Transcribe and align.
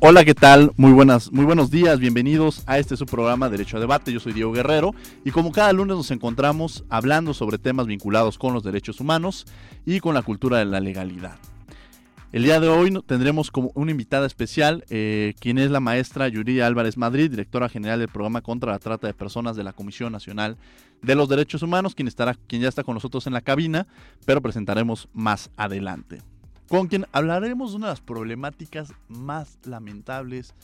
Hola, 0.00 0.24
¿qué 0.24 0.34
tal? 0.34 0.72
Muy 0.76 0.90
buenas, 0.90 1.30
muy 1.30 1.44
buenos 1.44 1.70
días, 1.70 2.00
bienvenidos 2.00 2.64
a 2.66 2.80
este 2.80 2.96
su 2.96 3.06
programa 3.06 3.48
Derecho 3.48 3.76
a 3.76 3.80
Debate. 3.80 4.12
Yo 4.12 4.18
soy 4.18 4.32
Diego 4.32 4.50
Guerrero 4.50 4.92
y 5.24 5.30
como 5.30 5.52
cada 5.52 5.72
lunes 5.72 5.96
nos 5.96 6.10
encontramos 6.10 6.84
hablando 6.88 7.32
sobre 7.32 7.58
temas 7.58 7.86
vinculados 7.86 8.38
con 8.38 8.52
los 8.54 8.64
derechos 8.64 8.98
humanos 8.98 9.46
y 9.86 10.00
con 10.00 10.14
la 10.14 10.22
cultura 10.22 10.58
de 10.58 10.64
la 10.64 10.80
legalidad. 10.80 11.36
El 12.32 12.42
día 12.42 12.58
de 12.58 12.66
hoy 12.66 12.92
tendremos 13.06 13.52
como 13.52 13.70
una 13.76 13.92
invitada 13.92 14.26
especial, 14.26 14.84
eh, 14.90 15.34
quien 15.38 15.58
es 15.58 15.70
la 15.70 15.78
maestra 15.78 16.26
Yuridia 16.26 16.66
Álvarez 16.66 16.96
Madrid, 16.96 17.30
directora 17.30 17.68
general 17.68 18.00
del 18.00 18.08
programa 18.08 18.40
contra 18.40 18.72
la 18.72 18.80
trata 18.80 19.06
de 19.06 19.14
personas 19.14 19.54
de 19.54 19.62
la 19.62 19.72
Comisión 19.74 20.10
Nacional 20.10 20.56
de 21.02 21.14
los 21.14 21.28
Derechos 21.28 21.62
Humanos, 21.62 21.94
quien 21.94 22.08
estará, 22.08 22.34
quien 22.48 22.62
ya 22.62 22.68
está 22.68 22.82
con 22.82 22.94
nosotros 22.94 23.28
en 23.28 23.32
la 23.32 23.42
cabina, 23.42 23.86
pero 24.26 24.42
presentaremos 24.42 25.08
más 25.12 25.50
adelante 25.56 26.20
con 26.72 26.86
quien 26.86 27.04
hablaremos 27.12 27.72
de 27.72 27.76
una 27.76 27.88
de 27.88 27.92
las 27.92 28.00
problemáticas 28.00 28.94
más 29.06 29.58
lamentables, 29.64 30.54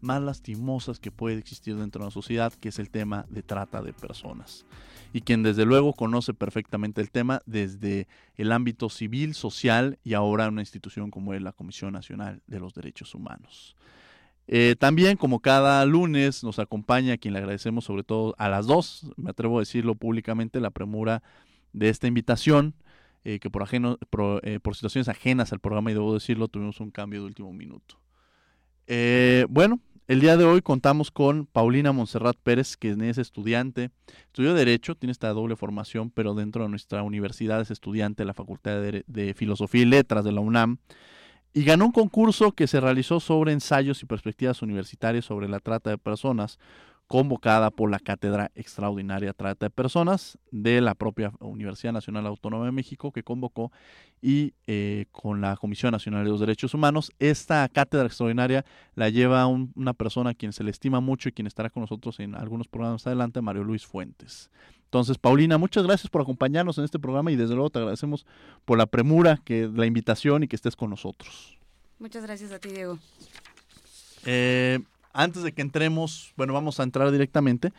más 0.00 0.22
lastimosas 0.22 1.00
que 1.00 1.10
puede 1.10 1.38
existir 1.38 1.74
dentro 1.74 2.02
de 2.02 2.06
la 2.06 2.12
sociedad, 2.12 2.52
que 2.52 2.68
es 2.68 2.78
el 2.78 2.88
tema 2.88 3.26
de 3.30 3.42
trata 3.42 3.82
de 3.82 3.92
personas. 3.92 4.64
Y 5.12 5.22
quien 5.22 5.42
desde 5.42 5.64
luego 5.64 5.92
conoce 5.92 6.34
perfectamente 6.34 7.00
el 7.00 7.10
tema 7.10 7.40
desde 7.46 8.06
el 8.36 8.52
ámbito 8.52 8.88
civil, 8.88 9.34
social 9.34 9.98
y 10.04 10.14
ahora 10.14 10.46
una 10.46 10.62
institución 10.62 11.10
como 11.10 11.34
es 11.34 11.42
la 11.42 11.50
Comisión 11.50 11.94
Nacional 11.94 12.42
de 12.46 12.60
los 12.60 12.72
Derechos 12.72 13.12
Humanos. 13.16 13.74
Eh, 14.46 14.76
también, 14.78 15.16
como 15.16 15.40
cada 15.40 15.84
lunes, 15.84 16.44
nos 16.44 16.60
acompaña 16.60 17.14
a 17.14 17.16
quien 17.16 17.34
le 17.34 17.40
agradecemos 17.40 17.86
sobre 17.86 18.04
todo 18.04 18.36
a 18.38 18.48
las 18.48 18.68
dos, 18.68 19.10
me 19.16 19.30
atrevo 19.30 19.56
a 19.56 19.62
decirlo 19.62 19.96
públicamente, 19.96 20.60
la 20.60 20.70
premura 20.70 21.24
de 21.72 21.88
esta 21.88 22.06
invitación, 22.06 22.76
eh, 23.28 23.40
que 23.40 23.50
por, 23.50 23.64
ajeno, 23.64 23.98
eh, 24.44 24.60
por, 24.60 24.76
situaciones 24.76 25.08
ajenas 25.08 25.52
al 25.52 25.58
programa, 25.58 25.90
y 25.90 25.94
debo 25.94 26.14
decirlo, 26.14 26.46
tuvimos 26.46 26.78
un 26.78 26.92
cambio 26.92 27.18
de 27.22 27.26
último 27.26 27.52
minuto. 27.52 27.98
Eh, 28.86 29.46
bueno, 29.50 29.80
el 30.06 30.20
día 30.20 30.36
de 30.36 30.44
hoy 30.44 30.62
contamos 30.62 31.10
con 31.10 31.44
Paulina 31.46 31.90
Monserrat 31.90 32.36
Pérez, 32.36 32.76
que 32.76 32.96
es 32.96 33.18
estudiante, 33.18 33.90
estudió 34.26 34.54
Derecho, 34.54 34.94
tiene 34.94 35.10
esta 35.10 35.30
doble 35.30 35.56
formación, 35.56 36.12
pero 36.12 36.34
dentro 36.34 36.62
de 36.62 36.68
nuestra 36.68 37.02
universidad 37.02 37.60
es 37.60 37.72
estudiante 37.72 38.22
de 38.22 38.26
la 38.28 38.34
Facultad 38.34 38.80
de, 38.80 39.02
de 39.08 39.34
Filosofía 39.34 39.82
y 39.82 39.86
Letras 39.86 40.22
de 40.22 40.30
la 40.30 40.40
UNAM, 40.40 40.78
y 41.52 41.64
ganó 41.64 41.86
un 41.86 41.92
concurso 41.92 42.52
que 42.52 42.68
se 42.68 42.78
realizó 42.78 43.18
sobre 43.18 43.50
ensayos 43.50 44.04
y 44.04 44.06
perspectivas 44.06 44.62
universitarias 44.62 45.24
sobre 45.24 45.48
la 45.48 45.58
trata 45.58 45.90
de 45.90 45.98
personas, 45.98 46.60
convocada 47.06 47.70
por 47.70 47.90
la 47.90 48.00
Cátedra 48.00 48.50
Extraordinaria 48.54 49.32
Trata 49.32 49.66
de 49.66 49.70
Personas 49.70 50.38
de 50.50 50.80
la 50.80 50.94
propia 50.94 51.32
Universidad 51.40 51.92
Nacional 51.92 52.26
Autónoma 52.26 52.64
de 52.64 52.72
México 52.72 53.12
que 53.12 53.22
convocó 53.22 53.70
y 54.20 54.54
eh, 54.66 55.06
con 55.12 55.40
la 55.40 55.56
Comisión 55.56 55.92
Nacional 55.92 56.24
de 56.24 56.30
los 56.30 56.40
Derechos 56.40 56.74
Humanos. 56.74 57.12
Esta 57.18 57.68
cátedra 57.68 58.06
extraordinaria 58.06 58.64
la 58.94 59.08
lleva 59.08 59.46
una 59.46 59.94
persona 59.94 60.30
a 60.30 60.34
quien 60.34 60.52
se 60.52 60.64
le 60.64 60.70
estima 60.70 61.00
mucho 61.00 61.28
y 61.28 61.32
quien 61.32 61.46
estará 61.46 61.70
con 61.70 61.82
nosotros 61.82 62.18
en 62.18 62.34
algunos 62.34 62.66
programas 62.66 63.06
adelante, 63.06 63.40
Mario 63.40 63.62
Luis 63.62 63.86
Fuentes. 63.86 64.50
Entonces, 64.84 65.18
Paulina, 65.18 65.58
muchas 65.58 65.84
gracias 65.84 66.10
por 66.10 66.22
acompañarnos 66.22 66.78
en 66.78 66.84
este 66.84 66.98
programa 66.98 67.30
y 67.30 67.36
desde 67.36 67.54
luego 67.54 67.70
te 67.70 67.78
agradecemos 67.78 68.26
por 68.64 68.78
la 68.78 68.86
premura, 68.86 69.40
que 69.44 69.70
la 69.72 69.86
invitación 69.86 70.42
y 70.42 70.48
que 70.48 70.56
estés 70.56 70.74
con 70.74 70.90
nosotros. 70.90 71.58
Muchas 71.98 72.24
gracias 72.24 72.52
a 72.52 72.58
ti, 72.58 72.70
Diego. 72.70 72.98
Eh, 74.24 74.80
antes 75.16 75.42
de 75.42 75.52
que 75.52 75.62
entremos, 75.62 76.32
bueno, 76.36 76.52
vamos 76.52 76.78
a 76.78 76.82
entrar 76.82 77.10
directamente 77.10 77.72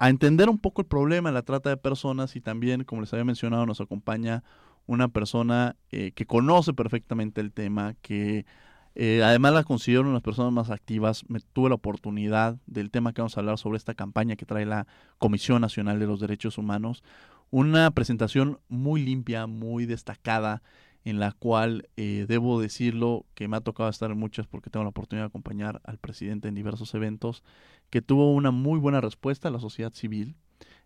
a 0.00 0.08
entender 0.08 0.48
un 0.48 0.58
poco 0.58 0.80
el 0.80 0.88
problema 0.88 1.28
de 1.28 1.34
la 1.34 1.42
trata 1.42 1.68
de 1.68 1.76
personas 1.76 2.34
y 2.34 2.40
también, 2.40 2.84
como 2.84 3.02
les 3.02 3.12
había 3.12 3.24
mencionado, 3.26 3.66
nos 3.66 3.82
acompaña 3.82 4.42
una 4.86 5.08
persona 5.08 5.76
eh, 5.90 6.12
que 6.12 6.24
conoce 6.24 6.72
perfectamente 6.72 7.42
el 7.42 7.52
tema, 7.52 7.94
que 8.00 8.46
eh, 8.94 9.22
además 9.22 9.52
la 9.52 9.62
considero 9.62 10.00
una 10.00 10.10
de 10.10 10.14
las 10.14 10.22
personas 10.22 10.52
más 10.54 10.70
activas. 10.70 11.24
Me 11.28 11.40
tuve 11.40 11.68
la 11.68 11.74
oportunidad 11.74 12.56
del 12.66 12.90
tema 12.90 13.12
que 13.12 13.20
vamos 13.20 13.36
a 13.36 13.40
hablar 13.40 13.58
sobre 13.58 13.76
esta 13.76 13.92
campaña 13.92 14.36
que 14.36 14.46
trae 14.46 14.64
la 14.64 14.86
Comisión 15.18 15.60
Nacional 15.60 16.00
de 16.00 16.06
los 16.06 16.18
Derechos 16.18 16.56
Humanos. 16.56 17.04
Una 17.50 17.90
presentación 17.90 18.58
muy 18.70 19.02
limpia, 19.02 19.46
muy 19.46 19.84
destacada, 19.84 20.62
en 21.04 21.18
la 21.18 21.32
cual 21.32 21.88
eh, 21.96 22.26
debo 22.28 22.60
decirlo 22.60 23.24
que 23.34 23.48
me 23.48 23.56
ha 23.56 23.60
tocado 23.60 23.88
estar 23.88 24.10
en 24.10 24.18
muchas 24.18 24.46
porque 24.46 24.70
tengo 24.70 24.84
la 24.84 24.90
oportunidad 24.90 25.24
de 25.24 25.28
acompañar 25.28 25.80
al 25.84 25.98
presidente 25.98 26.48
en 26.48 26.54
diversos 26.54 26.94
eventos, 26.94 27.42
que 27.90 28.02
tuvo 28.02 28.32
una 28.32 28.50
muy 28.50 28.78
buena 28.78 29.00
respuesta 29.00 29.48
a 29.48 29.50
la 29.50 29.60
sociedad 29.60 29.92
civil, 29.92 30.36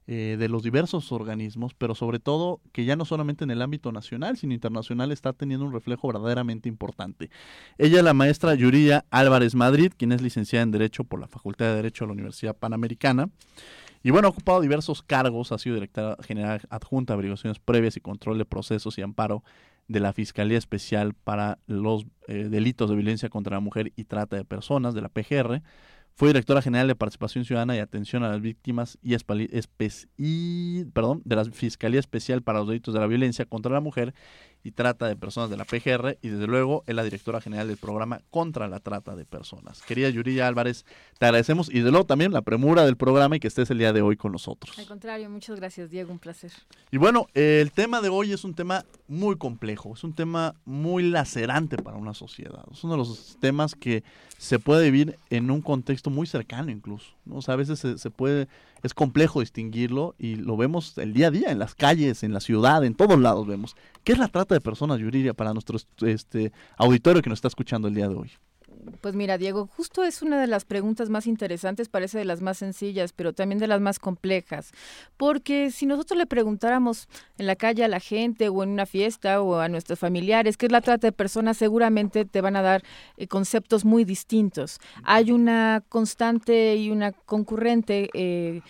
eh, 0.07 0.37
de 0.39 0.51
los 0.51 0.63
diversos 0.63 1.13
organismos, 1.13 1.73
pero 1.73 1.95
sobre 1.95 2.19
todo 2.19 2.61
que 2.73 2.85
ya 2.85 2.95
no 2.95 3.07
solamente 3.07 3.43
en 3.43 3.51
el 3.51 3.63
ámbito 3.63 3.91
nacional, 3.91 4.37
sino 4.37 4.53
internacional 4.53 5.11
está 5.13 5.33
teniendo 5.33 5.65
un 5.65 5.73
reflejo 5.73 6.09
verdaderamente 6.09 6.69
importante. 6.69 7.31
Ella 7.79 7.99
es 8.01 8.05
la 8.05 8.13
maestra 8.13 8.55
Yuría 8.55 9.07
Álvarez 9.11 9.55
Madrid, 9.55 9.95
quien 9.97 10.13
es 10.13 10.21
licenciada 10.21 10.63
en 10.63 10.73
Derecho 10.73 11.05
por 11.05 11.21
la 11.21 11.27
Facultad 11.27 11.69
de 11.69 11.77
Derecho 11.77 12.05
de 12.05 12.09
la 12.09 12.13
Universidad 12.13 12.55
Panamericana. 12.55 13.31
Y 14.03 14.11
bueno, 14.11 14.29
ha 14.29 14.33
ocupado 14.33 14.61
diversos 14.61 15.03
cargos, 15.03 15.53
ha 15.53 15.59
sido 15.59 15.77
directora 15.77 16.19
general 16.23 16.61
adjunta 16.69 17.15
averiguaciones 17.15 17.59
previas 17.59 17.97
y 17.97 18.03
control 18.03 18.37
de 18.37 18.45
procesos 18.45 18.99
y 18.99 19.01
amparo 19.01 19.43
de 19.89 20.01
la 20.01 20.13
Fiscalía 20.13 20.59
Especial 20.59 21.15
para 21.15 21.59
los 21.67 22.07
eh, 22.27 22.49
Delitos 22.51 22.89
de 22.89 22.97
Violencia 22.97 23.29
contra 23.29 23.57
la 23.57 23.61
Mujer 23.61 23.93
y 23.97 24.05
Trata 24.05 24.37
de 24.37 24.45
Personas, 24.45 24.95
de 24.95 25.03
la 25.03 25.09
PGR. 25.09 25.63
Fue 26.17 26.29
directora 26.29 26.63
general 26.63 26.87
de 26.87 26.95
Participación 26.95 27.45
Ciudadana 27.45 27.75
y 27.75 27.81
Atención 27.81 28.23
a 28.23 28.29
las 28.29 28.41
Víctimas 28.41 28.99
y, 29.03 29.17
y 30.17 30.85
perdón, 30.85 31.23
de 31.25 31.37
la 31.37 31.45
Fiscalía 31.45 31.99
Especial 31.99 32.43
para 32.43 32.61
los 32.61 32.69
Delitos 32.69 32.95
de 32.95 33.01
la 33.01 33.07
Violencia 33.09 33.47
contra 33.47 33.73
la 33.73 33.81
Mujer 33.81 34.15
y 34.65 34.73
Trata 34.73 35.07
de 35.07 35.15
Personas 35.15 35.51
de 35.51 35.59
la 35.59 35.65
PGR 35.65 36.19
y 36.23 36.29
desde 36.29 36.47
luego 36.47 36.83
es 36.87 36.95
la 36.95 37.05
directora 37.05 37.41
general 37.41 37.69
del 37.69 37.77
programa 37.77 38.23
contra 38.31 38.67
la 38.67 38.81
trata 38.81 39.15
de 39.15 39.27
personas. 39.27 39.83
Querida 39.83 40.09
Yuriya 40.09 40.49
Álvarez, 40.49 40.87
te 41.19 41.27
agradecemos 41.27 41.69
y 41.69 41.75
desde 41.75 41.91
luego 41.91 42.07
también 42.07 42.33
la 42.33 42.41
premura 42.41 42.85
del 42.87 42.97
programa 42.97 43.37
y 43.37 43.41
que 43.41 43.49
estés 43.49 43.71
el 43.71 43.79
día 43.79 43.93
de 43.93 44.01
hoy 44.01 44.17
con 44.17 44.33
nosotros. 44.33 44.77
Al 44.79 44.87
contrario, 44.87 45.29
muchas 45.29 45.57
gracias 45.61 45.91
Diego, 45.91 46.11
un 46.11 46.19
placer. 46.19 46.51
Y 46.91 46.97
bueno, 46.97 47.27
el 47.35 47.71
tema 47.73 48.01
de 48.01 48.09
hoy 48.09 48.33
es 48.33 48.43
un 48.43 48.55
tema 48.55 48.87
muy 49.07 49.37
complejo, 49.37 49.93
es 49.95 50.03
un 50.03 50.15
tema 50.15 50.55
muy 50.65 51.03
lacerante 51.03 51.77
para 51.77 51.99
una 51.99 52.15
sociedad, 52.15 52.65
es 52.73 52.83
uno 52.83 52.95
de 52.95 52.99
los 52.99 53.37
temas 53.41 53.75
que 53.75 54.03
se 54.39 54.59
puede 54.59 54.91
vivir 54.91 55.19
en 55.29 55.51
un 55.51 55.61
contexto 55.61 56.09
muy 56.09 56.27
cercano 56.27 56.71
incluso, 56.71 57.13
¿no? 57.27 57.37
o 57.37 57.43
sea, 57.43 57.55
a 57.55 57.57
veces 57.59 57.79
se, 57.79 57.99
se 57.99 58.11
puede 58.11 58.49
es 58.85 58.93
complejo 58.93 59.41
distinguirlo 59.41 60.15
y 60.19 60.37
lo 60.37 60.59
vemos 60.59 60.99
el 60.99 61.15
día 61.15 61.29
a 61.29 61.31
día, 61.31 61.51
en 61.51 61.59
las 61.59 61.75
calles, 61.75 62.23
en 62.23 62.35
la 62.35 62.41
ciudad, 62.41 62.85
en 62.85 62.95
todos 62.95 63.19
lados 63.19 63.47
vemos. 63.47 63.77
¿Qué 64.05 64.13
es 64.13 64.19
la 64.19 64.29
trata 64.29 64.55
de 64.55 64.61
personas, 64.61 65.01
Yuriria, 65.01 65.33
para 65.33 65.55
nuestro 65.55 65.79
este, 66.03 66.53
auditorio 66.77 67.23
que 67.23 67.31
nos 67.31 67.39
está 67.39 67.49
escuchando 67.49 67.89
el 67.89 67.95
día 67.95 68.09
de 68.09 68.15
hoy? 68.15 68.31
Pues 69.01 69.15
mira, 69.15 69.39
Diego, 69.39 69.69
justo 69.77 70.03
es 70.05 70.23
una 70.23 70.41
de 70.41 70.47
las 70.47 70.65
preguntas 70.65 71.09
más 71.09 71.27
interesantes, 71.27 71.89
parece 71.89 72.19
de 72.19 72.25
las 72.25 72.41
más 72.41 72.59
sencillas, 72.59 73.13
pero 73.13 73.33
también 73.33 73.59
de 73.59 73.67
las 73.67 73.81
más 73.81 73.99
complejas. 73.99 74.73
Porque 75.17 75.71
si 75.71 75.87
nosotros 75.87 76.19
le 76.19 76.27
preguntáramos 76.27 77.09
en 77.39 77.47
la 77.47 77.57
calle 77.57 77.85
a 77.85 77.89
la 77.89 78.01
gente 78.01 78.49
o 78.49 78.63
en 78.63 78.71
una 78.71 78.87
fiesta 78.87 79.41
o 79.41 79.59
a 79.59 79.69
nuestros 79.69 79.99
familiares 79.99 80.57
qué 80.57 80.67
es 80.67 80.73
la 80.73 80.81
trata 80.81 81.07
de 81.07 81.13
personas, 81.13 81.57
seguramente 81.57 82.25
te 82.25 82.41
van 82.41 82.57
a 82.57 82.63
dar 82.63 82.83
eh, 83.17 83.27
conceptos 83.27 83.85
muy 83.85 84.05
distintos. 84.05 84.79
Hay 85.03 85.33
una 85.33 85.83
constante 85.89 86.77
y 86.77 86.91
una 86.91 87.13
concurrente... 87.13 88.11
Eh, 88.15 88.63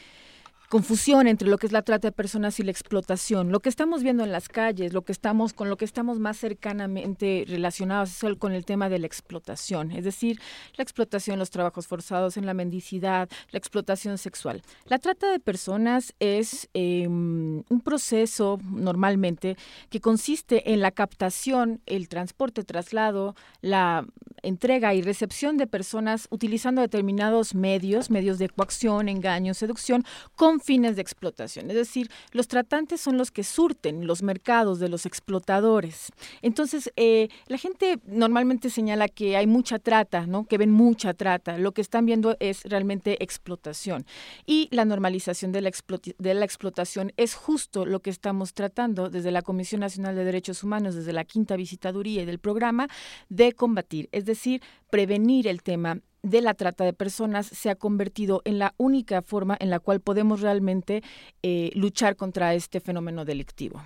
confusión 0.75 1.29
entre 1.29 1.49
lo 1.49 1.57
que 1.57 1.69
es 1.69 1.73
la 1.73 1.83
trata 1.83 2.09
de 2.09 2.13
personas 2.13 2.59
y 2.59 2.65
la 2.65 2.73
explotación. 2.73 3.53
Lo 3.53 3.61
que 3.61 3.69
estamos 3.69 4.03
viendo 4.03 4.25
en 4.25 4.33
las 4.33 4.49
calles, 4.49 4.93
lo 4.93 5.03
que 5.03 5.13
estamos 5.13 5.53
con 5.53 5.71
lo 5.71 5.77
que 5.77 5.85
estamos 5.85 6.19
más 6.19 6.37
cercanamente 6.37 7.45
relacionados 7.47 8.11
es 8.25 8.39
con 8.41 8.51
el 8.51 8.65
tema 8.65 8.89
de 8.89 8.99
la 8.99 9.07
explotación, 9.07 9.93
es 9.93 10.03
decir, 10.03 10.41
la 10.77 10.83
explotación, 10.83 11.39
los 11.39 11.51
trabajos 11.51 11.87
forzados 11.87 12.37
en 12.37 12.45
la 12.45 12.55
mendicidad, 12.55 13.29
la 13.53 13.59
explotación 13.59 14.19
sexual. 14.19 14.63
La 14.87 14.99
trata 14.99 15.31
de 15.31 15.39
personas 15.39 16.13
es 16.19 16.69
em, 16.75 17.63
un 17.69 17.81
proceso 17.85 18.59
normalmente 18.65 19.57
que 19.91 20.01
consiste 20.01 20.73
en 20.73 20.81
la 20.81 20.91
captación, 20.91 21.83
el 21.87 22.09
transporte, 22.09 22.65
traslado, 22.65 23.37
la 23.61 24.09
entrega 24.43 24.93
y 24.93 25.03
recepción 25.03 25.57
de 25.57 25.69
personas 25.69 26.27
utilizando 26.31 26.83
determinados 26.83 27.55
medios, 27.55 28.11
medios 28.11 28.39
de 28.39 28.49
coacción, 28.49 29.09
engaño, 29.09 29.55
seducción, 29.55 30.05
con 30.35 30.64
fines 30.65 30.97
de 30.97 31.03
explotación. 31.03 31.71
Es 31.71 31.77
decir, 31.77 32.11
los 32.33 32.49
tratantes 32.49 33.01
son 33.01 33.19
los 33.19 33.31
que 33.31 33.45
surten 33.45 34.07
los 34.07 34.23
mercados 34.23 34.81
de 34.81 34.89
los 34.89 35.07
explotadores. 35.07 36.11
Entonces, 36.43 36.91
eh, 36.97 37.29
la 37.47 37.59
gente 37.59 37.99
normalmente 38.07 38.71
señala 38.71 39.09
que 39.09 39.37
hay 39.37 39.47
mucha 39.47 39.79
trata, 39.79 40.27
¿no? 40.27 40.47
Que 40.47 40.59
ven 40.59 40.71
mucha 40.71 41.15
trata. 41.15 41.59
Lo 41.59 41.73
que 41.73 41.83
están 41.83 42.07
viendo 42.07 42.37
es 42.41 42.63
realmente 42.65 43.23
explotación. 43.23 44.07
Y 44.47 44.69
la 44.71 44.85
normalización 44.85 45.53
de 45.53 45.61
la, 45.61 45.71
de 46.19 46.35
la 46.35 46.45
explotación 46.45 47.13
es 47.17 47.35
justo 47.35 47.87
lo 47.87 48.01
que 48.01 48.11
estamos 48.11 48.55
tratando 48.55 49.11
desde 49.11 49.31
la 49.31 49.43
Comisión 49.43 49.83
Nacional 49.83 50.17
de 50.17 50.25
Derechos 50.25 50.63
Humanos, 50.65 50.95
desde 50.95 51.13
la 51.13 51.25
quinta 51.25 51.57
visitaduría 51.57 52.23
y 52.23 52.27
del 52.27 52.39
programa, 52.39 52.89
de 53.29 53.53
combatir, 53.53 54.09
es 54.13 54.25
decir, 54.25 54.63
prevenir 54.91 55.47
el 55.47 55.63
tema 55.63 56.01
de 56.25 56.41
la 56.41 56.55
trata 56.55 56.85
de 56.85 56.93
personas 56.93 57.47
se 57.47 57.71
ha 57.71 57.77
convertido 57.77 58.41
en 58.45 58.59
la 58.59 58.75
única 58.79 59.23
forma 59.23 59.57
en 59.61 59.71
la 59.71 59.79
cual 59.79 60.01
podemos 60.01 60.41
realmente 60.41 61.03
eh, 61.43 61.71
luchar 61.75 62.17
contra 62.17 62.55
este 62.55 62.81
fenómeno 62.81 63.25
delictivo. 63.25 63.83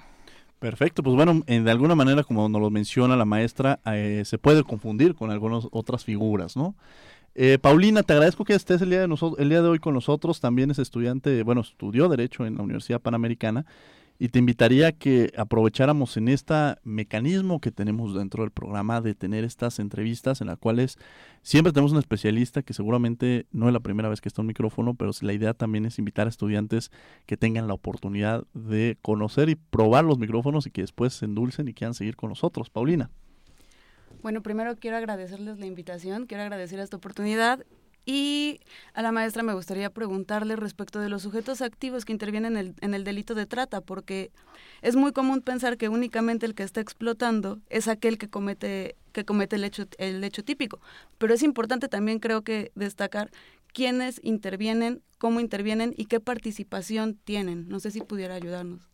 Perfecto, 0.61 1.03
pues 1.03 1.15
bueno, 1.15 1.43
de 1.47 1.71
alguna 1.71 1.95
manera, 1.95 2.25
como 2.25 2.49
nos 2.49 2.61
lo 2.61 2.71
menciona 2.71 3.17
la 3.17 3.25
maestra, 3.25 3.79
eh, 3.87 4.23
se 4.25 4.39
puede 4.39 4.65
confundir 4.65 5.15
con 5.15 5.31
algunas 5.31 5.69
otras 5.71 6.05
figuras, 6.05 6.57
¿no? 6.57 6.75
Eh, 7.35 7.59
Paulina, 7.61 8.03
te 8.03 8.15
agradezco 8.15 8.45
que 8.45 8.55
estés 8.55 8.83
el 8.83 8.91
día, 8.91 9.07
de 9.07 9.17
el 9.39 9.49
día 9.49 9.63
de 9.63 9.69
hoy 9.69 9.79
con 9.79 9.95
nosotros. 9.95 10.41
También 10.41 10.73
es 10.73 10.81
estudiante, 10.81 11.45
bueno, 11.45 11.61
estudió 11.61 12.09
Derecho 12.09 12.45
en 12.47 12.57
la 12.57 12.63
Universidad 12.63 13.01
Panamericana 13.01 13.67
y 14.19 14.29
te 14.31 14.39
invitaría 14.39 14.89
a 14.89 14.93
que 14.93 15.33
aprovecháramos 15.37 16.17
en 16.17 16.29
este 16.29 16.55
mecanismo 16.83 17.61
que 17.61 17.71
tenemos 17.71 18.15
dentro 18.15 18.43
del 18.43 18.51
programa 18.51 19.01
de 19.01 19.15
tener 19.15 19.45
estas 19.45 19.79
entrevistas 19.79 20.41
en 20.41 20.49
las 20.49 20.59
cuales 20.59 20.99
siempre 21.43 21.73
tenemos 21.73 21.93
un 21.93 21.99
especialista 21.99 22.63
que 22.63 22.75
seguramente 22.75 23.47
no 23.53 23.69
es 23.69 23.73
la 23.73 23.81
primera 23.81 24.09
vez 24.09 24.21
que 24.21 24.29
está 24.29 24.43
en 24.43 24.45
un 24.45 24.49
micrófono, 24.49 24.95
pero 24.95 25.13
la 25.21 25.33
idea 25.33 25.55
también 25.55 25.87
es 25.87 25.99
invitar 25.99 26.27
a 26.27 26.31
estudiantes 26.31 26.91
que 27.27 27.37
tengan 27.37 27.69
la 27.69 27.75
oportunidad 27.75 28.45
de 28.55 28.99
conocer 29.03 29.49
y 29.49 29.55
probar 29.55 30.05
los 30.05 30.19
micrófonos 30.19 30.67
y 30.67 30.71
que 30.71 30.81
después 30.81 31.15
se 31.15 31.25
endulcen 31.25 31.69
y 31.69 31.75
quieran 31.75 31.95
seguir 31.95 32.17
con 32.17 32.31
nosotros. 32.31 32.71
Paulina. 32.71 33.11
Bueno, 34.23 34.43
primero 34.43 34.77
quiero 34.77 34.97
agradecerles 34.97 35.61
la 35.61 35.67
invitación, 35.67 36.27
quiero 36.27 36.43
agradecer 36.43 36.81
esta 36.81 36.97
oportunidad 36.97 37.65
y 38.09 38.61
a 38.95 39.03
la 39.03 39.13
maestra 39.13 39.43
me 39.43 39.53
gustaría 39.53 39.91
preguntarle 39.91 40.57
respecto 40.57 40.99
de 40.99 41.11
los 41.11 41.21
sujetos 41.21 41.61
activos 41.61 42.07
que 42.07 42.13
intervienen 42.13 42.57
en 42.57 42.69
el, 42.69 42.75
en 42.81 42.95
el, 42.95 43.05
delito 43.05 43.35
de 43.35 43.45
trata, 43.45 43.83
porque 43.83 44.31
es 44.81 44.97
muy 44.97 45.13
común 45.13 45.43
pensar 45.43 45.77
que 45.77 45.91
únicamente 45.91 46.47
el 46.47 46.55
que 46.55 46.63
está 46.63 46.81
explotando 46.81 47.59
es 47.69 47.87
aquel 47.87 48.17
que 48.17 48.31
comete, 48.31 48.97
que 49.13 49.27
comete 49.27 49.57
el, 49.57 49.65
hecho, 49.65 49.85
el 49.99 50.25
hecho 50.25 50.43
típico. 50.43 50.81
Pero 51.19 51.35
es 51.35 51.43
importante 51.43 51.87
también 51.89 52.19
creo 52.19 52.41
que 52.41 52.73
destacar 52.75 53.31
quiénes 53.75 54.23
intervienen, 54.25 55.03
cómo 55.19 55.39
intervienen 55.39 55.93
y 55.95 56.07
qué 56.07 56.19
participación 56.19 57.19
tienen. 57.25 57.69
No 57.69 57.79
sé 57.79 57.91
si 57.91 58.01
pudiera 58.01 58.37
ayudarnos. 58.37 58.88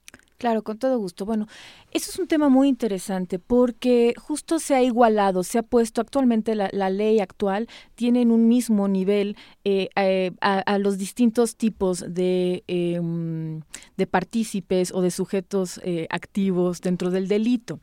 Claro, 0.44 0.62
con 0.62 0.76
todo 0.76 0.98
gusto. 0.98 1.24
Bueno, 1.24 1.46
eso 1.90 2.10
es 2.10 2.18
un 2.18 2.26
tema 2.26 2.50
muy 2.50 2.68
interesante 2.68 3.38
porque 3.38 4.12
justo 4.18 4.58
se 4.58 4.74
ha 4.74 4.82
igualado, 4.82 5.42
se 5.42 5.56
ha 5.56 5.62
puesto 5.62 6.02
actualmente 6.02 6.54
la, 6.54 6.90
ley 6.90 7.20
actual 7.20 7.66
tiene 7.94 8.20
en 8.20 8.30
un 8.30 8.46
mismo 8.46 8.86
nivel 8.86 9.38
eh, 9.64 9.88
eh, 9.96 10.32
a, 10.42 10.76
los 10.76 10.98
distintos 10.98 11.56
tipos 11.56 12.04
de, 12.06 12.62
em, 12.66 13.62
de 13.96 14.06
partícipes 14.06 14.92
o 14.92 15.00
de 15.00 15.10
sujetos 15.10 15.80
eh, 15.82 16.08
activos 16.10 16.82
dentro 16.82 17.10
del 17.10 17.26
delito 17.26 17.80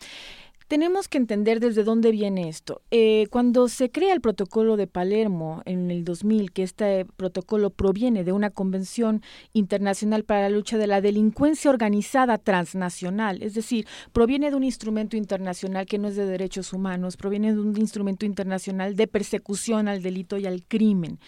tenemos 0.71 1.09
que 1.09 1.17
entender 1.17 1.59
desde 1.59 1.83
dónde 1.83 2.11
viene 2.11 2.47
esto. 2.47 2.81
Eh, 2.91 3.27
cuando 3.29 3.67
se 3.67 3.91
crea 3.91 4.13
el 4.13 4.21
protocolo 4.21 4.77
de 4.77 4.87
Palermo 4.87 5.61
en 5.65 5.91
el 5.91 6.05
2000, 6.05 6.53
que 6.53 6.63
este 6.63 7.03
protocolo 7.03 7.71
proviene 7.71 8.23
de 8.23 8.31
una 8.31 8.51
convención 8.51 9.21
internacional 9.51 10.23
para 10.23 10.43
la 10.43 10.49
lucha 10.55 10.77
de 10.77 10.87
la 10.87 11.01
delincuencia 11.01 11.69
organizada 11.69 12.37
transnacional, 12.37 13.43
es 13.43 13.53
decir, 13.53 13.85
proviene 14.13 14.49
de 14.49 14.55
un 14.55 14.63
instrumento 14.63 15.17
internacional 15.17 15.85
que 15.87 15.97
no 15.97 16.07
es 16.07 16.15
de 16.15 16.25
derechos 16.25 16.71
humanos, 16.71 17.17
proviene 17.17 17.51
de 17.51 17.59
un 17.59 17.75
instrumento 17.77 18.25
internacional 18.25 18.95
de 18.95 19.07
persecución 19.07 19.89
al 19.89 20.01
delito 20.01 20.37
y 20.37 20.45
al 20.45 20.63
crimen. 20.63 21.19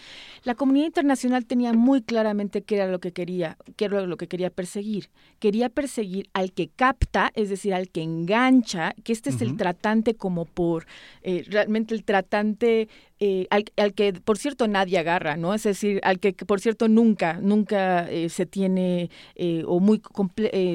La 0.44 0.54
comunidad 0.54 0.86
internacional 0.86 1.44
tenía 1.44 1.74
muy 1.74 2.00
claramente 2.00 2.62
qué 2.62 2.76
era 2.76 2.86
lo 2.86 2.98
que 2.98 3.12
quería, 3.12 3.58
qué 3.76 3.84
era 3.84 4.06
lo 4.06 4.16
que 4.16 4.26
quería 4.26 4.48
perseguir. 4.48 5.10
Quería 5.38 5.68
perseguir 5.68 6.30
al 6.32 6.52
que 6.52 6.68
capta, 6.68 7.30
es 7.34 7.50
decir, 7.50 7.74
al 7.74 7.90
que 7.90 8.00
engancha, 8.00 8.94
que 9.04 9.12
este 9.12 9.33
es 9.34 9.42
el 9.42 9.56
tratante 9.56 10.14
como 10.14 10.44
por, 10.44 10.86
eh, 11.22 11.44
realmente 11.48 11.94
el 11.94 12.04
tratante 12.04 12.88
eh, 13.20 13.46
al, 13.50 13.94
que, 13.94 14.12
por 14.12 14.38
cierto, 14.38 14.66
nadie 14.68 14.98
agarra, 14.98 15.36
¿no? 15.36 15.54
Es 15.54 15.62
decir, 15.62 16.00
al 16.02 16.18
que, 16.18 16.32
por 16.32 16.60
cierto, 16.60 16.88
nunca, 16.88 17.38
nunca 17.40 18.10
eh, 18.10 18.28
se 18.28 18.44
tiene 18.44 19.08
o 19.66 19.80
muy 19.80 20.02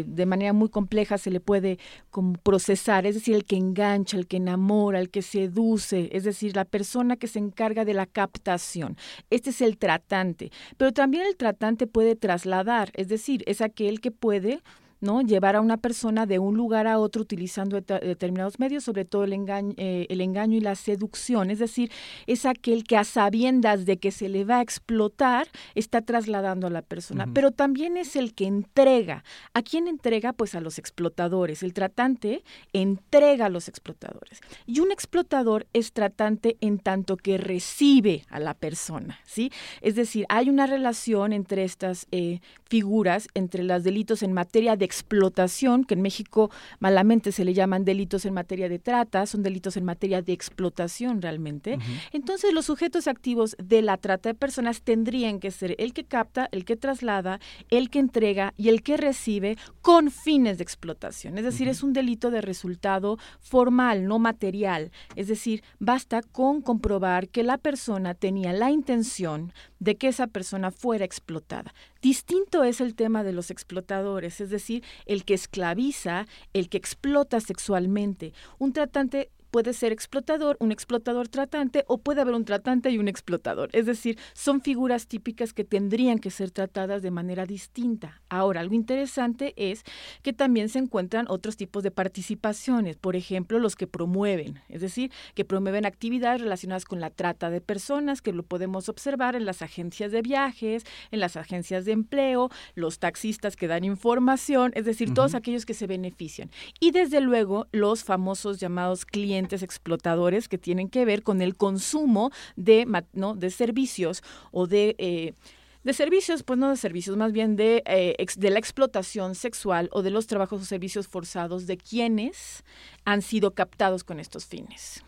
de 0.05 0.25
manera 0.25 0.53
muy 0.53 0.69
compleja 0.69 1.17
se 1.17 1.31
le 1.31 1.39
puede 1.39 1.77
como 2.09 2.33
procesar, 2.33 3.05
es 3.05 3.15
decir, 3.15 3.35
el 3.35 3.45
que 3.45 3.57
engancha, 3.57 4.17
el 4.17 4.27
que 4.27 4.37
enamora, 4.37 4.99
el 4.99 5.09
que 5.09 5.21
seduce, 5.21 6.09
es 6.11 6.23
decir, 6.23 6.55
la 6.55 6.65
persona 6.65 7.17
que 7.17 7.27
se 7.27 7.39
encarga 7.39 7.85
de 7.85 7.93
la 7.93 8.05
captación. 8.05 8.97
Este 9.29 9.51
es 9.51 9.61
el 9.61 9.77
tratante, 9.77 10.51
pero 10.77 10.91
también 10.91 11.25
el 11.27 11.35
tratante 11.35 11.87
puede 11.87 12.15
trasladar, 12.15 12.91
es 12.95 13.09
decir, 13.09 13.43
es 13.47 13.61
aquel 13.61 13.99
que 14.01 14.11
puede 14.11 14.61
¿no? 15.01 15.21
Llevar 15.21 15.55
a 15.55 15.61
una 15.61 15.77
persona 15.77 16.25
de 16.25 16.39
un 16.39 16.55
lugar 16.55 16.87
a 16.87 16.99
otro 16.99 17.21
utilizando 17.21 17.79
determinados 17.79 18.59
medios, 18.59 18.83
sobre 18.83 19.05
todo 19.05 19.23
el 19.23 19.33
engaño, 19.33 19.73
eh, 19.77 20.07
el 20.09 20.21
engaño 20.21 20.57
y 20.57 20.61
la 20.61 20.75
seducción. 20.75 21.49
Es 21.51 21.59
decir, 21.59 21.91
es 22.27 22.45
aquel 22.45 22.83
que 22.83 22.97
a 22.97 23.03
sabiendas 23.03 23.85
de 23.85 23.97
que 23.97 24.11
se 24.11 24.29
le 24.29 24.45
va 24.45 24.59
a 24.59 24.61
explotar, 24.61 25.47
está 25.75 26.01
trasladando 26.01 26.67
a 26.67 26.69
la 26.69 26.81
persona. 26.81 27.27
Pero 27.33 27.51
también 27.51 27.97
es 27.97 28.15
el 28.15 28.33
que 28.33 28.45
entrega. 28.45 29.23
¿A 29.53 29.61
quién 29.61 29.87
entrega? 29.87 30.33
Pues 30.33 30.55
a 30.55 30.61
los 30.61 30.77
explotadores. 30.79 31.63
El 31.63 31.73
tratante 31.73 32.43
entrega 32.73 33.47
a 33.47 33.49
los 33.49 33.67
explotadores. 33.67 34.41
Y 34.65 34.79
un 34.79 34.91
explotador 34.91 35.67
es 35.73 35.93
tratante 35.93 36.57
en 36.61 36.79
tanto 36.79 37.17
que 37.17 37.37
recibe 37.37 38.25
a 38.29 38.39
la 38.39 38.53
persona, 38.53 39.19
¿sí? 39.25 39.51
Es 39.81 39.95
decir, 39.95 40.25
hay 40.29 40.49
una 40.49 40.65
relación 40.65 41.33
entre 41.33 41.63
estas 41.63 42.07
eh, 42.11 42.39
figuras, 42.65 43.27
entre 43.33 43.63
los 43.63 43.83
delitos 43.83 44.23
en 44.23 44.33
materia 44.33 44.75
de 44.75 44.85
explotación, 44.89 45.83
que 45.83 45.93
en 45.93 46.01
México 46.01 46.49
malamente 46.79 47.31
se 47.31 47.45
le 47.45 47.53
llaman 47.53 47.85
delitos 47.85 48.25
en 48.25 48.33
materia 48.33 48.67
de 48.67 48.79
trata, 48.79 49.25
son 49.27 49.43
delitos 49.43 49.77
en 49.77 49.85
materia 49.85 50.23
de 50.23 50.33
explotación 50.33 51.21
realmente. 51.21 51.77
Entonces 52.11 52.53
los 52.53 52.65
sujetos 52.65 53.07
activos 53.07 53.55
de 53.63 53.83
la 53.83 53.97
trata 53.97 54.29
de 54.29 54.35
personas 54.35 54.81
tendrían 54.81 55.39
que 55.39 55.51
ser 55.51 55.75
el 55.77 55.93
que 55.93 56.05
capta, 56.05 56.49
el 56.51 56.65
que 56.65 56.75
traslada, 56.75 57.39
el 57.69 57.89
que 57.91 57.99
entrega 57.99 58.53
y 58.57 58.69
el 58.69 58.81
que 58.81 58.97
recibe 58.97 59.57
con 59.81 60.09
fines 60.09 60.57
de 60.57 60.63
explotación. 60.63 61.37
Es 61.37 61.43
decir, 61.43 61.67
es 61.67 61.83
un 61.83 61.93
delito 61.93 62.31
de 62.31 62.41
resultado 62.41 63.17
formal, 63.39 64.07
no 64.07 64.17
material. 64.17 64.91
Es 65.15 65.27
decir, 65.27 65.63
basta 65.79 66.21
con 66.21 66.61
comprobar 66.61 67.29
que 67.29 67.43
la 67.43 67.57
persona 67.57 68.15
tenía 68.15 68.53
la 68.53 68.71
intención 68.71 69.53
de 69.79 69.95
que 69.95 70.07
esa 70.07 70.27
persona 70.27 70.71
fuera 70.71 71.05
explotada. 71.05 71.73
Distinto 72.01 72.63
es 72.63 72.81
el 72.81 72.95
tema 72.95 73.23
de 73.23 73.33
los 73.33 73.51
explotadores, 73.51 74.39
es 74.39 74.49
decir, 74.49 74.78
el 75.05 75.25
que 75.25 75.33
esclaviza, 75.33 76.27
el 76.53 76.69
que 76.69 76.77
explota 76.77 77.39
sexualmente. 77.39 78.33
Un 78.57 78.73
tratante 78.73 79.31
puede 79.51 79.73
ser 79.73 79.91
explotador, 79.91 80.57
un 80.59 80.71
explotador 80.71 81.27
tratante 81.27 81.83
o 81.87 81.97
puede 81.97 82.21
haber 82.21 82.33
un 82.33 82.45
tratante 82.45 82.89
y 82.89 82.97
un 82.97 83.07
explotador. 83.07 83.69
Es 83.73 83.85
decir, 83.85 84.17
son 84.33 84.61
figuras 84.61 85.07
típicas 85.07 85.53
que 85.53 85.63
tendrían 85.63 86.19
que 86.19 86.31
ser 86.31 86.51
tratadas 86.51 87.01
de 87.01 87.11
manera 87.11 87.45
distinta. 87.45 88.21
Ahora, 88.29 88.61
algo 88.61 88.75
interesante 88.75 89.53
es 89.55 89.83
que 90.21 90.33
también 90.33 90.69
se 90.69 90.79
encuentran 90.79 91.25
otros 91.29 91.57
tipos 91.57 91.83
de 91.83 91.91
participaciones, 91.91 92.97
por 92.97 93.15
ejemplo, 93.15 93.59
los 93.59 93.75
que 93.75 93.87
promueven, 93.87 94.61
es 94.69 94.81
decir, 94.81 95.11
que 95.33 95.45
promueven 95.45 95.85
actividades 95.85 96.41
relacionadas 96.41 96.85
con 96.85 96.99
la 96.99 97.09
trata 97.09 97.49
de 97.49 97.61
personas, 97.61 98.21
que 98.21 98.33
lo 98.33 98.43
podemos 98.43 98.89
observar 98.89 99.35
en 99.35 99.45
las 99.45 99.61
agencias 99.61 100.11
de 100.11 100.21
viajes, 100.21 100.85
en 101.11 101.19
las 101.19 101.37
agencias 101.37 101.85
de 101.85 101.93
empleo, 101.93 102.49
los 102.75 102.99
taxistas 102.99 103.55
que 103.55 103.67
dan 103.67 103.83
información, 103.83 104.71
es 104.75 104.85
decir, 104.85 105.13
todos 105.13 105.35
aquellos 105.35 105.65
que 105.65 105.73
se 105.73 105.87
benefician. 105.87 106.51
Y 106.79 106.91
desde 106.91 107.21
luego, 107.21 107.67
los 107.71 108.03
famosos 108.03 108.59
llamados 108.59 109.05
clientes 109.05 109.38
explotadores 109.45 110.47
que 110.47 110.57
tienen 110.57 110.89
que 110.89 111.05
ver 111.05 111.23
con 111.23 111.41
el 111.41 111.55
consumo 111.55 112.31
de, 112.55 112.85
¿no? 113.13 113.35
de 113.35 113.49
servicios 113.49 114.23
o 114.51 114.67
de... 114.67 114.95
Eh, 114.97 115.33
de 115.81 115.93
servicios, 115.93 116.43
pues 116.43 116.59
no 116.59 116.69
de 116.69 116.75
servicios, 116.75 117.15
más 117.15 117.31
bien 117.31 117.55
de, 117.55 117.81
eh, 117.85 118.25
de 118.35 118.49
la 118.49 118.59
explotación 118.59 119.33
sexual 119.33 119.89
o 119.93 120.01
de 120.01 120.09
los 120.09 120.27
trabajos 120.27 120.61
o 120.61 120.65
servicios 120.65 121.07
forzados 121.07 121.67
de 121.67 121.77
quienes 121.77 122.65
han 123.05 123.21
sido 123.21 123.51
captados 123.51 124.03
con 124.03 124.19
estos 124.19 124.45
fines. 124.45 125.03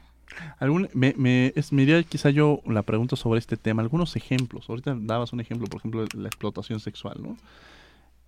Algún, 0.60 0.90
me, 0.94 1.14
me, 1.18 1.52
es, 1.56 1.74
me 1.74 2.04
quizá 2.06 2.30
yo 2.30 2.62
la 2.66 2.84
pregunta 2.84 3.16
sobre 3.16 3.40
este 3.40 3.58
tema, 3.58 3.82
algunos 3.82 4.16
ejemplos. 4.16 4.70
Ahorita 4.70 4.96
dabas 4.98 5.34
un 5.34 5.42
ejemplo, 5.42 5.68
por 5.68 5.80
ejemplo, 5.80 6.06
de 6.06 6.18
la 6.18 6.28
explotación 6.28 6.80
sexual, 6.80 7.18
¿no? 7.22 7.38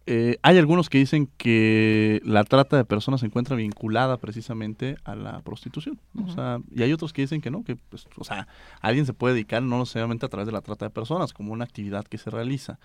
Eh, 0.05 0.38
hay 0.41 0.57
algunos 0.57 0.89
que 0.89 0.98
dicen 0.98 1.29
que 1.38 2.22
la 2.25 2.43
trata 2.43 2.75
de 2.75 2.83
personas 2.83 3.22
se 3.22 3.25
encuentra 3.25 3.55
vinculada 3.55 4.17
precisamente 4.17 4.98
a 5.05 5.15
la 5.15 5.41
prostitución. 5.41 6.00
o 6.25 6.31
sea, 6.31 6.60
y 6.72 6.83
hay 6.83 6.91
otros 6.91 7.13
que 7.13 7.22
dicen 7.22 7.39
que 7.39 7.51
no, 7.51 7.63
que 7.63 7.77
pues, 7.77 8.07
o 8.17 8.24
sea, 8.24 8.48
alguien 8.81 9.05
se 9.05 9.13
puede 9.13 9.36
dedicar 9.36 9.63
no 9.63 9.79
necesariamente 9.79 10.25
a 10.25 10.29
través 10.29 10.45
de 10.45 10.51
la 10.51 10.62
trata 10.62 10.86
de 10.86 10.89
personas, 10.89 11.31
como 11.31 11.53
una 11.53 11.63
actividad 11.63 12.05
que 12.05 12.17
se 12.17 12.29
realiza. 12.29 12.79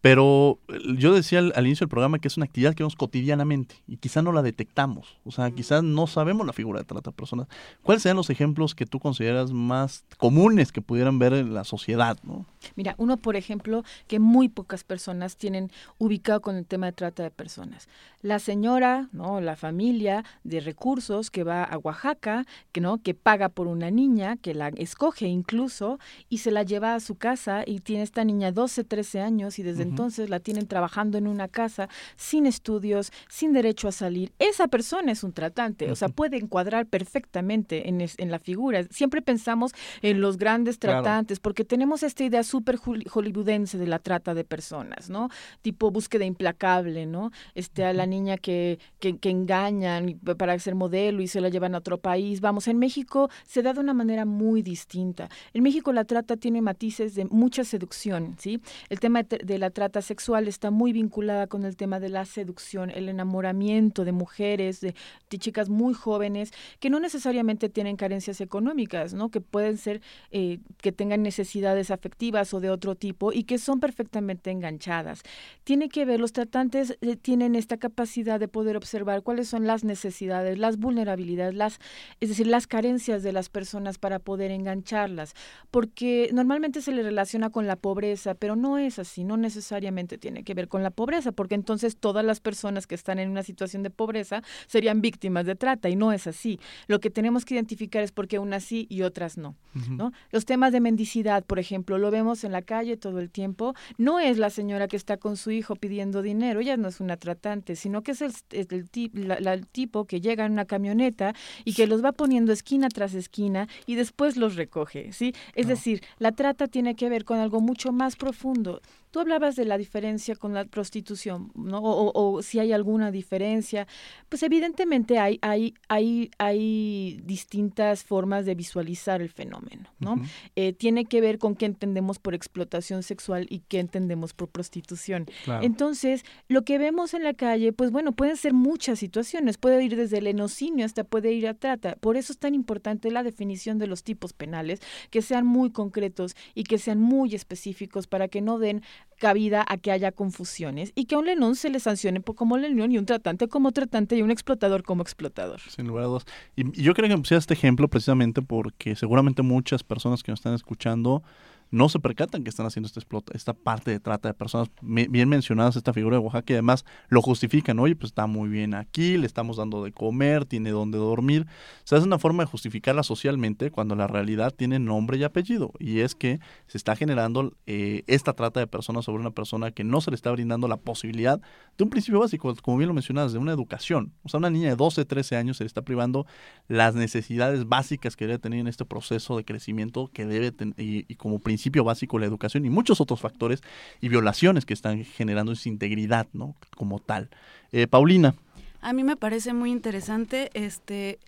Pero 0.00 0.58
eh, 0.68 0.78
yo 0.96 1.14
decía 1.14 1.40
al, 1.40 1.52
al, 1.54 1.66
inicio 1.66 1.84
del 1.84 1.90
programa 1.90 2.18
que 2.18 2.28
es 2.28 2.36
una 2.36 2.46
actividad 2.46 2.74
que 2.74 2.82
vemos 2.82 2.96
cotidianamente 2.96 3.76
y 3.86 3.98
quizá 3.98 4.22
no 4.22 4.32
la 4.32 4.42
detectamos. 4.42 5.18
O 5.24 5.30
sea, 5.30 5.50
quizás 5.50 5.82
no 5.82 6.06
sabemos 6.06 6.46
la 6.46 6.52
figura 6.52 6.80
de 6.80 6.84
trata 6.86 7.10
de 7.10 7.16
personas. 7.16 7.48
¿Cuáles 7.82 8.02
serían 8.02 8.16
los 8.16 8.30
ejemplos 8.30 8.74
que 8.74 8.86
tú 8.86 8.98
consideras 8.98 9.52
más 9.52 10.04
comunes 10.16 10.72
que 10.72 10.80
pudieran 10.80 11.18
ver 11.18 11.34
en 11.34 11.54
la 11.54 11.64
sociedad? 11.64 12.16
¿no? 12.22 12.46
Mira, 12.76 12.94
uno, 12.98 13.16
por 13.16 13.36
ejemplo, 13.36 13.84
que 14.06 14.18
muy 14.18 14.48
pocas 14.48 14.84
personas 14.84 15.36
tienen 15.36 15.70
ubicado 15.98 16.40
con 16.40 16.56
el 16.56 16.66
tema 16.66 16.86
de 16.86 16.92
trata 16.92 17.22
de 17.22 17.30
personas. 17.30 17.88
La 18.22 18.38
señora, 18.38 19.08
¿no? 19.12 19.40
La 19.40 19.56
familia 19.56 20.24
de 20.44 20.60
recursos 20.60 21.30
que 21.30 21.44
va 21.44 21.64
a 21.64 21.78
Oaxaca, 21.78 22.46
que, 22.72 22.80
¿no? 22.80 22.98
que 23.02 23.14
paga 23.14 23.48
por 23.48 23.66
una 23.66 23.90
niña, 23.90 24.36
que 24.36 24.54
la 24.54 24.68
escoge 24.68 25.26
incluso, 25.26 25.98
y 26.28 26.38
se 26.38 26.50
la 26.50 26.62
lleva 26.62 26.94
a 26.94 27.00
su 27.00 27.16
casa 27.16 27.64
y 27.66 27.80
tiene 27.80 28.02
esta 28.02 28.24
niña 28.24 28.52
12, 28.52 28.84
13 28.84 29.20
años 29.20 29.58
y 29.58 29.62
desde 29.62 29.89
entonces 29.90 30.30
la 30.30 30.40
tienen 30.40 30.66
trabajando 30.66 31.18
en 31.18 31.26
una 31.26 31.48
casa 31.48 31.88
sin 32.16 32.46
estudios, 32.46 33.12
sin 33.28 33.52
derecho 33.52 33.88
a 33.88 33.92
salir. 33.92 34.32
Esa 34.38 34.68
persona 34.68 35.12
es 35.12 35.24
un 35.24 35.32
tratante, 35.32 35.90
o 35.90 35.96
sea, 35.96 36.08
puede 36.08 36.36
encuadrar 36.36 36.86
perfectamente 36.86 37.88
en, 37.88 38.00
en, 38.00 38.30
la 38.30 38.38
figura. 38.38 38.84
Siempre 38.90 39.22
pensamos 39.22 39.72
en 40.02 40.20
los 40.20 40.36
grandes 40.36 40.78
tratantes 40.78 41.38
claro. 41.38 41.42
porque 41.42 41.64
tenemos 41.64 42.02
esta 42.02 42.24
idea 42.24 42.42
súper 42.42 42.76
hollywoodense 42.76 43.78
de 43.78 43.86
la 43.86 43.98
trata 43.98 44.34
de 44.34 44.44
personas, 44.44 45.10
¿no? 45.10 45.28
Tipo 45.62 45.90
búsqueda 45.90 46.24
implacable, 46.24 47.06
¿no? 47.06 47.32
Este, 47.54 47.84
a 47.84 47.92
la 47.92 48.06
niña 48.06 48.36
que, 48.36 48.78
que, 49.00 49.18
que 49.18 49.30
engañan 49.30 50.18
para 50.38 50.58
ser 50.58 50.74
modelo 50.74 51.22
y 51.22 51.28
se 51.28 51.40
la 51.40 51.48
llevan 51.48 51.74
a 51.74 51.78
otro 51.78 51.98
país. 51.98 52.40
Vamos, 52.40 52.68
en 52.68 52.78
México 52.78 53.28
se 53.46 53.62
da 53.62 53.72
de 53.72 53.80
una 53.80 53.94
manera 53.94 54.24
muy 54.24 54.62
distinta. 54.62 55.28
En 55.52 55.62
México 55.62 55.92
la 55.92 56.04
trata 56.04 56.36
tiene 56.36 56.62
matices 56.62 57.14
de 57.14 57.24
mucha 57.24 57.64
seducción, 57.64 58.36
¿sí? 58.38 58.60
El 58.88 59.00
tema 59.00 59.22
de 59.22 59.58
la 59.58 59.70
trata 59.70 59.79
sexual 60.02 60.48
está 60.48 60.70
muy 60.70 60.92
vinculada 60.92 61.46
con 61.46 61.64
el 61.64 61.76
tema 61.76 62.00
de 62.00 62.08
la 62.08 62.24
seducción, 62.24 62.90
el 62.90 63.08
enamoramiento 63.08 64.04
de 64.04 64.12
mujeres, 64.12 64.80
de, 64.80 64.94
chicas 65.28 65.68
muy 65.68 65.94
jóvenes 65.94 66.52
que 66.80 66.90
no 66.90 67.00
necesariamente 67.00 67.68
tienen 67.68 67.96
carencias 67.96 68.40
económicas. 68.40 69.14
Que 69.30 69.40
pueden 69.40 69.76
ser, 69.78 70.00
eh, 70.30 70.58
que 70.78 70.92
tengan 70.92 71.22
necesidades 71.22 71.90
afectivas 71.90 72.52
o 72.52 72.60
de 72.60 72.70
otro 72.70 72.94
tipo 72.94 73.32
y 73.32 73.44
que 73.44 73.58
son 73.58 73.80
perfectamente 73.80 74.50
enganchadas. 74.50 75.22
Tiene 75.64 75.88
que 75.88 76.04
ver, 76.04 76.20
los 76.20 76.32
tratantes 76.32 76.98
eh, 77.00 77.16
tienen 77.16 77.54
esta 77.54 77.76
capacidad 77.76 78.40
de 78.40 78.48
poder 78.48 78.76
observar 78.76 79.22
cuáles 79.22 79.48
son 79.48 79.66
las 79.66 79.84
necesidades, 79.84 80.58
las 80.58 80.78
vulnerabilidades, 80.78 81.80
es 82.20 82.28
decir, 82.28 82.46
las 82.46 82.66
carencias 82.66 83.22
de 83.22 83.32
las 83.32 83.48
personas 83.48 83.98
para 83.98 84.18
poder 84.18 84.50
engancharlas, 84.50 85.34
porque 85.70 86.30
normalmente 86.32 86.80
se 86.80 86.92
le 86.92 87.02
relaciona 87.02 87.50
con 87.50 87.66
la 87.66 87.76
pobreza, 87.76 88.34
pero 88.34 88.56
no 88.56 88.78
es 88.78 88.98
así, 88.98 89.24
no 89.24 89.36
necesariamente 89.36 89.69
tiene 90.18 90.42
que 90.44 90.54
ver 90.54 90.68
con 90.68 90.82
la 90.82 90.90
pobreza, 90.90 91.32
porque 91.32 91.54
entonces 91.54 91.96
todas 91.96 92.24
las 92.24 92.40
personas 92.40 92.86
que 92.86 92.94
están 92.94 93.18
en 93.18 93.30
una 93.30 93.42
situación 93.42 93.82
de 93.82 93.90
pobreza 93.90 94.42
serían 94.66 95.00
víctimas 95.00 95.46
de 95.46 95.54
trata 95.54 95.88
y 95.88 95.96
no 95.96 96.12
es 96.12 96.26
así. 96.26 96.58
Lo 96.88 96.98
que 97.00 97.10
tenemos 97.10 97.44
que 97.44 97.54
identificar 97.54 98.02
es 98.02 98.12
por 98.12 98.26
qué 98.26 98.38
unas 98.38 98.64
sí 98.64 98.86
y 98.88 99.02
otras 99.02 99.36
no, 99.38 99.56
uh 99.74 99.78
-huh. 99.78 99.96
¿no? 99.96 100.12
Los 100.32 100.44
temas 100.44 100.72
de 100.72 100.80
mendicidad, 100.80 101.44
por 101.44 101.58
ejemplo, 101.58 101.98
lo 101.98 102.10
vemos 102.10 102.44
en 102.44 102.52
la 102.52 102.62
calle 102.62 102.96
todo 102.96 103.20
el 103.20 103.30
tiempo, 103.30 103.74
no 103.98 104.18
es 104.18 104.38
la 104.38 104.50
señora 104.50 104.88
que 104.88 104.96
está 104.96 105.16
con 105.16 105.36
su 105.36 105.50
hijo 105.50 105.76
pidiendo 105.76 106.22
dinero, 106.22 106.60
ella 106.60 106.76
no 106.76 106.88
es 106.88 107.00
una 107.00 107.16
tratante, 107.16 107.76
sino 107.76 108.02
que 108.02 108.12
es 108.12 108.22
el, 108.22 108.32
el, 108.50 108.66
el, 108.70 109.28
la, 109.28 109.40
la, 109.40 109.54
el 109.54 109.66
tipo 109.66 110.04
que 110.04 110.20
llega 110.20 110.44
en 110.44 110.52
una 110.52 110.64
camioneta 110.64 111.34
y 111.64 111.74
que 111.74 111.86
los 111.86 112.02
va 112.04 112.12
poniendo 112.12 112.52
esquina 112.52 112.88
tras 112.88 113.14
esquina 113.14 113.68
y 113.86 113.94
después 113.94 114.36
los 114.36 114.56
recoge, 114.56 115.12
¿sí? 115.12 115.32
Es 115.54 115.66
no. 115.66 115.70
decir, 115.70 116.02
la 116.18 116.32
trata 116.32 116.66
tiene 116.66 116.94
que 116.94 117.08
ver 117.08 117.24
con 117.24 117.38
algo 117.38 117.60
mucho 117.60 117.92
más 117.92 118.16
profundo. 118.16 118.80
Tú 119.10 119.20
hablabas 119.20 119.56
de 119.56 119.64
la 119.64 119.78
diferencia 119.78 120.36
con 120.36 120.54
la 120.54 120.64
prostitución, 120.64 121.50
¿no? 121.54 121.78
O, 121.78 122.10
o, 122.10 122.32
o, 122.34 122.42
si 122.42 122.58
hay 122.58 122.72
alguna 122.72 123.10
diferencia. 123.10 123.86
Pues 124.28 124.42
evidentemente 124.42 125.18
hay, 125.18 125.38
hay, 125.42 125.74
hay, 125.88 126.30
hay 126.38 127.20
distintas 127.24 128.04
formas 128.04 128.46
de 128.46 128.54
visualizar 128.54 129.20
el 129.20 129.30
fenómeno, 129.30 129.90
¿no? 129.98 130.12
Uh 130.12 130.16
-huh. 130.16 130.28
eh, 130.56 130.72
tiene 130.72 131.04
que 131.04 131.20
ver 131.20 131.38
con 131.38 131.56
qué 131.56 131.66
entendemos 131.66 132.18
por 132.18 132.34
explotación 132.34 133.02
sexual 133.02 133.46
y 133.50 133.60
qué 133.60 133.80
entendemos 133.80 134.32
por 134.32 134.48
prostitución. 134.48 135.26
Claro. 135.44 135.64
Entonces, 135.64 136.24
lo 136.48 136.62
que 136.62 136.78
vemos 136.78 137.14
en 137.14 137.24
la 137.24 137.34
calle, 137.34 137.72
pues 137.72 137.90
bueno, 137.90 138.12
pueden 138.12 138.36
ser 138.36 138.52
muchas 138.52 138.98
situaciones. 138.98 139.58
Puede 139.58 139.82
ir 139.82 139.96
desde 139.96 140.18
el 140.18 140.26
enocinio 140.26 140.84
hasta 140.84 141.04
puede 141.04 141.32
ir 141.32 141.48
a 141.48 141.54
trata. 141.54 141.96
Por 141.96 142.16
eso 142.16 142.32
es 142.32 142.38
tan 142.38 142.54
importante 142.54 143.10
la 143.10 143.22
definición 143.22 143.78
de 143.78 143.86
los 143.86 144.02
tipos 144.02 144.32
penales, 144.32 144.80
que 145.10 145.22
sean 145.22 145.46
muy 145.46 145.70
concretos 145.70 146.36
y 146.54 146.64
que 146.64 146.78
sean 146.78 147.00
muy 147.00 147.34
específicos 147.34 148.06
para 148.06 148.28
que 148.28 148.40
no 148.40 148.58
den 148.58 148.82
cabida 149.18 149.64
a 149.68 149.76
que 149.76 149.92
haya 149.92 150.12
confusiones 150.12 150.92
y 150.94 151.04
que 151.04 151.14
a 151.14 151.18
un 151.18 151.26
lenón 151.26 151.54
se 151.54 151.68
le 151.68 151.78
sancione 151.78 152.22
como 152.22 152.56
lenón 152.56 152.90
y 152.90 152.98
un 152.98 153.04
tratante 153.04 153.48
como 153.48 153.70
tratante 153.70 154.16
y 154.16 154.22
un 154.22 154.30
explotador 154.30 154.82
como 154.82 155.02
explotador. 155.02 155.60
Sin 155.60 155.86
lugar 155.86 156.04
a 156.04 156.06
dudas. 156.06 156.24
Y, 156.56 156.80
y 156.80 156.82
yo 156.82 156.94
creo 156.94 157.08
que 157.08 157.18
puse 157.18 157.36
este 157.36 157.54
ejemplo 157.54 157.86
precisamente 157.88 158.40
porque 158.40 158.96
seguramente 158.96 159.42
muchas 159.42 159.84
personas 159.84 160.22
que 160.22 160.32
nos 160.32 160.40
están 160.40 160.54
escuchando 160.54 161.22
no 161.70 161.88
se 161.88 162.00
percatan 162.00 162.42
que 162.42 162.50
están 162.50 162.66
haciendo 162.66 162.86
esta, 162.86 163.00
explota, 163.00 163.32
esta 163.34 163.54
parte 163.54 163.90
de 163.90 164.00
trata 164.00 164.28
de 164.28 164.34
personas. 164.34 164.68
Bien 164.82 165.28
mencionadas 165.28 165.76
esta 165.76 165.92
figura 165.92 166.16
de 166.16 166.22
Oaxaca 166.22 166.52
y 166.52 166.54
además 166.54 166.84
lo 167.08 167.22
justifican. 167.22 167.78
Oye, 167.78 167.94
pues 167.94 168.10
está 168.10 168.26
muy 168.26 168.48
bien 168.48 168.74
aquí, 168.74 169.16
le 169.16 169.26
estamos 169.26 169.56
dando 169.56 169.84
de 169.84 169.92
comer, 169.92 170.44
tiene 170.44 170.70
donde 170.70 170.98
dormir. 170.98 171.46
O 171.48 171.86
sea, 171.86 171.98
es 171.98 172.04
una 172.04 172.18
forma 172.18 172.42
de 172.42 172.50
justificarla 172.50 173.02
socialmente 173.02 173.70
cuando 173.70 173.94
la 173.94 174.06
realidad 174.06 174.52
tiene 174.54 174.78
nombre 174.78 175.18
y 175.18 175.24
apellido. 175.24 175.72
Y 175.78 176.00
es 176.00 176.14
que 176.14 176.40
se 176.66 176.76
está 176.76 176.96
generando 176.96 177.54
eh, 177.66 178.02
esta 178.06 178.32
trata 178.32 178.60
de 178.60 178.66
personas 178.66 179.04
sobre 179.04 179.20
una 179.20 179.30
persona 179.30 179.70
que 179.70 179.84
no 179.84 180.00
se 180.00 180.10
le 180.10 180.16
está 180.16 180.32
brindando 180.32 180.66
la 180.66 180.76
posibilidad 180.76 181.40
de 181.78 181.84
un 181.84 181.90
principio 181.90 182.20
básico, 182.20 182.54
como 182.62 182.78
bien 182.78 182.88
lo 182.88 182.94
mencionabas, 182.94 183.32
de 183.32 183.38
una 183.38 183.52
educación. 183.52 184.12
O 184.24 184.28
sea, 184.28 184.38
una 184.38 184.50
niña 184.50 184.70
de 184.70 184.76
12, 184.76 185.04
13 185.04 185.36
años 185.36 185.56
se 185.58 185.64
le 185.64 185.68
está 185.68 185.82
privando 185.82 186.26
las 186.66 186.94
necesidades 186.94 187.68
básicas 187.68 188.16
que 188.16 188.26
debe 188.26 188.38
tener 188.38 188.58
en 188.58 188.66
este 188.66 188.84
proceso 188.84 189.36
de 189.36 189.44
crecimiento 189.44 190.10
que 190.12 190.26
debe 190.26 190.50
tener 190.50 190.74
y, 190.80 191.04
y 191.08 191.14
como 191.14 191.38
principio 191.38 191.59
principio 191.60 191.84
básico 191.84 192.18
la 192.18 192.24
educación 192.24 192.64
y 192.64 192.70
muchos 192.70 193.02
otros 193.02 193.20
factores 193.20 193.60
y 194.00 194.08
violaciones 194.08 194.64
que 194.64 194.72
están 194.72 195.04
generando 195.04 195.52
esa 195.52 195.68
integridad, 195.68 196.26
¿no? 196.32 196.54
Como 196.74 197.00
tal. 197.00 197.28
Eh, 197.70 197.86
Paulina. 197.86 198.34
A 198.80 198.94
mí 198.94 199.04
me 199.04 199.16
parece 199.16 199.52
muy 199.52 199.70
interesante 199.70 200.48
este 200.54 201.18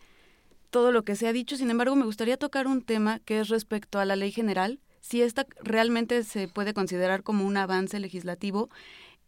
todo 0.71 0.91
lo 0.91 1.03
que 1.05 1.17
se 1.17 1.29
ha 1.29 1.35
dicho, 1.35 1.59
sin 1.59 1.71
embargo, 1.71 1.97
me 1.97 2.07
gustaría 2.07 2.39
tocar 2.39 2.67
un 2.67 2.81
tema 2.81 3.19
que 3.19 3.41
es 3.41 3.51
respecto 3.51 3.99
a 3.99 4.07
la 4.07 4.17
ley 4.17 4.33
general, 4.33 4.81
si 5.03 5.21
esta 5.21 5.45
realmente 5.63 6.25
se 6.25 6.49
puede 6.49 6.73
considerar 6.73 7.23
como 7.23 7.45
un 7.45 7.59
avance 7.59 8.01
legislativo 8.01 8.71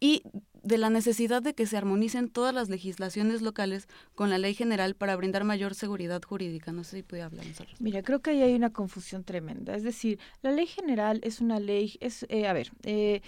y 0.00 0.22
de 0.64 0.78
la 0.78 0.90
necesidad 0.90 1.42
de 1.42 1.54
que 1.54 1.66
se 1.66 1.76
armonicen 1.76 2.30
todas 2.30 2.54
las 2.54 2.70
legislaciones 2.70 3.42
locales 3.42 3.86
con 4.14 4.30
la 4.30 4.38
ley 4.38 4.54
general 4.54 4.94
para 4.94 5.14
brindar 5.14 5.44
mayor 5.44 5.74
seguridad 5.74 6.22
jurídica. 6.22 6.72
No 6.72 6.84
sé 6.84 6.96
si 6.98 7.02
puede 7.02 7.22
hablar. 7.22 7.44
Mira, 7.78 8.02
creo 8.02 8.20
que 8.20 8.30
ahí 8.30 8.42
hay 8.42 8.54
una 8.54 8.70
confusión 8.70 9.24
tremenda. 9.24 9.76
Es 9.76 9.82
decir, 9.82 10.18
la 10.42 10.52
ley 10.52 10.66
general 10.66 11.20
es 11.22 11.40
una 11.40 11.60
ley, 11.60 11.96
es, 12.00 12.24
eh, 12.30 12.48
a 12.48 12.52
ver, 12.54 12.72
eh, 12.82 13.20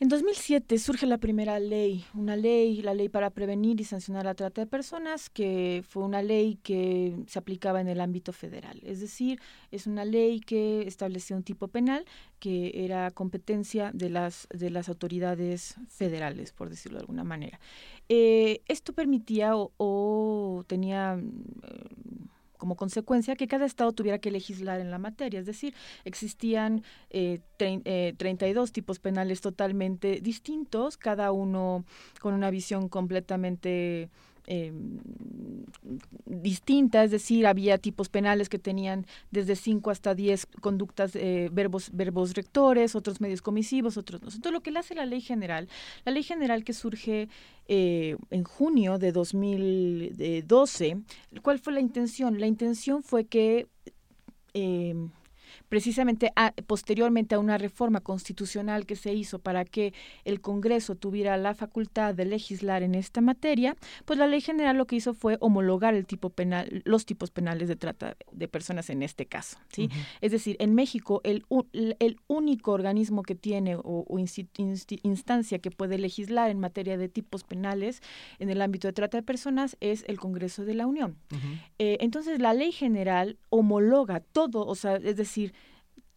en 0.00 0.08
2007 0.08 0.78
surge 0.78 1.06
la 1.06 1.18
primera 1.18 1.58
ley, 1.58 2.04
una 2.14 2.36
ley, 2.36 2.82
la 2.82 2.94
ley 2.94 3.08
para 3.08 3.30
prevenir 3.30 3.80
y 3.80 3.84
sancionar 3.84 4.24
la 4.24 4.34
trata 4.34 4.60
de 4.60 4.66
personas, 4.68 5.28
que 5.28 5.82
fue 5.88 6.04
una 6.04 6.22
ley 6.22 6.56
que 6.62 7.16
se 7.26 7.38
aplicaba 7.38 7.80
en 7.80 7.88
el 7.88 8.00
ámbito 8.00 8.32
federal. 8.32 8.80
Es 8.84 9.00
decir, 9.00 9.40
es 9.72 9.88
una 9.88 10.04
ley 10.04 10.38
que 10.38 10.86
establecía 10.86 11.36
un 11.36 11.42
tipo 11.42 11.66
penal 11.66 12.04
que 12.38 12.84
era 12.84 13.10
competencia 13.10 13.90
de 13.92 14.08
las, 14.10 14.46
de 14.50 14.70
las 14.70 14.88
autoridades 14.88 15.74
federales, 15.88 16.52
por 16.52 16.70
decirlo 16.70 16.98
de 16.98 17.02
alguna 17.02 17.24
manera. 17.24 17.58
Eh, 18.08 18.62
esto 18.68 18.92
permitía 18.92 19.52
o, 19.56 20.64
tenía... 20.68 21.20
Eh, 21.64 22.28
como 22.58 22.76
consecuencia 22.76 23.36
que 23.36 23.48
cada 23.48 23.64
estado 23.64 23.92
tuviera 23.92 24.18
que 24.18 24.30
legislar 24.30 24.80
en 24.80 24.90
la 24.90 24.98
materia. 24.98 25.40
Es 25.40 25.46
decir, 25.46 25.74
existían 26.04 26.82
eh, 27.10 27.40
eh, 27.58 28.14
32 28.18 28.72
tipos 28.72 28.98
penales 28.98 29.40
totalmente 29.40 30.20
distintos, 30.20 30.96
cada 30.96 31.32
uno 31.32 31.84
con 32.20 32.34
una 32.34 32.50
visión 32.50 32.88
completamente 32.88 34.10
eh, 34.50 34.72
distinta, 36.24 37.04
es 37.04 37.10
decir, 37.10 37.46
había 37.46 37.76
tipos 37.76 38.08
penales 38.08 38.48
que 38.48 38.58
tenían 38.58 39.06
desde 39.30 39.56
5 39.56 39.90
hasta 39.90 40.14
10 40.14 40.46
conductas, 40.62 41.14
eh, 41.16 41.50
verbos, 41.52 41.90
verbos 41.92 42.32
rectores, 42.32 42.94
otros 42.94 43.20
medios 43.20 43.42
comisivos, 43.42 43.98
otros 43.98 44.22
no. 44.22 44.28
Entonces, 44.28 44.52
lo 44.52 44.62
que 44.62 44.70
le 44.70 44.78
hace 44.78 44.94
la 44.94 45.04
ley 45.04 45.20
general, 45.20 45.68
la 46.06 46.12
ley 46.12 46.22
general 46.22 46.64
que 46.64 46.72
surge 46.72 47.28
eh, 47.66 48.16
en 48.30 48.44
junio 48.44 48.98
de 48.98 49.12
2012, 49.12 50.96
¿cuál 51.42 51.58
fue 51.58 51.74
la 51.74 51.80
intención? 51.80 52.40
La 52.40 52.46
intención 52.46 53.02
fue 53.02 53.26
que 53.26 53.66
precisamente 55.68 56.32
posteriormente 56.66 57.34
a 57.34 57.38
una 57.38 57.58
reforma 57.58 58.00
constitucional 58.00 58.86
que 58.86 58.96
se 58.96 59.12
hizo 59.12 59.38
para 59.38 59.64
que 59.64 59.92
el 60.24 60.40
Congreso 60.40 60.94
tuviera 60.94 61.36
la 61.36 61.54
facultad 61.54 62.14
de 62.14 62.24
legislar 62.24 62.82
en 62.82 62.94
esta 62.94 63.20
materia, 63.20 63.76
pues 64.04 64.18
la 64.18 64.26
ley 64.26 64.40
general 64.40 64.76
lo 64.76 64.86
que 64.86 64.96
hizo 64.96 65.14
fue 65.14 65.36
homologar 65.40 65.94
el 65.94 66.06
tipo 66.06 66.30
penal, 66.30 66.82
los 66.84 67.06
tipos 67.06 67.30
penales 67.30 67.68
de 67.68 67.76
trata 67.76 68.16
de 68.32 68.48
personas 68.48 68.90
en 68.90 69.02
este 69.02 69.26
caso. 69.26 69.58
¿sí? 69.70 69.90
Es 70.20 70.32
decir, 70.32 70.56
en 70.58 70.74
México 70.74 71.20
el, 71.24 71.44
el 71.72 72.16
único 72.26 72.72
organismo 72.72 73.22
que 73.22 73.34
tiene 73.34 73.76
o, 73.76 74.06
instancia 74.18 75.58
que 75.58 75.70
puede 75.70 75.98
legislar 75.98 76.50
en 76.50 76.58
materia 76.58 76.96
de 76.96 77.08
tipos 77.08 77.44
penales 77.44 78.00
en 78.38 78.50
el 78.50 78.62
ámbito 78.62 78.88
de 78.88 78.92
trata 78.92 79.18
de 79.18 79.22
personas 79.22 79.76
es 79.80 80.04
el 80.08 80.18
Congreso 80.18 80.64
de 80.64 80.74
la 80.74 80.86
Unión. 80.86 81.16
Eh, 81.78 81.98
entonces 82.00 82.40
la 82.40 82.54
ley 82.54 82.72
general 82.72 83.38
homologa 83.50 84.20
todo, 84.20 84.66
o 84.66 84.74
sea, 84.74 84.96
es 84.96 85.16
decir, 85.16 85.52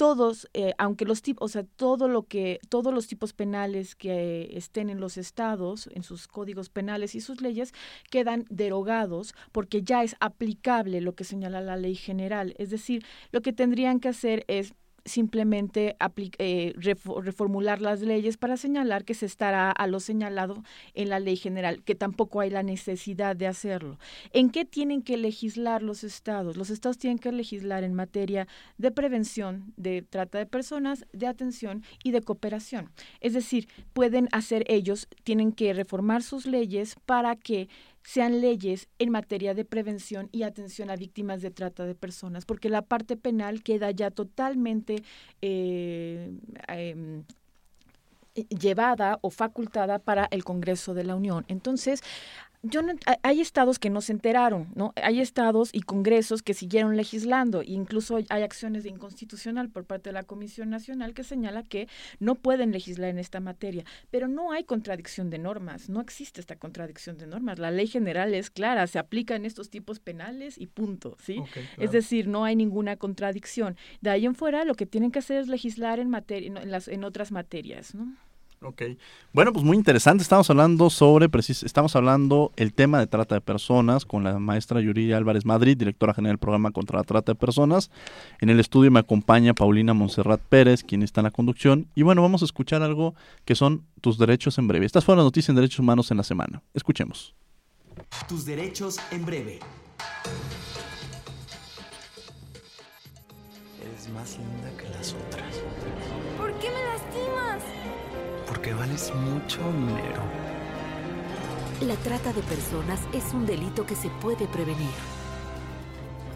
todos, 0.02 0.50
eh, 0.56 0.74
aunque 0.80 1.06
los 1.06 1.22
tipos, 1.22 1.46
o 1.46 1.48
sea, 1.48 1.64
todo 1.64 2.08
lo 2.08 2.24
que, 2.24 2.60
todos 2.70 2.92
los 2.92 3.06
tipos 3.06 3.34
penales 3.34 3.94
que 3.94 4.50
estén 4.58 4.90
en 4.90 5.00
los 5.00 5.16
estados, 5.16 5.92
en 5.94 6.02
sus 6.02 6.28
códigos 6.28 6.70
penales 6.70 7.14
y 7.14 7.22
sus 7.22 7.40
leyes, 7.40 7.72
quedan 8.10 8.48
derogados 8.50 9.36
porque 9.52 9.84
ya 9.84 10.02
es 10.02 10.16
aplicable 10.20 11.02
lo 11.02 11.14
que 11.14 11.24
señala 11.24 11.62
la 11.62 11.78
ley 11.78 11.94
general. 11.94 12.56
Es 12.58 12.72
decir, 12.72 13.06
lo 13.32 13.44
que 13.44 13.54
tendrían 13.54 14.00
que 14.00 14.10
hacer 14.10 14.44
es 14.48 14.74
simplemente 15.06 15.96
eh, 16.38 16.74
reformular 16.76 17.82
las 17.82 18.02
leyes 18.02 18.38
para 18.38 18.58
señalar 18.58 19.06
que 19.06 19.14
se 19.14 19.26
estará 19.26 19.72
a 19.72 19.88
lo 19.88 20.00
señalado 20.00 20.64
en 20.94 21.10
la 21.10 21.20
ley 21.20 21.36
general, 21.36 21.84
que 21.84 21.96
tampoco 21.96 22.40
hay 22.40 22.50
la 22.50 22.64
necesidad 22.64 23.36
de 23.36 23.48
hacerlo. 23.48 23.98
¿En 24.34 24.50
qué 24.50 24.66
tienen 24.66 25.02
que 25.02 25.18
legislar 25.18 25.84
los 25.84 26.04
estados? 26.04 26.58
Los 26.58 26.70
estados 26.70 26.98
tienen 26.98 27.20
que 27.20 27.32
legislar 27.32 27.84
en 27.84 27.94
materia 27.94 28.48
de 28.78 28.92
prevención, 28.92 29.74
de 29.78 30.02
trata 30.02 30.38
de 30.38 30.46
personas, 30.46 31.06
de 31.14 31.28
atención 31.28 31.84
y 32.04 32.12
de 32.12 32.22
cooperación. 32.22 32.90
Es 33.20 33.34
decir, 33.34 33.68
pueden 33.94 34.28
hacer 34.32 34.64
ellos, 34.68 35.08
tienen 35.24 35.52
que 35.52 35.74
reformar 35.74 36.24
sus 36.24 36.46
leyes 36.46 36.96
para 37.06 37.36
que 37.36 37.70
sean 38.04 38.42
leyes 38.42 38.88
en 39.00 39.12
materia 39.12 39.54
de 39.54 39.66
prevención 39.66 40.30
y 40.32 40.44
atención 40.44 40.90
a 40.90 40.96
víctimas 40.96 41.42
de 41.42 41.52
trata 41.52 41.86
de 41.86 41.96
personas, 41.96 42.46
porque 42.46 42.70
la 42.70 42.82
parte 42.82 43.18
penal 43.18 43.64
queda 43.64 43.92
ya 43.92 44.12
totalmente 44.12 45.04
eh, 45.42 46.32
em, 46.68 47.24
llevada 48.36 49.20
o 49.22 49.30
facultada 49.30 50.00
para 50.00 50.28
el 50.32 50.44
Congreso 50.44 50.94
de 50.94 51.04
la 51.04 51.16
Unión. 51.16 51.46
Entonces, 51.48 52.02
yo 52.64 52.82
hay 53.24 53.42
estados 53.42 53.80
que 53.80 53.90
no 53.90 54.02
se 54.02 54.12
enteraron, 54.12 54.68
¿no? 54.76 54.94
Hay 55.02 55.20
estados 55.20 55.72
y 55.74 55.82
congresos 55.82 56.44
que 56.44 56.54
siguieron 56.54 56.96
legislando, 56.96 57.62
e 57.62 57.72
incluso 57.72 58.20
hay 58.30 58.44
acciones 58.44 58.84
de 58.84 58.90
inconstitucional 58.90 59.70
por 59.70 59.86
parte 59.86 60.10
de 60.10 60.14
la 60.14 60.24
Comisión 60.24 60.70
Nacional 60.70 61.14
que 61.14 61.24
señala 61.24 61.64
que 61.64 61.88
no 62.20 62.36
pueden 62.36 62.72
legislar 62.72 63.10
en 63.10 63.18
esta 63.18 63.40
materia, 63.40 63.84
pero 64.12 64.28
no 64.28 64.52
hay 64.52 64.64
contradicción 64.64 65.32
de 65.32 65.40
normas, 65.40 65.90
no 65.90 66.02
existe 66.02 66.40
esta 66.40 66.56
contradicción 66.56 67.18
de 67.18 67.26
normas. 67.26 67.58
La 67.58 67.72
ley 67.72 67.88
general 67.88 68.36
es 68.36 68.52
clara, 68.52 68.86
se 68.86 69.00
aplica 69.00 69.36
en 69.36 69.46
estos 69.46 69.70
tipos 69.70 70.00
penales 70.00 70.60
y 70.60 70.68
punto, 70.68 71.18
¿sí? 71.20 71.42
Es 71.78 71.92
decir, 71.92 72.28
no 72.28 72.46
hay 72.46 72.56
ninguna 72.56 72.96
contradicción. 72.96 73.76
De 74.02 74.12
ahí 74.12 74.26
en 74.26 74.36
fuera 74.36 74.66
lo 74.66 74.76
que 74.76 74.86
tienen 74.86 75.12
que 75.12 75.20
hacer 75.20 75.40
es 75.40 75.48
legislar 75.48 76.00
en 76.00 76.10
materia 76.10 76.62
en, 76.62 76.70
las, 76.70 76.88
en 76.88 77.04
otras 77.04 77.32
materias, 77.32 77.96
¿no? 77.96 78.16
Ok. 78.64 78.84
Bueno, 79.34 79.52
pues 79.54 79.66
muy 79.66 79.76
interesante. 79.76 80.22
Estamos 80.22 80.48
hablando 80.52 80.92
sobre, 80.92 81.28
estamos 81.50 81.96
hablando 81.96 82.52
el 82.58 82.74
tema 82.74 83.00
de 83.00 83.08
trata 83.08 83.34
de 83.34 83.42
personas 83.42 84.06
con 84.06 84.24
la 84.24 84.38
maestra 84.38 84.80
Yuri 84.80 85.14
Álvarez 85.14 85.46
Madrid, 85.46 85.76
directora 85.76 86.14
general 86.14 86.34
del 86.34 86.40
programa 86.40 86.70
contra 86.70 87.00
la 87.00 87.04
trata 87.04 87.32
de 87.32 87.40
personas. 87.40 87.90
En 88.40 88.52
el 88.52 88.60
estudio 88.60 88.92
me 88.92 89.00
acompaña 89.00 89.56
Paulina 89.56 89.96
Monserrat 89.96 90.42
Pérez, 90.42 90.84
quien 90.84 91.02
está 91.02 91.22
en 91.22 91.26
la 91.26 91.32
conducción. 91.32 91.88
Y 91.96 92.04
bueno, 92.04 92.22
vamos 92.22 92.44
a 92.44 92.46
escuchar 92.46 92.84
algo 92.84 93.16
que 93.46 93.56
son 93.56 93.84
tus 94.00 94.20
derechos 94.20 94.60
en 94.60 94.68
breve. 94.68 94.86
Estas 94.86 95.06
fueron 95.06 95.20
las 95.20 95.26
noticias 95.26 95.50
en 95.50 95.56
derechos 95.56 95.80
humanos 95.80 96.12
en 96.12 96.18
la 96.18 96.24
semana. 96.24 96.62
Escuchemos. 96.76 97.34
Tus 98.30 98.46
derechos 98.46 99.00
en 99.10 99.26
breve. 99.26 99.60
Eres 103.82 104.10
más 104.14 104.38
linda 104.38 104.78
que 104.78 104.88
las 104.90 105.14
otras. 105.14 105.62
Porque 108.62 108.76
vales 108.76 109.12
mucho 109.16 109.58
dinero. 109.74 110.22
La 111.82 111.96
trata 111.96 112.32
de 112.32 112.44
personas 112.44 113.00
es 113.12 113.34
un 113.34 113.48
delito 113.48 113.88
que 113.88 113.96
se 113.96 114.08
puede 114.22 114.46
prevenir. 114.46 114.92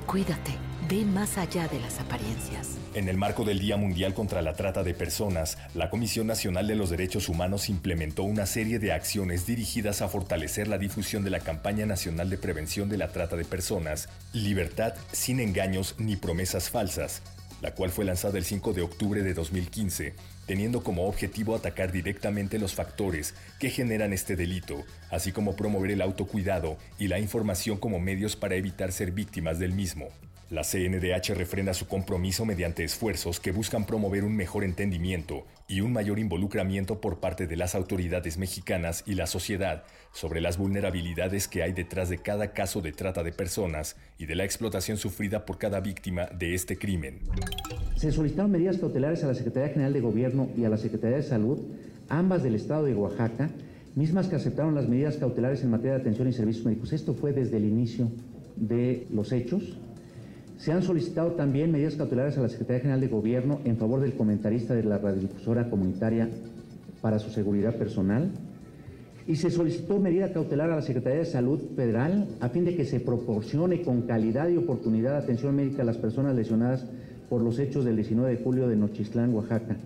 Cuídate, 0.08 0.54
ve 0.90 1.06
más 1.06 1.38
allá 1.38 1.68
de 1.68 1.80
las 1.80 2.00
apariencias. 2.00 2.78
En 2.96 3.10
el 3.10 3.18
marco 3.18 3.44
del 3.44 3.60
Día 3.60 3.78
Mundial 3.78 4.16
contra 4.16 4.42
la 4.42 4.56
Trata 4.56 4.82
de 4.82 4.96
Personas, 4.96 5.60
la 5.76 5.92
Comisión 5.92 6.26
Nacional 6.26 6.66
de 6.66 6.74
los 6.74 6.90
Derechos 6.90 7.30
Humanos 7.30 7.70
implementó 7.70 8.24
una 8.24 8.48
serie 8.48 8.80
de 8.80 8.92
acciones 8.92 9.46
dirigidas 9.46 10.02
a 10.02 10.08
fortalecer 10.08 10.68
la 10.68 10.80
difusión 10.80 11.24
de 11.24 11.30
la 11.30 11.42
campaña 11.42 11.86
nacional 11.86 12.32
de 12.32 12.40
prevención 12.40 12.90
de 12.90 12.98
la 12.98 13.10
trata 13.10 13.36
de 13.36 13.46
personas, 13.46 14.10
Libertad 14.34 14.96
sin 15.12 15.40
engaños 15.40 15.94
ni 16.00 16.16
promesas 16.16 16.72
falsas, 16.72 17.22
la 17.62 17.76
cual 17.76 17.92
fue 17.92 18.04
lanzada 18.04 18.40
el 18.40 18.46
5 18.46 18.74
de 18.74 18.82
octubre 18.82 19.22
de 19.22 19.36
2015 19.36 20.16
teniendo 20.46 20.84
como 20.84 21.08
objetivo 21.08 21.56
atacar 21.56 21.92
directamente 21.92 22.60
los 22.60 22.74
factores 22.74 23.34
que 23.60 23.70
generan 23.70 24.14
este 24.14 24.36
delito, 24.36 24.84
así 25.10 25.32
como 25.32 25.56
promover 25.56 25.92
el 25.92 26.02
autocuidado 26.02 26.78
y 27.00 27.08
la 27.08 27.20
información 27.20 27.78
como 27.78 28.00
medios 28.00 28.36
para 28.36 28.56
evitar 28.56 28.92
ser 28.92 29.12
víctimas 29.12 29.60
del 29.60 29.74
mismo. 29.74 30.10
La 30.52 30.62
CNDH 30.62 31.34
refrenda 31.34 31.74
su 31.74 31.88
compromiso 31.88 32.46
mediante 32.46 32.84
esfuerzos 32.84 33.40
que 33.40 33.52
buscan 33.52 33.88
promover 33.88 34.24
un 34.24 34.36
mejor 34.36 34.64
entendimiento 34.64 35.44
y 35.68 35.82
un 35.82 35.92
mayor 35.92 36.20
involucramiento 36.20 37.02
por 37.02 37.20
parte 37.20 37.48
de 37.48 37.56
las 37.56 37.74
autoridades 37.74 38.38
mexicanas 38.38 39.04
y 39.08 39.16
la 39.16 39.26
sociedad 39.26 39.86
sobre 40.14 40.42
las 40.42 40.60
vulnerabilidades 40.60 41.48
que 41.48 41.64
hay 41.64 41.74
detrás 41.74 42.10
de 42.10 42.20
cada 42.20 42.54
caso 42.54 42.82
de 42.82 42.92
trata 42.92 43.24
de 43.24 43.32
personas 43.32 43.96
y 44.20 44.28
de 44.28 44.36
la 44.36 44.44
explotación 44.44 44.98
sufrida 44.98 45.48
por 45.48 45.58
cada 45.58 45.80
víctima 45.80 46.28
de 46.28 46.54
este 46.54 46.78
crimen. 46.78 47.22
Se 47.96 48.12
solicitaron 48.12 48.52
medidas 48.52 48.78
cautelares 48.78 49.24
a 49.24 49.28
la 49.28 49.34
Secretaría 49.34 49.70
General 49.70 49.94
de 49.94 50.02
Gobierno 50.02 50.50
y 50.56 50.64
a 50.64 50.70
la 50.70 50.78
Secretaría 50.78 51.18
de 51.18 51.24
Salud, 51.24 51.58
ambas 52.08 52.44
del 52.44 52.54
Estado 52.54 52.86
de 52.86 52.94
Oaxaca, 52.94 53.50
mismas 53.96 54.28
que 54.28 54.36
aceptaron 54.36 54.76
las 54.76 54.88
medidas 54.88 55.18
cautelares 55.18 55.64
en 55.64 55.72
materia 55.72 55.94
de 55.94 56.02
atención 56.02 56.28
y 56.28 56.34
servicios 56.34 56.66
médicos. 56.66 56.94
Esto 56.94 57.16
fue 57.16 57.34
desde 57.34 57.58
el 57.58 57.66
inicio 57.66 58.12
de 58.58 59.08
los 59.10 59.32
hechos 59.32 59.80
se 60.58 60.72
han 60.72 60.84
solicitado 60.84 61.32
también 61.32 61.72
medidas 61.72 61.96
cautelares 61.96 62.38
a 62.38 62.42
la 62.42 62.50
Secretaría 62.50 62.82
General 62.82 63.02
de 63.02 63.08
Gobierno 63.08 63.60
en 63.66 63.78
favor 63.78 64.00
del 64.00 64.16
comentarista 64.16 64.74
de 64.74 64.84
la 64.84 64.98
radiodifusora 64.98 65.70
comunitaria 65.70 66.30
para 67.02 67.20
su 67.20 67.30
seguridad 67.30 67.76
personal. 67.76 68.32
Y 69.28 69.36
se 69.36 69.50
solicitó 69.50 70.00
medida 70.00 70.32
cautelar 70.32 70.72
a 70.72 70.76
la 70.76 70.82
Secretaría 70.82 71.20
de 71.20 71.26
Salud 71.26 71.60
Federal 71.76 72.28
a 72.40 72.50
fin 72.50 72.64
de 72.64 72.76
que 72.76 72.86
se 72.86 73.00
proporcione 73.00 73.82
con 73.82 74.04
calidad 74.04 74.48
y 74.50 74.58
oportunidad 74.58 75.18
atención 75.18 75.56
médica 75.56 75.82
a 75.82 75.86
las 75.86 75.98
personas 75.98 76.36
lesionadas 76.36 76.86
por 77.30 77.42
los 77.42 77.58
hechos 77.60 77.86
del 77.86 77.96
19 77.96 78.38
de 78.38 78.44
julio 78.44 78.68
de 78.68 78.76
Nochistlán, 78.76 79.34
Oaxaca 79.34 79.78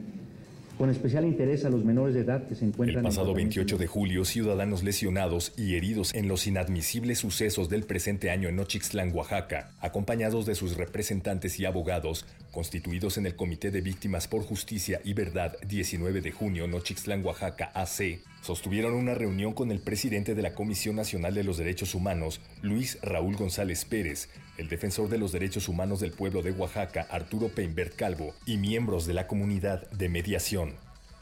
con 0.80 0.89
especial 0.89 1.26
interés 1.26 1.65
a 1.65 1.70
los 1.70 1.84
menores 1.84 2.15
de 2.15 2.22
edad 2.22 2.48
que 2.48 2.56
se 2.56 2.63
encuentran... 2.63 3.00
El 3.00 3.10
pasado 3.10 3.34
28 3.34 3.78
de 3.78 3.86
julio, 3.86 4.24
ciudadanos 4.24 4.82
lesionados 4.82 5.52
y 5.58 5.76
heridos 5.76 6.15
en 6.15 6.30
los 6.30 6.48
inadmisibles 6.48 7.20
sucesos 7.20 7.68
del 7.68 7.84
presente 7.84 8.32
año 8.32 8.48
en 8.48 8.56
Nochixtlán, 8.56 9.13
Oaxaca, 9.13 9.74
acompañados 9.82 10.46
de 10.46 10.56
sus 10.56 10.78
representantes 10.78 11.60
y 11.60 11.65
abogados, 11.65 12.26
constituidos 12.54 13.18
en 13.18 13.26
el 13.26 13.36
Comité 13.36 13.72
de 13.72 13.82
Víctimas 13.82 14.30
por 14.30 14.42
Justicia 14.42 15.02
y 15.04 15.12
Verdad 15.12 15.58
19 15.68 16.22
de 16.22 16.32
junio, 16.32 16.65
Nochixtlán, 16.65 17.26
Oaxaca, 17.26 17.74
AC, 17.74 18.22
sostuvieron 18.41 18.93
una 18.93 19.13
reunión 19.13 19.54
con 19.54 19.71
el 19.71 19.80
presidente 19.80 20.36
de 20.36 20.41
la 20.41 20.54
Comisión 20.54 20.95
Nacional 20.95 21.34
de 21.34 21.43
los 21.43 21.58
Derechos 21.58 21.95
Humanos, 21.95 22.41
Luis 22.62 22.97
Raúl 23.02 23.36
González 23.36 23.86
Pérez, 23.86 24.30
el 24.58 24.69
defensor 24.69 25.10
de 25.10 25.17
los 25.17 25.32
derechos 25.32 25.67
humanos 25.69 25.99
del 25.99 26.12
pueblo 26.12 26.41
de 26.41 26.52
Oaxaca, 26.52 27.08
Arturo 27.10 27.49
Peinbert 27.49 27.95
Calvo, 27.95 28.34
y 28.45 28.58
miembros 28.58 29.06
de 29.06 29.13
la 29.13 29.28
comunidad 29.28 29.89
de 29.91 30.10
mediación. 30.10 30.75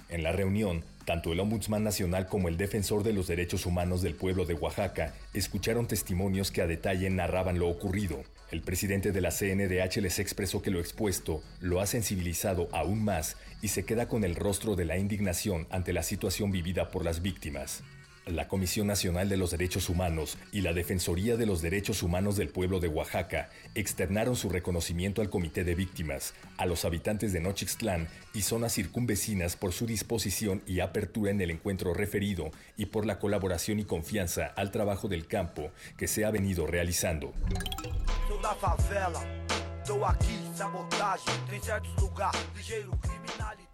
En 0.09 0.23
la 0.23 0.31
reunión, 0.31 0.83
tanto 1.05 1.33
el 1.33 1.39
Ombudsman 1.39 1.83
Nacional 1.83 2.27
como 2.27 2.47
el 2.47 2.57
defensor 2.57 3.03
de 3.03 3.13
los 3.13 3.27
derechos 3.27 3.65
humanos 3.65 4.01
del 4.01 4.15
pueblo 4.15 4.45
de 4.45 4.53
Oaxaca 4.53 5.13
escucharon 5.33 5.87
testimonios 5.87 6.51
que 6.51 6.61
a 6.61 6.67
detalle 6.67 7.09
narraban 7.09 7.59
lo 7.59 7.67
ocurrido. 7.67 8.23
El 8.49 8.61
presidente 8.61 9.11
de 9.11 9.19
la 9.19 9.31
CNDH 9.31 9.97
les 9.97 10.19
expresó 10.19 10.61
que 10.61 10.71
lo 10.71 10.79
expuesto 10.79 11.43
lo 11.59 11.81
ha 11.81 11.85
sensibilizado 11.85 12.69
aún 12.71 13.03
más 13.03 13.35
y 13.61 13.67
se 13.67 13.83
queda 13.83 14.07
con 14.07 14.23
el 14.23 14.35
rostro 14.35 14.77
de 14.77 14.85
la 14.85 14.97
indignación 14.97 15.67
ante 15.69 15.91
la 15.91 16.01
situación 16.01 16.49
vivida 16.51 16.89
por 16.89 17.03
las 17.03 17.21
víctimas. 17.21 17.83
La 18.27 18.49
Comisión 18.49 18.87
Nacional 18.87 19.29
de 19.29 19.37
los 19.37 19.51
Derechos 19.51 19.87
Humanos 19.89 20.37
y 20.51 20.61
la 20.61 20.73
Defensoría 20.73 21.37
de 21.37 21.45
los 21.45 21.61
Derechos 21.61 22.03
Humanos 22.03 22.35
del 22.35 22.49
Pueblo 22.49 22.81
de 22.81 22.89
Oaxaca 22.89 23.49
externaron 23.73 24.35
su 24.35 24.49
reconocimiento 24.49 25.21
al 25.21 25.29
Comité 25.29 25.63
de 25.63 25.75
Víctimas, 25.75 26.33
a 26.57 26.65
los 26.65 26.83
habitantes 26.83 27.31
de 27.31 27.39
Nochixtlán 27.39 28.09
y 28.33 28.41
zonas 28.41 28.73
circunvecinas 28.73 29.55
por 29.55 29.71
su 29.71 29.85
disposición 29.85 30.61
y 30.67 30.81
apertura 30.81 31.31
en 31.31 31.39
el 31.39 31.51
encuentro 31.51 31.93
referido 31.93 32.51
y 32.75 32.87
por 32.87 33.05
la 33.05 33.17
colaboración 33.17 33.79
y 33.79 33.85
confianza 33.85 34.47
al 34.47 34.71
trabajo 34.71 35.07
del 35.07 35.27
campo 35.27 35.71
que 35.97 36.07
se 36.09 36.25
ha 36.25 36.31
venido 36.31 36.67
realizando. 36.67 37.33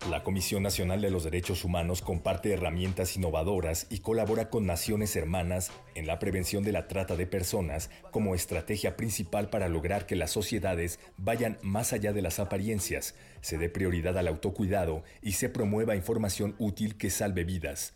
La 0.09 0.23
Comisión 0.23 0.61
Nacional 0.61 1.01
de 1.01 1.09
los 1.09 1.23
Derechos 1.23 1.63
Humanos 1.63 2.03
comparte 2.03 2.53
herramientas 2.53 3.17
innovadoras 3.17 3.87
y 3.89 3.99
colabora 3.99 4.51
con 4.51 4.67
naciones 4.67 5.15
hermanas 5.15 5.71
en 5.95 6.05
la 6.05 6.19
prevención 6.19 6.63
de 6.63 6.71
la 6.71 6.87
trata 6.87 7.15
de 7.15 7.25
personas 7.25 7.89
como 8.11 8.35
estrategia 8.35 8.95
principal 8.95 9.49
para 9.49 9.69
lograr 9.69 10.05
que 10.05 10.15
las 10.15 10.29
sociedades 10.29 10.99
vayan 11.17 11.57
más 11.63 11.93
allá 11.93 12.13
de 12.13 12.21
las 12.21 12.39
apariencias, 12.39 13.15
se 13.41 13.57
dé 13.57 13.69
prioridad 13.69 14.15
al 14.15 14.27
autocuidado 14.27 15.03
y 15.23 15.31
se 15.31 15.49
promueva 15.49 15.95
información 15.95 16.53
útil 16.59 16.95
que 16.95 17.09
salve 17.09 17.43
vidas. 17.43 17.95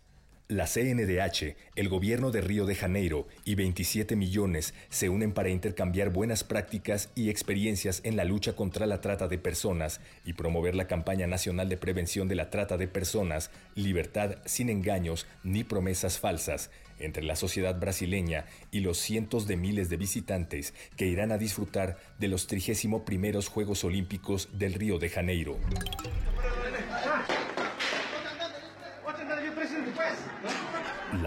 La 0.49 0.65
CNDH, 0.65 1.57
el 1.75 1.89
gobierno 1.89 2.31
de 2.31 2.39
Río 2.39 2.65
de 2.65 2.73
Janeiro 2.73 3.27
y 3.43 3.55
27 3.55 4.15
millones 4.15 4.73
se 4.87 5.09
unen 5.09 5.33
para 5.33 5.49
intercambiar 5.49 6.09
buenas 6.09 6.45
prácticas 6.45 7.09
y 7.15 7.29
experiencias 7.29 7.99
en 8.05 8.15
la 8.15 8.23
lucha 8.23 8.55
contra 8.55 8.85
la 8.85 9.01
trata 9.01 9.27
de 9.27 9.39
personas 9.39 9.99
y 10.23 10.31
promover 10.33 10.73
la 10.73 10.87
campaña 10.87 11.27
nacional 11.27 11.67
de 11.67 11.75
prevención 11.75 12.29
de 12.29 12.35
la 12.35 12.49
trata 12.49 12.77
de 12.77 12.87
personas, 12.87 13.51
libertad 13.75 14.37
sin 14.45 14.69
engaños 14.69 15.27
ni 15.43 15.65
promesas 15.65 16.17
falsas, 16.17 16.69
entre 16.97 17.23
la 17.23 17.35
sociedad 17.35 17.77
brasileña 17.77 18.45
y 18.71 18.79
los 18.79 18.99
cientos 18.99 19.47
de 19.47 19.57
miles 19.57 19.89
de 19.89 19.97
visitantes 19.97 20.73
que 20.95 21.07
irán 21.07 21.33
a 21.33 21.37
disfrutar 21.37 21.97
de 22.19 22.29
los 22.29 22.47
31 22.47 23.03
primeros 23.03 23.49
Juegos 23.49 23.83
Olímpicos 23.83 24.47
del 24.53 24.75
Río 24.75 24.97
de 24.97 25.09
Janeiro. 25.09 25.57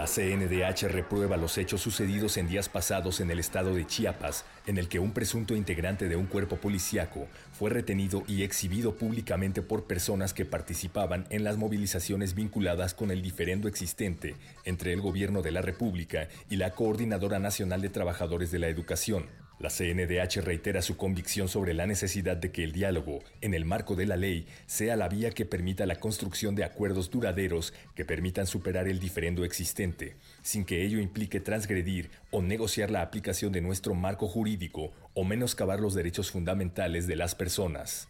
La 0.00 0.06
CNDH 0.06 0.88
reprueba 0.88 1.36
los 1.36 1.58
hechos 1.58 1.82
sucedidos 1.82 2.38
en 2.38 2.48
días 2.48 2.70
pasados 2.70 3.20
en 3.20 3.30
el 3.30 3.38
estado 3.38 3.74
de 3.74 3.86
Chiapas, 3.86 4.46
en 4.66 4.78
el 4.78 4.88
que 4.88 4.98
un 4.98 5.12
presunto 5.12 5.54
integrante 5.54 6.08
de 6.08 6.16
un 6.16 6.24
cuerpo 6.24 6.56
policiaco 6.56 7.26
fue 7.52 7.68
retenido 7.68 8.22
y 8.26 8.42
exhibido 8.42 8.94
públicamente 8.94 9.60
por 9.60 9.84
personas 9.84 10.32
que 10.32 10.46
participaban 10.46 11.26
en 11.28 11.44
las 11.44 11.58
movilizaciones 11.58 12.34
vinculadas 12.34 12.94
con 12.94 13.10
el 13.10 13.20
diferendo 13.20 13.68
existente 13.68 14.36
entre 14.64 14.94
el 14.94 15.02
gobierno 15.02 15.42
de 15.42 15.50
la 15.50 15.60
República 15.60 16.28
y 16.48 16.56
la 16.56 16.70
Coordinadora 16.70 17.38
Nacional 17.38 17.82
de 17.82 17.90
Trabajadores 17.90 18.50
de 18.50 18.58
la 18.58 18.68
Educación. 18.68 19.26
La 19.60 19.68
CNDH 19.68 20.40
reitera 20.42 20.80
su 20.80 20.96
convicción 20.96 21.46
sobre 21.46 21.74
la 21.74 21.86
necesidad 21.86 22.38
de 22.38 22.50
que 22.50 22.64
el 22.64 22.72
diálogo, 22.72 23.18
en 23.42 23.52
el 23.52 23.66
marco 23.66 23.94
de 23.94 24.06
la 24.06 24.16
ley, 24.16 24.46
sea 24.64 24.96
la 24.96 25.06
vía 25.06 25.32
que 25.32 25.44
permita 25.44 25.84
la 25.84 25.96
construcción 25.96 26.54
de 26.54 26.64
acuerdos 26.64 27.10
duraderos 27.10 27.74
que 27.94 28.06
permitan 28.06 28.46
superar 28.46 28.88
el 28.88 28.98
diferendo 28.98 29.44
existente, 29.44 30.16
sin 30.40 30.64
que 30.64 30.82
ello 30.82 30.98
implique 30.98 31.40
transgredir 31.40 32.10
o 32.30 32.40
negociar 32.40 32.90
la 32.90 33.02
aplicación 33.02 33.52
de 33.52 33.60
nuestro 33.60 33.94
marco 33.94 34.28
jurídico 34.28 34.92
o 35.12 35.24
menoscabar 35.24 35.78
los 35.78 35.92
derechos 35.92 36.30
fundamentales 36.30 37.06
de 37.06 37.16
las 37.16 37.34
personas. 37.34 38.08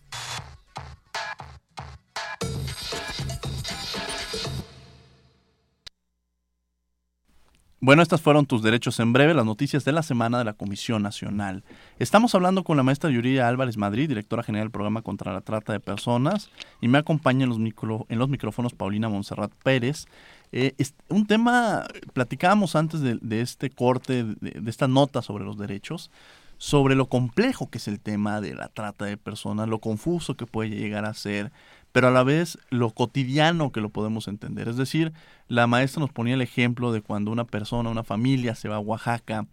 Bueno, 7.82 8.02
estas 8.02 8.20
fueron 8.20 8.44
tus 8.44 8.62
derechos 8.62 9.00
en 9.00 9.14
breve, 9.14 9.32
las 9.32 9.46
noticias 9.46 9.86
de 9.86 9.92
la 9.92 10.02
semana 10.02 10.36
de 10.36 10.44
la 10.44 10.52
Comisión 10.52 11.02
Nacional. 11.02 11.64
Estamos 11.98 12.34
hablando 12.34 12.62
con 12.62 12.76
la 12.76 12.82
maestra 12.82 13.08
Yuridia 13.08 13.48
Álvarez 13.48 13.78
Madrid, 13.78 14.06
directora 14.06 14.42
general 14.42 14.66
del 14.66 14.70
programa 14.70 15.00
contra 15.00 15.32
la 15.32 15.40
trata 15.40 15.72
de 15.72 15.80
personas, 15.80 16.50
y 16.82 16.88
me 16.88 16.98
acompaña 16.98 17.44
en 17.44 17.48
los, 17.48 17.58
micro, 17.58 18.04
en 18.10 18.18
los 18.18 18.28
micrófonos 18.28 18.74
Paulina 18.74 19.08
Monserrat 19.08 19.50
Pérez. 19.64 20.04
Eh, 20.52 20.74
un 21.08 21.26
tema, 21.26 21.86
platicábamos 22.12 22.76
antes 22.76 23.00
de, 23.00 23.18
de 23.22 23.40
este 23.40 23.70
corte, 23.70 24.24
de, 24.24 24.60
de 24.60 24.70
esta 24.70 24.86
nota 24.86 25.22
sobre 25.22 25.46
los 25.46 25.56
derechos, 25.56 26.10
sobre 26.58 26.94
lo 26.94 27.06
complejo 27.06 27.70
que 27.70 27.78
es 27.78 27.88
el 27.88 27.98
tema 27.98 28.42
de 28.42 28.54
la 28.54 28.68
trata 28.68 29.06
de 29.06 29.16
personas, 29.16 29.66
lo 29.66 29.78
confuso 29.78 30.36
que 30.36 30.44
puede 30.44 30.68
llegar 30.68 31.06
a 31.06 31.14
ser, 31.14 31.50
pero 31.92 32.08
a 32.08 32.10
la 32.10 32.22
vez 32.22 32.58
lo 32.70 32.90
cotidiano 32.90 33.72
que 33.72 33.80
lo 33.80 33.90
podemos 33.90 34.28
entender. 34.28 34.68
Es 34.68 34.76
decir, 34.76 35.12
la 35.48 35.66
maestra 35.66 36.00
nos 36.00 36.12
ponía 36.12 36.34
el 36.34 36.42
ejemplo 36.42 36.92
de 36.92 37.02
cuando 37.02 37.30
una 37.30 37.44
persona, 37.44 37.90
una 37.90 38.04
familia 38.04 38.54
se 38.54 38.68
va 38.68 38.76
a 38.76 38.80
Oaxaca, 38.80 39.46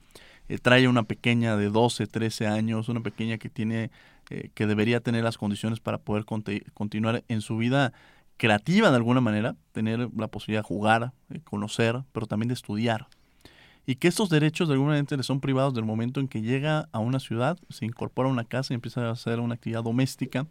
eh, 0.50 0.60
trae 0.60 0.88
una 0.88 1.04
pequeña 1.04 1.58
de 1.58 1.70
12, 1.70 2.08
13 2.08 2.48
años, 2.48 2.90
una 2.90 3.02
pequeña 3.02 3.38
que 3.38 3.50
tiene, 3.50 3.92
eh, 4.30 4.50
que 4.54 4.68
debería 4.68 5.00
tener 5.00 5.24
las 5.24 5.38
condiciones 5.38 5.80
para 5.80 5.98
poder 5.98 6.26
continuar 6.74 7.24
en 7.28 7.42
su 7.42 7.58
vida 7.58 7.94
creativa 8.38 8.92
de 8.92 8.96
alguna 8.96 9.20
manera, 9.20 9.56
tener 9.72 10.10
la 10.16 10.28
posibilidad 10.28 10.62
de 10.62 10.68
jugar, 10.68 11.14
de 11.28 11.42
conocer, 11.42 12.04
pero 12.12 12.28
también 12.28 12.48
de 12.48 12.54
estudiar. 12.54 13.08
Y 13.86 13.96
que 13.96 14.08
estos 14.08 14.30
derechos 14.30 14.68
de 14.68 14.74
alguna 14.74 14.92
manera 14.92 15.18
le 15.18 15.24
son 15.24 15.40
privados 15.40 15.74
del 15.74 15.86
momento 15.86 16.20
en 16.20 16.28
que 16.28 16.42
llega 16.42 16.88
a 16.92 17.00
una 17.00 17.20
ciudad, 17.20 17.58
se 17.70 17.86
incorpora 17.86 18.30
a 18.30 18.32
una 18.32 18.44
casa 18.44 18.74
y 18.74 18.76
empieza 18.76 19.08
a 19.08 19.12
hacer 19.12 19.40
una 19.40 19.56
actividad 19.56 19.84
doméstica, 19.84 20.46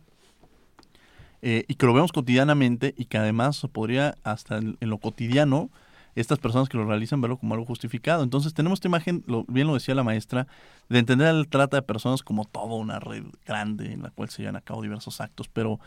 eh, 1.43 1.65
y 1.69 1.75
que 1.75 1.87
lo 1.87 1.95
vemos 1.95 2.13
cotidianamente 2.13 2.95
y 2.97 3.07
que 3.07 3.19
además 3.19 3.67
podría 3.73 4.17
hasta 4.25 4.59
en, 4.59 4.77
lo 4.81 4.99
cotidiano 4.99 5.71
estas 6.15 6.39
personas 6.39 6.69
que 6.69 6.79
lo 6.79 6.87
realizan 6.87 7.21
verlo 7.21 7.37
como 7.37 7.55
algo 7.55 7.67
justificado. 7.67 8.23
Entonces 8.23 8.55
tenemos 8.55 8.79
esta 8.79 8.89
imagen, 8.89 9.23
lo, 9.27 9.45
bien 9.49 9.67
lo 9.67 9.75
decía 9.75 9.95
la 9.95 10.03
maestra, 10.03 10.47
de 10.89 10.99
entender 10.99 11.29
el 11.29 11.47
trata 11.49 11.77
de 11.77 11.83
personas 11.83 12.23
como 12.23 12.47
toda 12.47 12.75
una 12.75 12.99
red 12.99 13.25
grande 13.45 13.93
en 13.93 14.03
la 14.03 14.11
cual 14.11 14.31
se 14.31 14.43
llevan 14.43 14.57
a 14.57 14.63
cabo 14.63 14.83
diversos 14.83 15.21
actos, 15.21 15.49
pero 15.49 15.79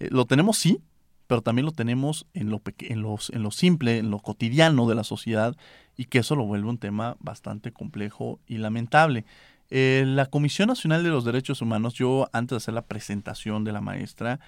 eh, 0.00 0.08
lo 0.10 0.24
tenemos 0.24 0.56
sí, 0.56 0.80
pero 1.26 1.42
también 1.42 1.66
lo 1.66 1.72
tenemos 1.72 2.26
en 2.34 2.50
lo, 2.50 2.62
en, 2.78 3.02
los, 3.02 3.30
en 3.30 3.42
lo 3.42 3.50
simple, 3.50 3.98
en 3.98 4.10
lo 4.10 4.20
cotidiano 4.20 4.88
de 4.88 4.94
la 4.94 5.04
sociedad 5.04 5.54
y 5.96 6.06
que 6.06 6.18
eso 6.18 6.36
lo 6.36 6.44
vuelve 6.44 6.68
un 6.68 6.78
tema 6.78 7.16
bastante 7.20 7.72
complejo 7.72 8.40
y 8.46 8.58
lamentable. 8.58 9.24
Eh, 9.70 10.04
la 10.06 10.26
Comisión 10.26 10.68
Nacional 10.68 11.02
de 11.02 11.08
los 11.08 11.24
Derechos 11.24 11.62
Humanos, 11.62 11.94
yo 11.94 12.28
antes 12.32 12.50
de 12.50 12.56
hacer 12.58 12.74
la 12.74 12.86
presentación 12.86 13.64
de 13.64 13.72
la 13.72 13.80
maestra, 13.80 14.40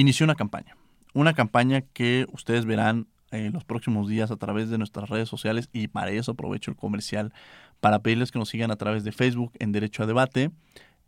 inició 0.00 0.24
una 0.24 0.36
campaña. 0.36 0.76
Una 1.12 1.34
campaña 1.34 1.80
que 1.80 2.26
ustedes 2.32 2.66
verán 2.66 3.08
en 3.30 3.46
eh, 3.46 3.50
los 3.50 3.64
próximos 3.64 4.08
días 4.08 4.30
a 4.30 4.36
través 4.36 4.70
de 4.70 4.78
nuestras 4.78 5.10
redes 5.10 5.28
sociales 5.28 5.68
y 5.72 5.88
para 5.88 6.12
eso 6.12 6.32
aprovecho 6.32 6.70
el 6.70 6.76
comercial 6.76 7.32
para 7.80 7.98
pedirles 8.00 8.30
que 8.30 8.38
nos 8.38 8.48
sigan 8.48 8.70
a 8.70 8.76
través 8.76 9.04
de 9.04 9.12
Facebook 9.12 9.52
en 9.58 9.72
Derecho 9.72 10.04
a 10.04 10.06
Debate, 10.06 10.50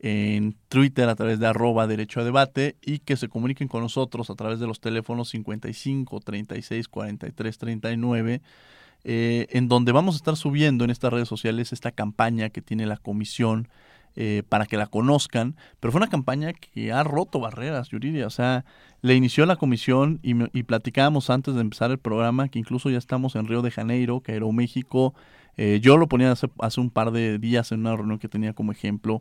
en 0.00 0.56
Twitter 0.68 1.08
a 1.08 1.14
través 1.14 1.38
de 1.38 1.46
arroba 1.46 1.86
Derecho 1.86 2.20
a 2.20 2.24
Debate 2.24 2.76
y 2.82 2.98
que 2.98 3.16
se 3.16 3.28
comuniquen 3.28 3.68
con 3.68 3.82
nosotros 3.82 4.28
a 4.28 4.34
través 4.34 4.58
de 4.58 4.66
los 4.66 4.80
teléfonos 4.80 5.28
55 5.30 6.20
36 6.20 6.88
43 6.88 7.58
39 7.58 8.42
en 9.02 9.68
donde 9.68 9.92
vamos 9.92 10.14
a 10.14 10.18
estar 10.18 10.36
subiendo 10.36 10.84
en 10.84 10.90
estas 10.90 11.12
redes 11.12 11.28
sociales 11.28 11.72
esta 11.72 11.90
campaña 11.90 12.50
que 12.50 12.60
tiene 12.60 12.86
la 12.86 12.96
comisión 12.96 13.68
eh, 14.16 14.42
para 14.48 14.66
que 14.66 14.76
la 14.76 14.86
conozcan, 14.86 15.56
pero 15.78 15.92
fue 15.92 16.00
una 16.00 16.10
campaña 16.10 16.52
que 16.52 16.92
ha 16.92 17.02
roto 17.04 17.40
barreras, 17.40 17.88
Yuridia, 17.88 18.26
o 18.26 18.30
sea, 18.30 18.64
le 19.02 19.14
inició 19.14 19.46
la 19.46 19.56
comisión 19.56 20.20
y, 20.22 20.34
y 20.58 20.64
platicábamos 20.64 21.30
antes 21.30 21.54
de 21.54 21.60
empezar 21.60 21.90
el 21.90 21.98
programa 21.98 22.48
que 22.48 22.58
incluso 22.58 22.90
ya 22.90 22.98
estamos 22.98 23.36
en 23.36 23.46
Río 23.46 23.62
de 23.62 23.70
Janeiro, 23.70 24.20
que 24.20 24.34
México, 24.52 25.14
eh, 25.56 25.80
yo 25.82 25.96
lo 25.96 26.08
ponía 26.08 26.32
hace, 26.32 26.48
hace 26.58 26.80
un 26.80 26.90
par 26.90 27.10
de 27.10 27.38
días 27.38 27.72
en 27.72 27.80
una 27.80 27.96
reunión 27.96 28.18
que 28.18 28.28
tenía 28.28 28.52
como 28.52 28.72
ejemplo, 28.72 29.18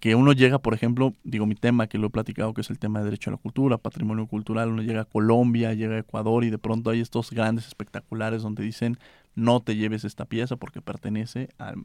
que 0.00 0.14
uno 0.14 0.32
llega, 0.32 0.58
por 0.58 0.74
ejemplo, 0.74 1.14
digo 1.24 1.46
mi 1.46 1.54
tema 1.54 1.86
que 1.86 1.98
lo 1.98 2.08
he 2.08 2.10
platicado, 2.10 2.54
que 2.54 2.60
es 2.60 2.70
el 2.70 2.78
tema 2.78 2.98
de 2.98 3.06
derecho 3.06 3.30
a 3.30 3.32
la 3.32 3.38
cultura, 3.38 3.78
patrimonio 3.78 4.26
cultural, 4.26 4.68
uno 4.68 4.82
llega 4.82 5.02
a 5.02 5.04
Colombia, 5.04 5.72
llega 5.74 5.94
a 5.96 5.98
Ecuador 5.98 6.44
y 6.44 6.50
de 6.50 6.58
pronto 6.58 6.90
hay 6.90 7.00
estos 7.00 7.30
grandes 7.30 7.66
espectaculares 7.66 8.42
donde 8.42 8.62
dicen 8.62 8.98
no 9.36 9.60
te 9.60 9.76
lleves 9.76 10.04
esta 10.04 10.24
pieza 10.24 10.56
porque 10.56 10.80
pertenece 10.80 11.50
al, 11.58 11.84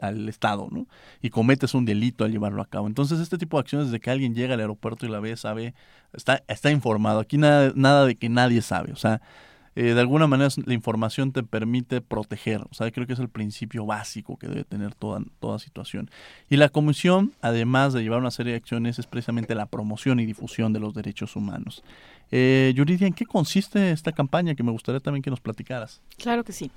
al, 0.00 0.28
Estado, 0.28 0.68
¿no? 0.70 0.86
Y 1.22 1.30
cometes 1.30 1.74
un 1.74 1.84
delito 1.84 2.24
al 2.24 2.32
llevarlo 2.32 2.60
a 2.60 2.66
cabo. 2.66 2.88
Entonces, 2.88 3.20
este 3.20 3.38
tipo 3.38 3.56
de 3.56 3.60
acciones 3.60 3.92
de 3.92 4.00
que 4.00 4.10
alguien 4.10 4.34
llega 4.34 4.54
al 4.54 4.60
aeropuerto 4.60 5.06
y 5.06 5.08
la 5.08 5.20
ve, 5.20 5.36
sabe, 5.36 5.74
está, 6.12 6.42
está 6.48 6.72
informado. 6.72 7.20
Aquí 7.20 7.38
nada, 7.38 7.72
nada 7.76 8.04
de 8.04 8.16
que 8.16 8.28
nadie 8.28 8.62
sabe. 8.62 8.92
O 8.92 8.96
sea, 8.96 9.22
eh, 9.74 9.94
de 9.94 10.00
alguna 10.00 10.26
manera 10.26 10.50
la 10.64 10.74
información 10.74 11.32
te 11.32 11.42
permite 11.42 12.00
proteger. 12.00 12.62
O 12.70 12.74
sea, 12.74 12.90
creo 12.90 13.06
que 13.06 13.14
es 13.14 13.18
el 13.18 13.28
principio 13.28 13.86
básico 13.86 14.36
que 14.36 14.48
debe 14.48 14.64
tener 14.64 14.94
toda, 14.94 15.22
toda 15.40 15.58
situación. 15.58 16.10
Y 16.48 16.56
la 16.56 16.68
comisión, 16.68 17.32
además 17.40 17.92
de 17.92 18.02
llevar 18.02 18.20
una 18.20 18.30
serie 18.30 18.52
de 18.52 18.58
acciones, 18.58 18.98
es 18.98 19.06
precisamente 19.06 19.54
la 19.54 19.66
promoción 19.66 20.20
y 20.20 20.26
difusión 20.26 20.72
de 20.72 20.80
los 20.80 20.94
derechos 20.94 21.36
humanos. 21.36 21.82
Eh, 22.34 22.72
Yuridia, 22.74 23.06
¿en 23.06 23.12
qué 23.12 23.26
consiste 23.26 23.90
esta 23.90 24.10
campaña 24.10 24.54
que 24.54 24.62
me 24.62 24.72
gustaría 24.72 25.00
también 25.00 25.22
que 25.22 25.28
nos 25.28 25.40
platicaras? 25.40 26.00
Claro 26.16 26.44
que 26.44 26.52
sí. 26.52 26.70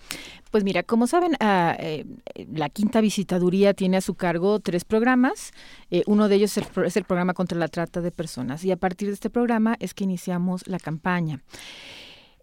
Pues 0.51 0.65
mira, 0.65 0.84
como 0.84 1.08
saben, 1.08 1.38
eh, 1.39 2.05
la 2.53 2.67
quinta 2.67 2.99
visitaduría 2.99 3.73
tiene 3.73 3.95
a 3.95 4.01
su 4.01 4.15
cargo 4.15 4.60
tres 4.60 4.84
programas. 4.84 5.51
Eh, 5.91 6.03
uno 6.08 6.27
de 6.27 6.36
ellos 6.36 6.58
es 6.58 6.97
el 6.97 7.05
programa 7.05 7.34
contra 7.34 7.58
la 7.58 7.69
trata 7.69 8.01
de 8.01 8.12
personas 8.12 8.65
y 8.65 8.71
a 8.71 8.75
partir 8.75 9.08
de 9.08 9.13
este 9.13 9.29
programa 9.29 9.77
es 9.79 9.93
que 9.93 10.03
iniciamos 10.03 10.67
la 10.67 10.77
campaña. 10.77 11.41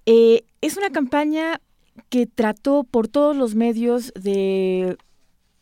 Eh, 0.06 0.44
es 0.60 0.76
una 0.76 0.90
campaña 0.90 1.60
que 2.08 2.26
trató 2.26 2.84
por 2.84 3.08
todos 3.08 3.36
los 3.36 3.54
medios 3.54 4.12
de, 4.14 4.96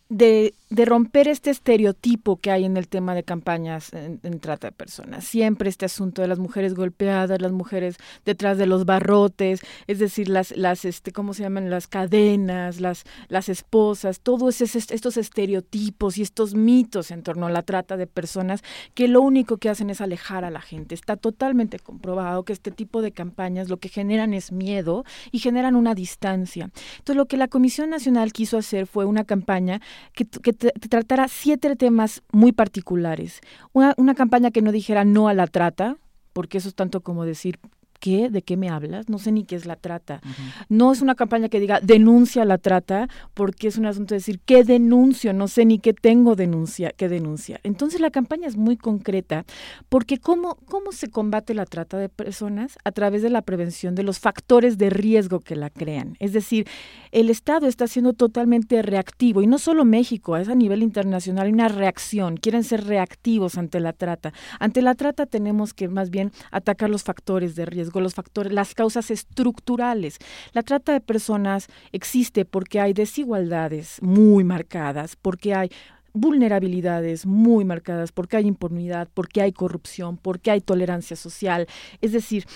de 0.09 0.55
de 0.71 0.85
romper 0.85 1.27
este 1.27 1.51
estereotipo 1.51 2.37
que 2.37 2.53
hay 2.53 2.65
en 2.65 2.77
el 2.77 2.87
tema 2.87 3.17
de 3.17 3.25
campañas 3.25 3.93
en, 3.93 4.21
trata 4.39 4.69
de 4.69 4.73
personas. 4.73 5.25
Siempre 5.25 5.69
este 5.69 5.85
asunto 5.85 6.23
de 6.23 6.29
las 6.29 6.39
mujeres 6.39 6.75
golpeadas, 6.75 7.43
las 7.43 7.51
mujeres 7.51 7.97
detrás 8.25 8.57
de 8.57 8.67
los 8.67 8.85
barrotes, 8.87 9.63
es 9.89 9.99
decir, 9.99 10.29
las, 10.29 10.57
las 10.57 10.85
este, 10.85 11.11
¿cómo 11.11 11.35
se 11.35 11.43
llaman? 11.43 11.71
Las 11.71 11.89
cadenas, 11.89 12.81
las, 12.81 13.05
las 13.29 13.49
esposas, 13.49 14.21
todos 14.21 14.61
estos 14.61 15.17
estereotipos 15.17 16.19
y 16.19 16.23
estos 16.23 16.55
mitos 16.55 17.11
en 17.11 17.25
torno 17.25 17.47
a 17.47 17.51
la 17.51 17.63
trata 17.63 17.97
de 17.97 18.07
personas 18.07 18.63
que 18.95 19.09
lo 19.09 19.23
único 19.23 19.57
que 19.57 19.71
hacen 19.71 19.91
es 19.91 20.01
alejar 20.01 20.45
a 20.45 20.51
la 20.51 20.61
gente. 20.61 20.95
Está 20.95 21.17
totalmente 21.17 21.81
comprobado 21.81 22.45
que 22.45 22.53
este 22.53 22.71
tipo 22.71 23.03
de 23.03 23.11
campañas 23.11 23.69
lo 23.69 23.79
que 23.79 23.89
generan 23.89 24.35
es 24.35 24.53
miedo 24.53 25.05
y 25.33 25.41
generan 25.41 25.75
una 25.75 25.97
distancia. 25.97 26.71
Entonces, 26.99 27.17
lo 27.17 27.27
que 27.27 27.37
la 27.37 27.49
Comisión 27.49 27.91
Nacional 27.91 28.33
quiso 28.33 28.57
hacer 28.57 28.87
fue 28.87 29.05
una 29.05 29.25
campaña 29.25 29.81
que, 30.13 30.27
que 30.27 30.60
tratara 30.89 31.29
siete 31.29 31.75
temas 31.77 32.23
muy 32.33 32.53
particulares. 32.53 33.41
Una, 33.73 33.95
una 33.97 34.15
campaña 34.15 34.51
que 34.51 34.63
no 34.63 34.73
dijera 34.73 35.05
no 35.05 35.29
a 35.29 35.35
la 35.35 35.47
trata, 35.47 35.97
porque 36.33 36.59
eso 36.59 36.69
es 36.69 36.75
tanto 36.75 37.01
como 37.01 37.25
decir 37.25 37.59
¿qué? 38.01 38.31
¿De 38.31 38.43
qué 38.43 38.57
me 38.57 38.69
hablas? 38.69 39.09
No 39.09 39.19
sé 39.19 39.31
ni 39.31 39.45
qué 39.45 39.55
es 39.55 39.67
la 39.67 39.77
trata. 39.77 40.21
No 40.69 40.93
es 40.93 41.03
una 41.03 41.15
campaña 41.15 41.49
que 41.49 41.61
diga 41.61 41.81
denuncia 41.81 42.45
la 42.45 42.59
trata, 42.59 43.09
porque 43.35 43.69
es 43.69 43.77
un 43.77 43.87
asunto 43.87 44.15
de 44.15 44.19
decir 44.19 44.41
qué 44.45 44.65
denuncio, 44.65 45.33
no 45.33 45.47
sé 45.47 45.65
ni 45.65 45.79
qué 45.79 45.93
tengo 45.93 46.35
denuncia, 46.35 46.93
qué 46.97 47.09
denuncia. 47.09 47.61
Entonces 47.63 48.01
la 48.01 48.11
campaña 48.11 48.49
es 48.49 48.57
muy 48.57 48.77
concreta, 48.77 49.45
porque 49.89 50.19
¿cómo, 50.19 50.57
cómo 50.67 50.93
se 50.93 51.09
combate 51.09 51.55
la 51.55 51.67
trata 51.67 51.99
de 51.99 52.09
personas? 52.09 52.79
A 52.85 52.93
través 52.93 53.23
de 53.23 53.31
la 53.31 53.43
prevención 53.43 53.95
de 53.95 54.03
los 54.03 54.19
factores 54.19 54.79
de 54.79 54.91
riesgo 54.91 55.41
que 55.41 55.57
la 55.57 55.71
crean. 55.71 56.17
Es 56.19 56.33
decir, 56.33 56.67
el 57.13 57.29
Estado 57.29 57.67
está 57.67 57.87
siendo 57.87 58.15
totalmente 58.15 58.81
reactivo, 58.83 59.43
y 59.43 59.47
no 59.47 59.59
solo 59.59 59.85
México, 59.85 60.37
es 60.37 60.49
a 60.49 60.55
nivel 60.55 60.83
internacional, 60.83 61.47
hay 61.47 61.53
una 61.53 61.69
reacción, 61.69 62.39
quieren 62.39 62.65
ser 62.65 62.85
reactivos 62.85 63.59
ante 63.59 63.79
la 63.81 63.93
trata. 63.93 64.33
Ante 64.59 64.81
la 64.81 64.95
trata 64.95 65.27
tenemos 65.27 65.75
que 65.75 65.89
más 65.89 66.11
bien 66.11 66.33
atacar 66.51 66.89
los 66.89 67.03
factores 67.03 67.55
de 67.57 67.67
riesgo 67.67 67.90
los 67.99 68.15
factores, 68.15 68.53
las 68.53 68.75
causas 68.75 69.11
estructurales. 69.11 70.19
La 70.53 70.63
trata 70.63 70.93
de 70.93 71.01
personas 71.01 71.67
existe 71.91 72.45
porque 72.45 72.79
hay 72.79 72.93
desigualdades 72.93 73.99
muy 74.03 74.45
marcadas, 74.45 75.17
porque 75.17 75.55
hay 75.55 75.71
vulnerabilidades 76.13 77.27
muy 77.27 77.65
marcadas, 77.65 78.13
porque 78.13 78.37
hay 78.37 78.47
impunidad, 78.47 79.09
porque 79.13 79.43
hay 79.43 79.53
corrupción, 79.53 80.17
porque 80.17 80.51
hay 80.51 80.61
tolerancia 80.61 81.17
social. 81.17 81.67
Es 82.01 82.13
decir, 82.13 82.47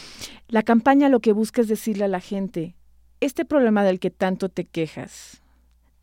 la 0.48 0.62
campaña 0.62 1.08
lo 1.08 1.20
que 1.20 1.32
busca 1.32 1.60
es 1.60 1.68
decirle 1.68 2.04
a 2.04 2.08
la 2.08 2.20
gente, 2.20 2.74
este 3.20 3.44
problema 3.44 3.84
del 3.84 4.00
que 4.00 4.10
tanto 4.10 4.48
te 4.48 4.64
quejas, 4.64 5.42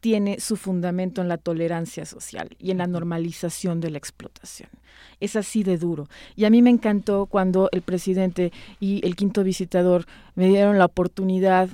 tiene 0.02 0.40
su 0.40 0.58
fundamento 0.58 1.22
en 1.22 1.30
la 1.30 1.38
tolerancia 1.38 2.06
social 2.06 2.50
y 2.60 2.72
en 2.72 2.80
la 2.80 2.88
normalización 2.88 3.80
de 3.80 3.92
la 3.92 4.00
explotación. 4.00 4.70
Es 5.20 5.36
así 5.36 5.64
de 5.64 5.78
duro. 5.78 6.10
Y 6.36 6.46
a 6.46 6.50
mí 6.50 6.62
me 6.62 6.72
encantó 6.72 7.28
cuando 7.28 7.70
el 7.72 7.84
presidente 7.84 8.52
y 8.80 9.06
el 9.06 9.16
quinto 9.16 9.44
visitador 9.44 10.06
me 10.36 10.48
dieron 10.48 10.78
la 10.78 10.86
oportunidad 10.86 11.70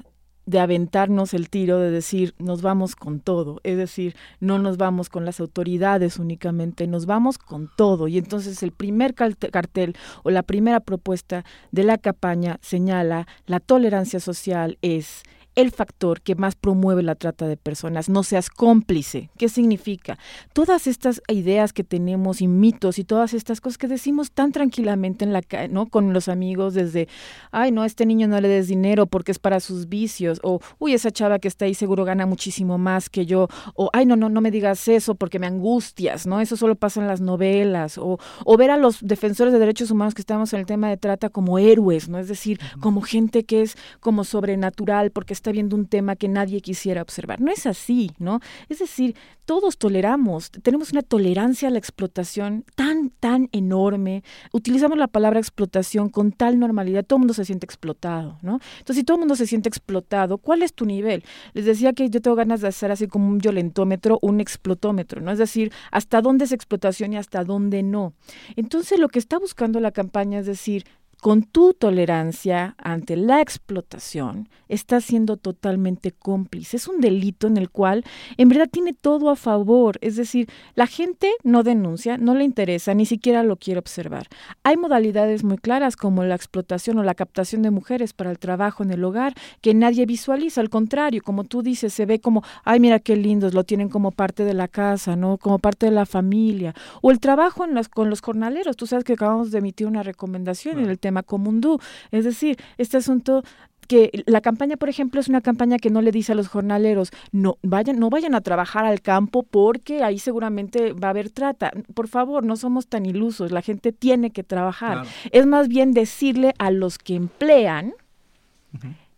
de 0.45 0.59
aventarnos 0.59 1.33
el 1.33 1.49
tiro, 1.49 1.77
de 1.77 1.91
decir, 1.91 2.33
nos 2.39 2.61
vamos 2.61 2.95
con 2.95 3.19
todo, 3.19 3.59
es 3.63 3.75
decir, 3.75 4.15
no 4.39 4.59
nos 4.59 4.77
vamos 4.77 5.09
con 5.09 5.25
las 5.25 5.41
autoridades 5.41 6.19
únicamente, 6.19 6.87
nos 6.87 7.05
vamos 7.05 7.37
con 7.37 7.69
todo. 7.75 8.07
Y 8.07 8.17
entonces 8.17 8.63
el 8.63 8.71
primer 8.71 9.13
cartel 9.13 9.95
o 10.23 10.31
la 10.31 10.43
primera 10.43 10.79
propuesta 10.79 11.43
de 11.71 11.83
la 11.83 11.97
campaña 11.97 12.59
señala, 12.61 13.27
la 13.45 13.59
tolerancia 13.59 14.21
social 14.21 14.77
es 14.81 15.23
el 15.57 15.71
factor 15.71 16.21
que 16.21 16.35
más 16.35 16.55
promueve 16.55 17.01
la 17.01 17.15
trata 17.15 17.47
de 17.47 17.57
personas. 17.57 18.09
No 18.09 18.21
seas 18.21 18.51
cómplice. 18.51 19.31
¿Qué 19.39 19.49
significa? 19.49 20.19
Todas 20.53 20.85
estas 20.85 21.19
ideas 21.27 21.73
que 21.73 21.83
tenemos 21.83 22.41
y 22.41 22.47
mitos 22.47 22.99
y 22.99 23.03
todas 23.03 23.33
estas 23.33 23.59
cosas 23.59 23.79
que 23.79 23.87
decimos 23.87 24.31
tan 24.31 24.51
tranquilamente 24.51 25.25
en 25.25 25.33
la 25.33 25.41
¿no? 25.71 25.87
Con 25.87 26.13
los 26.13 26.29
amigos 26.29 26.75
desde, 26.75 27.07
ay, 27.51 27.71
no, 27.71 27.81
a 27.81 27.87
este 27.87 28.05
niño 28.05 28.27
no 28.27 28.39
le 28.39 28.47
des 28.47 28.67
dinero 28.67 29.07
porque 29.07 29.31
es 29.31 29.39
para 29.39 29.59
sus 29.59 29.89
vicios 29.89 30.39
o, 30.43 30.59
uy, 30.77 30.93
esa 30.93 31.09
chava 31.09 31.39
que 31.39 31.47
está 31.47 31.65
ahí 31.65 31.73
seguro 31.73 32.05
gana 32.05 32.27
muchísimo 32.27 32.77
más 32.77 33.09
que 33.09 33.25
yo 33.25 33.47
o, 33.73 33.89
ay, 33.93 34.05
no, 34.05 34.15
no, 34.15 34.29
no 34.29 34.41
me 34.41 34.51
digas 34.51 34.87
eso 34.87 35.15
porque 35.15 35.39
me 35.39 35.47
angustias, 35.47 36.27
¿no? 36.27 36.39
Eso 36.39 36.55
solo 36.55 36.75
pasa 36.75 37.01
en 37.01 37.07
las 37.07 37.19
novelas 37.19 37.97
o, 37.97 38.19
o 38.45 38.57
ver 38.57 38.69
a 38.69 38.77
los 38.77 38.99
defensores 39.01 39.51
de 39.53 39.57
derechos 39.59 39.89
humanos 39.89 40.13
que 40.13 40.21
estamos 40.21 40.53
en 40.53 40.59
el 40.59 40.67
tema 40.67 40.87
de 40.89 40.97
trata 40.97 41.29
como 41.29 41.57
héroes, 41.57 42.09
¿no? 42.09 42.19
Es 42.19 42.27
decir, 42.27 42.59
como 42.79 43.01
gente 43.01 43.43
que 43.43 43.63
es 43.63 43.75
como 43.99 44.23
sobrenatural 44.23 45.09
porque 45.09 45.33
está 45.33 45.46
viendo 45.51 45.75
un 45.75 45.87
tema 45.87 46.15
que 46.15 46.27
nadie 46.27 46.61
quisiera 46.61 47.01
observar. 47.01 47.41
No 47.41 47.51
es 47.51 47.65
así, 47.65 48.11
¿no? 48.19 48.39
Es 48.69 48.79
decir, 48.79 49.15
todos 49.45 49.77
toleramos, 49.77 50.51
tenemos 50.51 50.91
una 50.91 51.01
tolerancia 51.01 51.69
a 51.69 51.71
la 51.71 51.77
explotación 51.77 52.65
tan, 52.75 53.11
tan 53.11 53.47
enorme. 53.53 54.23
Utilizamos 54.51 54.97
la 54.97 55.07
palabra 55.07 55.39
explotación 55.39 56.09
con 56.09 56.31
tal 56.31 56.59
normalidad, 56.59 57.05
todo 57.05 57.17
el 57.17 57.21
mundo 57.21 57.33
se 57.33 57.45
siente 57.45 57.65
explotado, 57.65 58.37
¿no? 58.41 58.59
Entonces, 58.79 58.97
si 58.97 59.03
todo 59.03 59.15
el 59.15 59.19
mundo 59.19 59.35
se 59.35 59.47
siente 59.47 59.69
explotado, 59.69 60.37
¿cuál 60.37 60.63
es 60.63 60.73
tu 60.73 60.85
nivel? 60.85 61.23
Les 61.53 61.65
decía 61.65 61.93
que 61.93 62.09
yo 62.09 62.21
tengo 62.21 62.35
ganas 62.35 62.61
de 62.61 62.67
hacer 62.67 62.91
así 62.91 63.07
como 63.07 63.27
un 63.27 63.37
violentómetro, 63.37 64.19
un 64.21 64.41
explotómetro, 64.41 65.21
¿no? 65.21 65.31
Es 65.31 65.37
decir, 65.37 65.71
hasta 65.91 66.21
dónde 66.21 66.45
es 66.45 66.51
explotación 66.51 67.13
y 67.13 67.17
hasta 67.17 67.43
dónde 67.43 67.83
no. 67.83 68.13
Entonces, 68.55 68.99
lo 68.99 69.07
que 69.07 69.19
está 69.19 69.39
buscando 69.39 69.79
la 69.79 69.91
campaña 69.91 70.39
es 70.39 70.45
decir, 70.45 70.83
con 71.21 71.43
tu 71.43 71.73
tolerancia 71.73 72.75
ante 72.77 73.15
la 73.15 73.41
explotación, 73.41 74.49
estás 74.67 75.05
siendo 75.05 75.37
totalmente 75.37 76.11
cómplice. 76.11 76.77
Es 76.77 76.87
un 76.87 76.99
delito 76.99 77.47
en 77.47 77.57
el 77.57 77.69
cual 77.69 78.03
en 78.37 78.49
verdad 78.49 78.67
tiene 78.69 78.93
todo 78.93 79.29
a 79.29 79.35
favor. 79.35 79.97
Es 80.01 80.15
decir, 80.15 80.49
la 80.75 80.87
gente 80.87 81.31
no 81.43 81.63
denuncia, 81.63 82.17
no 82.17 82.35
le 82.35 82.43
interesa, 82.43 82.93
ni 82.93 83.05
siquiera 83.05 83.43
lo 83.43 83.55
quiere 83.55 83.79
observar. 83.79 84.27
Hay 84.63 84.77
modalidades 84.77 85.43
muy 85.43 85.57
claras 85.57 85.95
como 85.95 86.23
la 86.23 86.35
explotación 86.35 86.99
o 86.99 87.03
la 87.03 87.15
captación 87.15 87.61
de 87.61 87.71
mujeres 87.71 88.13
para 88.13 88.31
el 88.31 88.39
trabajo 88.39 88.83
en 88.83 88.91
el 88.91 89.03
hogar 89.03 89.33
que 89.61 89.73
nadie 89.73 90.05
visualiza. 90.05 90.61
Al 90.61 90.69
contrario, 90.69 91.21
como 91.23 91.45
tú 91.45 91.61
dices, 91.61 91.93
se 91.93 92.05
ve 92.05 92.19
como, 92.19 92.43
ay, 92.63 92.79
mira 92.79 92.99
qué 92.99 93.15
lindos, 93.15 93.53
lo 93.53 93.63
tienen 93.63 93.89
como 93.89 94.11
parte 94.11 94.43
de 94.43 94.53
la 94.53 94.67
casa, 94.67 95.15
¿no? 95.15 95.37
Como 95.37 95.59
parte 95.59 95.85
de 95.87 95.93
la 95.93 96.05
familia. 96.05 96.73
O 97.01 97.11
el 97.11 97.19
trabajo 97.19 97.63
en 97.63 97.77
con 97.85 98.09
los 98.09 98.21
jornaleros. 98.21 98.75
Tú 98.75 98.87
sabes 98.87 99.03
que 99.03 99.13
acabamos 99.13 99.51
de 99.51 99.59
emitir 99.59 99.87
una 99.87 100.03
recomendación 100.03 100.79
en 100.79 100.89
el 100.89 100.99
tema 100.99 101.06
comundú. 101.23 101.79
Es 102.11 102.25
decir, 102.25 102.57
este 102.77 102.97
asunto 102.97 103.43
que 103.87 104.23
la 104.25 104.41
campaña, 104.41 104.75
por 104.77 104.89
ejemplo, 104.89 105.19
es 105.19 105.29
una 105.29 105.41
campaña 105.41 105.77
que 105.77 105.89
no 105.89 106.01
le 106.01 106.11
dice 106.11 106.33
a 106.33 106.35
los 106.35 106.49
jornaleros, 106.49 107.11
no 107.31 107.57
vayan, 107.63 107.99
no 107.99 108.09
vayan 108.09 108.35
a 108.35 108.41
trabajar 108.41 108.85
al 108.85 109.01
campo 109.01 109.43
porque 109.43 110.03
ahí 110.03 110.19
seguramente 110.19 110.93
va 110.93 111.07
a 111.07 111.11
haber 111.11 111.29
trata. 111.29 111.71
Por 111.93 112.07
favor, 112.07 112.43
no 112.43 112.57
somos 112.57 112.87
tan 112.87 113.05
ilusos, 113.05 113.51
la 113.51 113.61
gente 113.61 113.93
tiene 113.93 114.31
que 114.31 114.43
trabajar. 114.43 115.03
Es 115.31 115.45
más 115.45 115.69
bien 115.69 115.93
decirle 115.93 116.53
a 116.57 116.69
los 116.69 116.97
que 116.97 117.15
emplean, 117.15 117.93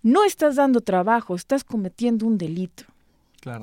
no 0.04 0.24
estás 0.24 0.56
dando 0.56 0.82
trabajo, 0.82 1.36
estás 1.36 1.64
cometiendo 1.64 2.26
un 2.26 2.38
delito. 2.38 2.84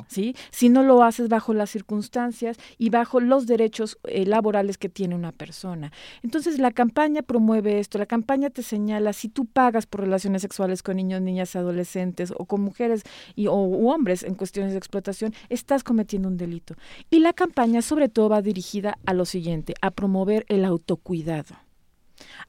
¿Sí? 0.09 0.35
Si 0.51 0.69
no 0.69 0.83
lo 0.83 1.03
haces 1.03 1.29
bajo 1.29 1.55
las 1.55 1.71
circunstancias 1.71 2.59
y 2.79 2.91
bajo 2.91 3.21
los 3.21 3.47
derechos 3.47 3.99
eh, 4.05 4.27
laborales 4.27 4.79
que 4.79 4.89
tiene 4.89 5.15
una 5.15 5.33
persona. 5.33 5.93
Entonces 6.23 6.59
la 6.59 6.71
campaña 6.71 7.23
promueve 7.23 7.79
esto, 7.79 7.99
la 7.99 8.07
campaña 8.07 8.51
te 8.51 8.63
señala 8.63 9.13
si 9.13 9.29
tú 9.29 9.47
pagas 9.47 9.87
por 9.87 10.01
relaciones 10.01 10.43
sexuales 10.43 10.83
con 10.83 10.97
niños, 10.97 11.21
niñas, 11.21 11.57
adolescentes 11.57 12.33
o 12.37 12.45
con 12.47 12.61
mujeres 12.61 13.03
y, 13.35 13.47
o 13.47 13.55
hombres 13.55 14.23
en 14.23 14.35
cuestiones 14.35 14.73
de 14.73 14.79
explotación, 14.79 15.35
estás 15.49 15.85
cometiendo 15.85 16.29
un 16.29 16.37
delito. 16.37 16.75
Y 17.11 17.21
la 17.21 17.33
campaña 17.33 17.83
sobre 17.83 18.09
todo 18.09 18.29
va 18.29 18.43
dirigida 18.43 18.99
a 19.07 19.15
lo 19.15 19.25
siguiente, 19.25 19.75
a 19.81 19.91
promover 19.91 20.45
el 20.49 20.65
autocuidado, 20.65 21.57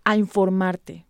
a 0.04 0.18
informarte, 0.18 1.07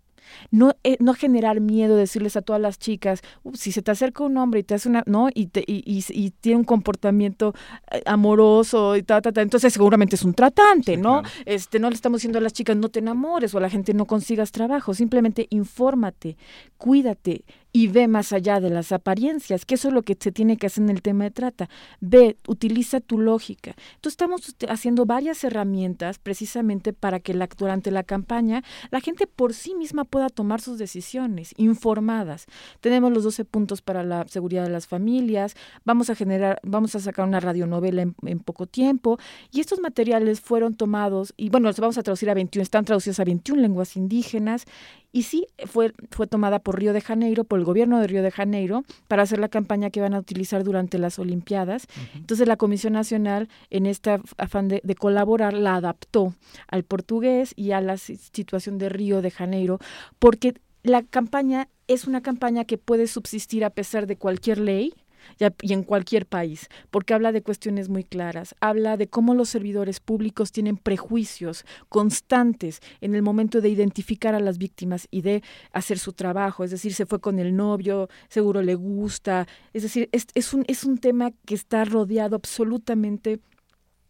no, 0.52 0.74
eh, 0.84 0.98
no 1.00 1.14
generar 1.14 1.60
miedo, 1.60 1.96
decirles 1.96 2.38
a 2.38 2.42
todas 2.42 2.62
las 2.62 2.80
chicas, 2.80 3.22
si 3.54 3.72
se 3.72 3.82
te 3.82 3.92
acerca 3.92 4.24
un 4.24 4.38
hombre 4.38 4.62
y 4.62 4.64
te 4.64 4.76
hace 4.76 4.90
una, 4.90 5.04
¿no? 5.06 5.30
Y, 5.34 5.48
te, 5.48 5.64
y, 5.66 5.84
y, 5.86 6.32
tiene 6.32 6.58
un 6.58 6.64
comportamiento 6.64 7.54
eh, 7.92 8.02
amoroso 8.06 8.96
y 8.96 9.04
ta, 9.04 9.22
ta, 9.22 9.32
ta, 9.32 9.42
entonces 9.42 9.74
seguramente 9.74 10.16
es 10.16 10.24
un 10.24 10.34
tratante, 10.34 10.98
¿no? 10.98 11.24
Este, 11.46 11.80
no 11.80 11.90
le 11.90 11.96
estamos 11.96 12.20
diciendo 12.20 12.40
a 12.40 12.42
las 12.42 12.54
chicas 12.54 12.76
no 12.78 12.90
te 12.90 13.00
enamores 13.00 13.54
o 13.54 13.58
a 13.58 13.62
la 13.62 13.70
gente 13.70 13.94
no 13.94 14.06
consigas 14.06 14.52
trabajo, 14.52 14.94
simplemente 14.94 15.48
infórmate, 15.50 16.38
cuídate, 16.78 17.44
y 17.74 17.88
ve 17.88 18.08
más 18.08 18.34
allá 18.34 18.60
de 18.60 18.70
las 18.70 18.92
apariencias, 18.92 19.66
que 19.66 19.76
eso 19.76 19.90
es 19.90 19.94
lo 19.94 20.02
que 20.02 20.18
se 20.20 20.32
tiene 20.32 20.58
que 20.58 20.68
hacer 20.68 20.84
en 20.84 20.90
el 20.90 21.02
tema 21.02 21.26
de 21.26 21.32
trata. 21.32 21.70
Ve, 22.00 22.38
utiliza 22.48 23.02
tu 23.02 23.20
lógica. 23.20 23.76
Entonces 23.96 24.14
estamos 24.14 24.56
haciendo 24.70 25.06
varias 25.06 25.44
herramientas 25.44 26.18
precisamente 26.18 26.94
para 26.94 27.20
que 27.20 27.38
durante 27.58 27.92
la 27.92 28.04
campaña 28.04 28.64
la 28.90 29.02
gente 29.02 29.28
por 29.28 29.54
sí 29.54 29.76
misma 29.76 30.06
pueda 30.06 30.30
tomar 30.30 30.62
sus 30.62 30.78
decisiones 30.78 31.54
informadas. 31.58 32.46
Tenemos 32.82 33.12
los 33.12 33.24
12 33.24 33.46
puntos 33.46 33.82
para 33.82 34.04
la 34.04 34.26
seguridad 34.28 34.64
de 34.64 34.70
las 34.70 34.88
familias, 34.88 35.56
vamos 35.86 36.10
a 36.10 36.16
generar, 36.16 36.60
vamos 36.64 36.96
a 36.96 37.00
sacar 37.00 37.28
una 37.28 37.40
radionovela 37.40 38.02
en, 38.02 38.16
en 38.26 38.40
poco 38.40 38.66
tiempo 38.66 39.20
y 39.52 39.60
estos 39.60 39.80
materiales 39.80 40.42
fueron 40.42 40.76
tomados 40.76 41.34
y 41.38 41.50
bueno, 41.50 41.68
los 41.68 41.80
vamos 41.80 41.98
a 41.98 42.04
traducir 42.04 42.30
a 42.30 42.34
21, 42.34 42.64
están 42.64 42.86
traducidos 42.86 43.20
a 43.20 43.24
21 43.24 43.62
lenguas 43.62 43.96
indígenas 43.96 44.66
Y 45.12 45.24
sí, 45.24 45.48
fue, 45.66 45.94
fue 46.12 46.28
tomada 46.28 46.60
por 46.60 46.80
Río 46.80 46.94
de 46.94 47.02
Janeiro, 47.02 47.44
por 47.44 47.60
el 47.60 47.66
gobierno 47.66 48.00
de 48.00 48.08
Río 48.08 48.24
de 48.24 48.32
Janeiro, 48.32 48.84
para 49.08 49.24
hacer 49.24 49.40
la 49.40 49.50
campaña 49.50 49.90
que 49.90 50.02
van 50.02 50.14
a 50.14 50.20
utilizar 50.20 50.64
durante 50.64 50.98
las 50.98 51.18
Olimpiadas. 51.18 51.88
Entonces 52.16 52.48
la 52.48 52.58
Comisión 52.58 52.94
Nacional, 52.94 53.50
en 53.70 53.86
este 53.86 54.20
afán 54.38 54.68
de, 54.68 54.82
de, 54.84 54.96
colaborar, 54.96 55.54
la 55.54 55.76
adaptó 55.76 56.36
al 56.68 56.84
portugués 56.84 57.54
y 57.56 57.72
a 57.72 57.82
la 57.82 57.98
situación 57.98 58.78
de 58.78 58.90
Río 58.90 59.22
de 59.22 59.32
Janeiro, 59.32 59.80
porque 60.20 60.56
la 60.84 61.04
campaña 61.04 61.70
es 61.88 62.06
una 62.06 62.22
campaña 62.22 62.66
que 62.66 62.78
puede 62.78 63.08
subsistir 63.08 63.64
a 63.64 63.70
pesar 63.70 64.08
de 64.08 64.18
cualquier 64.18 64.60
ley, 64.60 64.94
y 65.62 65.74
en 65.74 65.84
cualquier 65.84 66.26
país, 66.26 66.68
porque 66.90 67.14
habla 67.14 67.32
de 67.32 67.42
cuestiones 67.42 67.90
muy 67.90 68.04
claras, 68.04 68.56
habla 68.60 68.98
de 68.98 69.08
cómo 69.08 69.34
los 69.34 69.50
servidores 69.50 70.00
públicos 70.00 70.52
tienen 70.52 70.78
prejuicios 70.78 71.66
constantes 71.90 72.82
en 73.02 73.16
el 73.16 73.22
momento 73.22 73.62
de 73.62 73.70
identificar 73.70 74.36
a 74.36 74.40
las 74.40 74.58
víctimas 74.58 75.08
y 75.12 75.22
de 75.22 75.44
hacer 75.72 76.00
su 76.00 76.14
trabajo, 76.14 76.64
es 76.64 76.72
decir, 76.72 76.94
se 76.94 77.06
fue 77.06 77.20
con 77.20 77.40
el 77.40 77.56
novio, 77.56 78.10
seguro 78.30 78.62
le 78.62 78.76
gusta, 78.76 79.48
es 79.74 79.84
decir, 79.84 80.10
es, 80.12 80.28
es 80.34 80.54
un, 80.54 80.64
es 80.68 80.84
un 80.84 80.98
tema 80.98 81.32
que 81.46 81.56
está 81.56 81.86
rodeado 81.86 82.36
absolutamente 82.36 83.40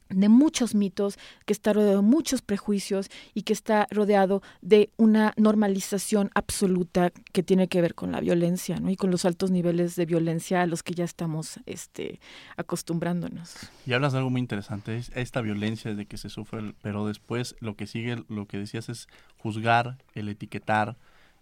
de 0.09 0.29
muchos 0.29 0.75
mitos, 0.75 1.17
que 1.45 1.53
está 1.53 1.73
rodeado 1.73 2.01
de 2.01 2.07
muchos 2.07 2.41
prejuicios 2.41 3.09
y 3.33 3.43
que 3.43 3.53
está 3.53 3.87
rodeado 3.91 4.41
de 4.61 4.91
una 4.97 5.33
normalización 5.37 6.31
absoluta 6.33 7.11
que 7.33 7.43
tiene 7.43 7.67
que 7.67 7.81
ver 7.81 7.95
con 7.95 8.11
la 8.11 8.19
violencia, 8.19 8.79
¿no? 8.79 8.89
Y 8.89 8.95
con 8.95 9.11
los 9.11 9.25
altos 9.25 9.51
niveles 9.51 9.95
de 9.95 10.05
violencia 10.05 10.61
a 10.61 10.65
los 10.65 10.83
que 10.83 10.93
ya 10.93 11.05
estamos 11.05 11.59
este, 11.65 12.19
acostumbrándonos. 12.55 13.55
Y 13.85 13.93
hablas 13.93 14.13
de 14.13 14.19
algo 14.19 14.29
muy 14.29 14.41
interesante, 14.41 14.97
es 14.97 15.11
esta 15.15 15.41
violencia 15.41 15.93
de 15.93 16.05
que 16.05 16.17
se 16.17 16.29
sufre, 16.29 16.73
pero 16.81 17.07
después 17.07 17.55
lo 17.59 17.75
que 17.75 17.87
sigue, 17.87 18.23
lo 18.29 18.45
que 18.47 18.57
decías 18.57 18.89
es 18.89 19.07
juzgar, 19.37 19.97
el 20.13 20.29
etiquetar, 20.29 20.97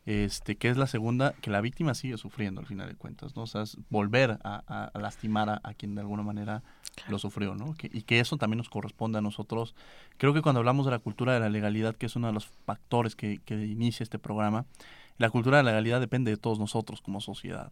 este, 0.05 0.55
que 0.55 0.69
es 0.69 0.77
la 0.77 0.85
segunda, 0.85 1.33
que 1.41 1.49
la 1.49 1.61
víctima 1.61 1.95
sigue 1.95 2.17
sufriendo 2.17 2.61
al 2.61 2.67
final 2.67 2.87
de 2.87 2.95
cuentas, 2.95 3.35
¿no? 3.35 3.43
O 3.43 3.47
sea, 3.47 3.63
es 3.63 3.77
volver 3.89 4.37
a, 4.43 4.91
lastimar 4.93 5.61
a, 5.63 5.73
quien 5.73 5.95
de 5.95 6.01
alguna 6.01 6.21
manera 6.21 6.63
lo 7.07 7.17
sufrió, 7.17 7.55
¿no? 7.55 7.75
y 7.81 8.03
que 8.03 8.19
eso 8.19 8.37
también 8.37 8.59
nos 8.59 8.69
corresponde 8.69 9.17
a 9.17 9.21
nosotros. 9.21 9.75
Creo 10.17 10.33
que 10.33 10.41
cuando 10.41 10.59
hablamos 10.59 10.85
de 10.85 10.91
la 10.91 10.99
cultura 10.99 11.33
de 11.33 11.39
la 11.39 11.49
legalidad, 11.49 11.95
que 11.95 12.05
es 12.05 12.15
uno 12.15 12.27
de 12.27 12.33
los 12.33 12.47
factores 12.65 13.15
que, 13.15 13.39
que 13.39 13.65
inicia 13.65 14.03
este 14.03 14.19
programa, 14.19 14.65
la 15.17 15.29
cultura 15.29 15.57
de 15.57 15.63
la 15.63 15.71
legalidad 15.71 15.99
depende 15.99 16.31
de 16.31 16.37
todos 16.37 16.59
nosotros 16.59 17.01
como 17.01 17.19
sociedad. 17.19 17.71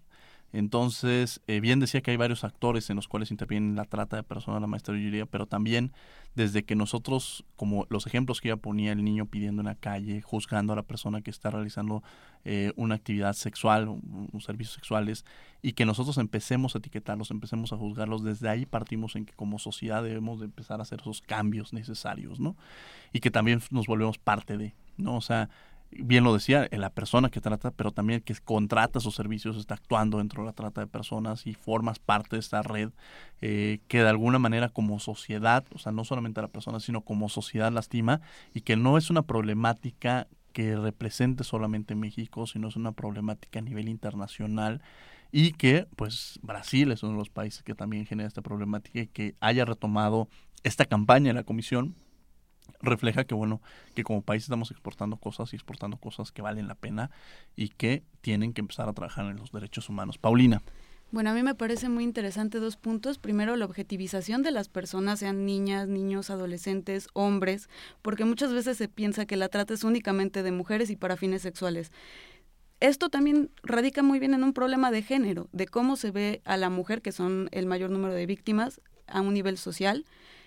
Entonces, 0.54 1.42
eh, 1.48 1.60
bien 1.60 1.80
decía 1.80 2.02
que 2.02 2.12
hay 2.12 2.18
varios 2.18 2.44
actores 2.44 2.88
en 2.92 2.96
los 2.96 3.08
cuales 3.08 3.32
interviene 3.32 3.76
la 3.76 3.86
trata 3.86 4.18
de 4.18 4.24
personas, 4.24 4.62
la 4.62 4.68
maestra 4.68 4.94
diría, 4.94 5.26
pero 5.26 5.48
también 5.48 5.92
desde 6.36 6.64
que 6.64 6.76
nosotros, 6.76 7.44
como 7.56 7.88
los 7.90 8.06
ejemplos 8.06 8.40
que 8.40 8.50
ella 8.50 8.58
ponía, 8.58 8.92
el 8.92 9.04
niño 9.04 9.26
pidiendo 9.26 9.64
en 9.64 9.66
la 9.66 9.76
calle, 9.76 10.22
juzgando 10.22 10.74
a 10.74 10.76
la 10.76 10.84
persona 10.84 11.22
que 11.22 11.32
está 11.32 11.50
realizando 11.50 12.04
eh, 12.46 12.72
una 12.76 12.94
actividad 12.94 13.34
sexual, 13.34 13.88
un, 13.88 14.30
servicios 14.42 14.76
sexuales, 14.76 15.26
y 15.64 15.74
que 15.74 15.86
nosotros 15.86 16.20
empecemos 16.20 16.76
a 16.76 16.78
etiquetarlos, 16.78 17.32
empecemos 17.32 17.74
a 17.74 17.78
juzgarlos, 17.78 18.24
desde 18.24 18.48
ahí 18.48 18.68
partimos 18.68 19.16
en 19.16 19.26
que 19.26 19.34
como 19.34 19.58
sociedad 19.58 20.04
debemos 20.04 20.40
de 20.40 20.46
empezar 20.46 20.80
a 20.80 20.84
hacer 20.84 21.02
esos 21.02 21.22
cambios 21.22 21.74
necesarios, 21.74 22.40
¿no? 22.40 22.56
Y 23.12 23.22
que 23.22 23.32
también 23.32 23.60
nos 23.72 23.88
volvemos 23.88 24.20
parte 24.20 24.56
de, 24.58 24.76
¿no? 24.98 25.18
O 25.18 25.22
sea, 25.22 25.50
bien 26.00 26.24
lo 26.24 26.34
decía, 26.34 26.68
la 26.72 26.90
persona 26.90 27.30
que 27.30 27.42
trata, 27.42 27.72
pero 27.72 27.92
también 27.92 28.22
que 28.22 28.34
contrata 28.36 29.00
sus 29.00 29.16
servicios, 29.16 29.58
está 29.58 29.76
actuando 29.76 30.18
dentro 30.18 30.44
de 30.44 30.48
la 30.48 30.54
trata 30.54 30.82
de 30.82 30.88
personas 30.88 31.46
y 31.48 31.54
formas 31.54 32.00
parte 32.00 32.36
de 32.36 32.40
esta 32.40 32.62
red 32.62 32.92
eh, 33.42 33.80
que 33.88 34.00
de 34.00 34.10
alguna 34.10 34.40
manera 34.40 34.70
como 34.70 35.00
sociedad, 35.00 35.66
o 35.74 35.78
sea, 35.78 35.92
no 35.92 36.06
solamente 36.06 36.40
a 36.40 36.44
la 36.44 36.50
persona, 36.50 36.80
sino 36.80 37.02
como 37.02 37.30
sociedad 37.30 37.72
lastima 37.72 38.22
y 38.54 38.62
que 38.62 38.76
no 38.76 38.98
es 38.98 39.10
una 39.10 39.24
problemática 39.24 40.28
que 40.54 40.76
represente 40.76 41.44
solamente 41.44 41.96
México, 41.96 42.48
sino 42.48 42.68
es 42.68 42.76
una 42.76 42.92
problemática 42.92 43.60
a 43.60 43.64
nivel 43.64 43.90
internacional 43.90 44.82
y 45.32 45.54
que 45.54 45.88
pues 45.96 46.40
Brasil 46.44 46.92
es 46.92 47.02
uno 47.04 47.14
de 47.14 47.18
los 47.18 47.30
países 47.30 47.64
que 47.64 47.74
también 47.74 48.06
genera 48.06 48.28
esta 48.28 48.44
problemática 48.44 49.00
y 49.00 49.08
que 49.08 49.36
haya 49.40 49.66
retomado 49.66 50.30
esta 50.64 50.86
campaña 50.86 51.32
en 51.32 51.36
la 51.36 51.44
comisión 51.44 51.96
refleja 52.84 53.24
que 53.24 53.34
bueno 53.34 53.62
que 53.96 54.04
como 54.04 54.22
país 54.22 54.44
estamos 54.44 54.70
exportando 54.70 55.18
cosas 55.18 55.54
y 55.54 55.56
exportando 55.56 55.98
cosas 55.98 56.32
que 56.32 56.42
valen 56.42 56.68
la 56.68 56.76
pena 56.76 57.10
y 57.56 57.70
que 57.70 58.04
tienen 58.22 58.54
que 58.54 58.62
empezar 58.62 58.88
a 58.88 58.94
trabajar 58.94 59.26
en 59.26 59.38
los 59.38 59.52
derechos 59.52 59.90
humanos. 59.90 60.18
Paulina. 60.18 60.62
Bueno, 61.12 61.30
a 61.30 61.34
mí 61.34 61.44
me 61.44 61.54
parece 61.54 61.90
muy 61.90 62.04
interesante 62.04 62.60
dos 62.60 62.76
puntos. 62.76 63.20
Primero, 63.20 63.56
la 63.56 63.66
objetivización 63.66 64.42
de 64.42 64.50
las 64.50 64.68
personas, 64.68 65.20
sean 65.20 65.46
niñas, 65.46 65.88
niños, 65.88 66.32
adolescentes, 66.32 67.08
hombres, 67.14 67.70
porque 68.02 68.26
muchas 68.26 68.52
veces 68.52 68.78
se 68.78 68.88
piensa 68.88 69.28
que 69.28 69.38
la 69.38 69.48
trata 69.48 69.76
es 69.76 69.84
únicamente 69.84 70.42
de 70.42 70.52
mujeres 70.52 70.90
y 70.90 70.96
para 70.96 71.16
fines 71.16 71.44
sexuales. 71.44 71.92
Esto 72.80 73.10
también 73.10 73.52
radica 73.62 74.02
muy 74.02 74.18
bien 74.18 74.34
en 74.34 74.44
un 74.44 74.54
problema 74.54 74.90
de 74.90 75.04
género, 75.04 75.50
de 75.52 75.68
cómo 75.68 75.98
se 75.98 76.10
ve 76.10 76.42
a 76.46 76.58
la 76.58 76.72
mujer, 76.72 77.04
que 77.04 77.12
son 77.12 77.48
el 77.52 77.68
mayor 77.68 77.92
número 77.92 78.16
de 78.16 78.26
víctimas, 78.26 78.82
a 79.06 79.22
un 79.22 79.36
nivel 79.36 79.60
social. 79.60 80.06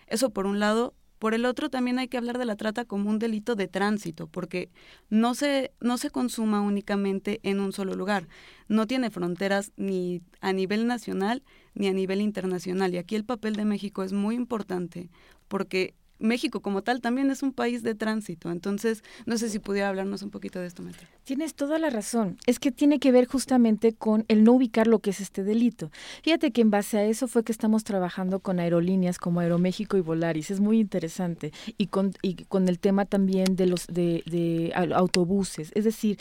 Eso 0.08 0.30
por 0.30 0.46
un 0.46 0.58
lado, 0.58 0.94
por 1.18 1.34
el 1.34 1.46
otro, 1.46 1.70
también 1.70 1.98
hay 1.98 2.08
que 2.08 2.18
hablar 2.18 2.38
de 2.38 2.44
la 2.44 2.56
trata 2.56 2.84
como 2.84 3.08
un 3.10 3.18
delito 3.18 3.54
de 3.54 3.68
tránsito, 3.68 4.26
porque 4.26 4.70
no 5.08 5.34
se, 5.34 5.72
no 5.80 5.98
se 5.98 6.10
consuma 6.10 6.60
únicamente 6.60 7.40
en 7.42 7.60
un 7.60 7.72
solo 7.72 7.94
lugar. 7.94 8.28
No 8.68 8.86
tiene 8.86 9.10
fronteras 9.10 9.72
ni 9.76 10.22
a 10.40 10.52
nivel 10.52 10.86
nacional 10.86 11.42
ni 11.74 11.88
a 11.88 11.92
nivel 11.92 12.20
internacional. 12.20 12.94
Y 12.94 12.98
aquí 12.98 13.16
el 13.16 13.24
papel 13.24 13.56
de 13.56 13.64
México 13.64 14.02
es 14.02 14.12
muy 14.12 14.34
importante, 14.34 15.10
porque 15.48 15.94
México 16.18 16.60
como 16.60 16.82
tal 16.82 17.00
también 17.00 17.30
es 17.30 17.42
un 17.42 17.52
país 17.52 17.82
de 17.82 17.94
tránsito. 17.94 18.50
Entonces, 18.50 19.02
no 19.26 19.36
sé 19.38 19.48
si 19.48 19.58
pudiera 19.58 19.88
hablarnos 19.88 20.22
un 20.22 20.30
poquito 20.30 20.58
de 20.58 20.66
esto, 20.66 20.82
maestra. 20.82 21.08
Tienes 21.24 21.54
toda 21.54 21.78
la 21.78 21.90
razón. 21.90 22.38
Es 22.46 22.58
que 22.58 22.70
tiene 22.70 22.98
que 22.98 23.12
ver 23.12 23.26
justamente 23.26 23.92
con 23.92 24.24
el 24.28 24.44
no 24.44 24.52
ubicar 24.52 24.86
lo 24.86 25.00
que 25.00 25.10
es 25.10 25.20
este 25.20 25.42
delito. 25.42 25.90
Fíjate 26.22 26.52
que 26.52 26.60
en 26.60 26.70
base 26.70 26.98
a 26.98 27.04
eso 27.04 27.28
fue 27.28 27.44
que 27.44 27.52
estamos 27.52 27.84
trabajando 27.84 28.40
con 28.40 28.60
aerolíneas 28.60 29.18
como 29.18 29.40
Aeroméxico 29.40 29.96
y 29.96 30.00
Volaris. 30.00 30.50
Es 30.50 30.60
muy 30.60 30.80
interesante. 30.80 31.52
Y 31.76 31.86
con, 31.86 32.12
y 32.22 32.44
con 32.44 32.68
el 32.68 32.78
tema 32.78 33.04
también 33.04 33.56
de 33.56 33.66
los 33.66 33.86
de, 33.86 34.22
de 34.26 34.72
autobuses. 34.74 35.70
Es 35.74 35.84
decir, 35.84 36.18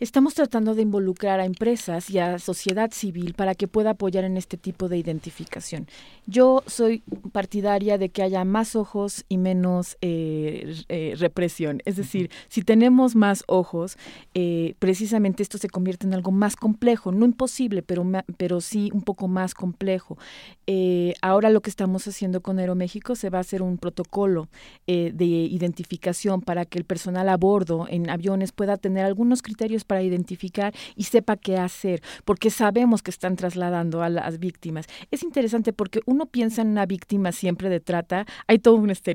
estamos 0.00 0.34
tratando 0.34 0.74
de 0.74 0.82
involucrar 0.82 1.40
a 1.40 1.44
empresas 1.44 2.10
y 2.10 2.18
a 2.18 2.38
sociedad 2.38 2.90
civil 2.92 3.34
para 3.34 3.54
que 3.54 3.68
pueda 3.68 3.90
apoyar 3.90 4.24
en 4.24 4.36
este 4.36 4.56
tipo 4.56 4.88
de 4.88 4.98
identificación. 4.98 5.86
Yo 6.26 6.62
soy 6.66 7.02
partidaria 7.32 7.98
de 7.98 8.10
que 8.10 8.22
haya 8.22 8.44
más 8.44 8.76
ojos 8.76 9.23
y 9.28 9.38
menos 9.38 9.96
eh, 10.00 10.74
eh, 10.88 11.14
represión. 11.18 11.80
Es 11.84 11.96
decir, 11.96 12.30
si 12.48 12.62
tenemos 12.62 13.16
más 13.16 13.44
ojos, 13.46 13.96
eh, 14.34 14.74
precisamente 14.78 15.42
esto 15.42 15.58
se 15.58 15.68
convierte 15.68 16.06
en 16.06 16.14
algo 16.14 16.30
más 16.30 16.56
complejo, 16.56 17.12
no 17.12 17.24
imposible, 17.24 17.82
pero, 17.82 18.04
pero 18.36 18.60
sí 18.60 18.90
un 18.92 19.02
poco 19.02 19.28
más 19.28 19.54
complejo. 19.54 20.18
ahora 21.22 21.50
lo 21.50 21.60
que 21.60 21.70
estamos 21.70 22.06
haciendo 22.06 22.40
con 22.40 22.58
Aeroméxico 22.58 23.14
se 23.14 23.30
va 23.30 23.38
a 23.38 23.40
hacer 23.40 23.62
un 23.62 23.78
protocolo 23.78 24.48
de 24.86 25.24
identificación 25.24 26.40
para 26.40 26.64
que 26.64 26.78
el 26.78 26.84
personal 26.84 27.28
a 27.28 27.36
bordo 27.36 27.86
en 27.88 28.10
aviones 28.10 28.52
pueda 28.52 28.76
tener 28.76 29.04
algunos 29.04 29.42
criterios 29.42 29.84
para 29.84 30.02
identificar 30.02 30.74
y 30.96 31.04
sepa 31.04 31.36
qué 31.36 31.58
hacer, 31.58 32.02
porque 32.24 32.50
sabemos 32.50 33.02
que 33.02 33.10
están 33.10 33.36
trasladando 33.36 34.02
a 34.02 34.08
las 34.08 34.38
víctimas. 34.38 34.86
Es 35.10 35.22
interesante 35.22 35.72
porque 35.72 36.00
uno 36.06 36.26
piensa 36.26 36.62
en 36.62 36.68
una 36.68 36.86
víctima 36.86 37.32
siempre 37.32 37.68
de 37.68 37.80
trata, 37.80 38.26
hay 38.46 38.58
todo 38.58 38.76
un 38.76 38.90
estereotipo 38.90 39.13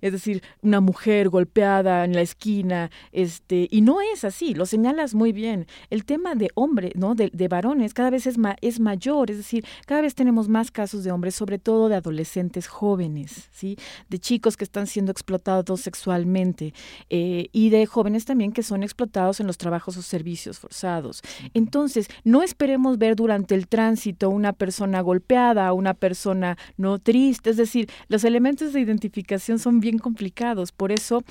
Es 0.00 0.12
decir, 0.12 0.42
una 0.62 0.80
mujer 0.80 1.28
golpeada 1.28 2.04
en 2.04 2.14
la 2.14 2.22
esquina, 2.22 2.90
este, 3.12 3.68
y 3.70 3.80
no 3.80 4.00
es 4.00 4.24
así, 4.24 4.54
lo 4.54 4.66
señalas 4.66 5.14
muy 5.14 5.32
bien. 5.32 5.66
El 5.90 6.04
tema 6.04 6.34
de 6.34 6.50
hombre, 6.54 6.92
¿no? 6.94 7.14
De, 7.14 7.30
varones 7.48 7.94
cada 7.94 8.10
vez 8.10 8.26
es, 8.26 8.36
es 8.60 8.80
mayor, 8.80 9.30
es 9.30 9.36
decir, 9.36 9.64
cada 9.86 10.00
vez 10.00 10.14
tenemos 10.14 10.48
más 10.48 10.70
casos 10.70 11.04
de 11.04 11.12
hombres, 11.12 11.34
sobre 11.34 11.58
todo 11.58 11.88
de 11.88 11.94
adolescentes 11.94 12.66
jóvenes, 12.66 13.48
¿sí? 13.52 13.76
De 14.08 14.18
chicos 14.18 14.56
que 14.56 14.64
están 14.64 14.86
siendo 14.86 15.12
explotados 15.12 15.80
sexualmente 15.80 16.74
eh, 17.10 17.48
y 17.52 17.70
de 17.70 17.86
jóvenes 17.86 18.24
también 18.24 18.52
que 18.52 18.62
son 18.62 18.82
explotados 18.82 19.40
en 19.40 19.46
los 19.46 19.58
trabajos 19.58 19.96
o 19.96 20.02
servicios 20.02 20.58
forzados. 20.58 21.22
Entonces, 21.54 22.08
no 22.24 22.42
esperemos 22.42 22.98
ver 22.98 23.16
durante 23.16 23.54
el 23.54 23.68
tránsito 23.68 24.30
una 24.30 24.52
persona 24.52 25.00
golpeada, 25.00 25.72
una 25.72 25.94
persona 25.94 26.58
no 26.76 26.98
triste, 26.98 27.50
es 27.50 27.56
decir, 27.56 27.88
los 28.08 28.24
elementos 28.24 28.72
de 28.72 28.80
identidad 28.80 28.95
identificación 28.96 29.58
son 29.58 29.80
bien 29.80 29.98
complicados. 29.98 30.72
Por 30.72 30.90
eso 30.90 31.22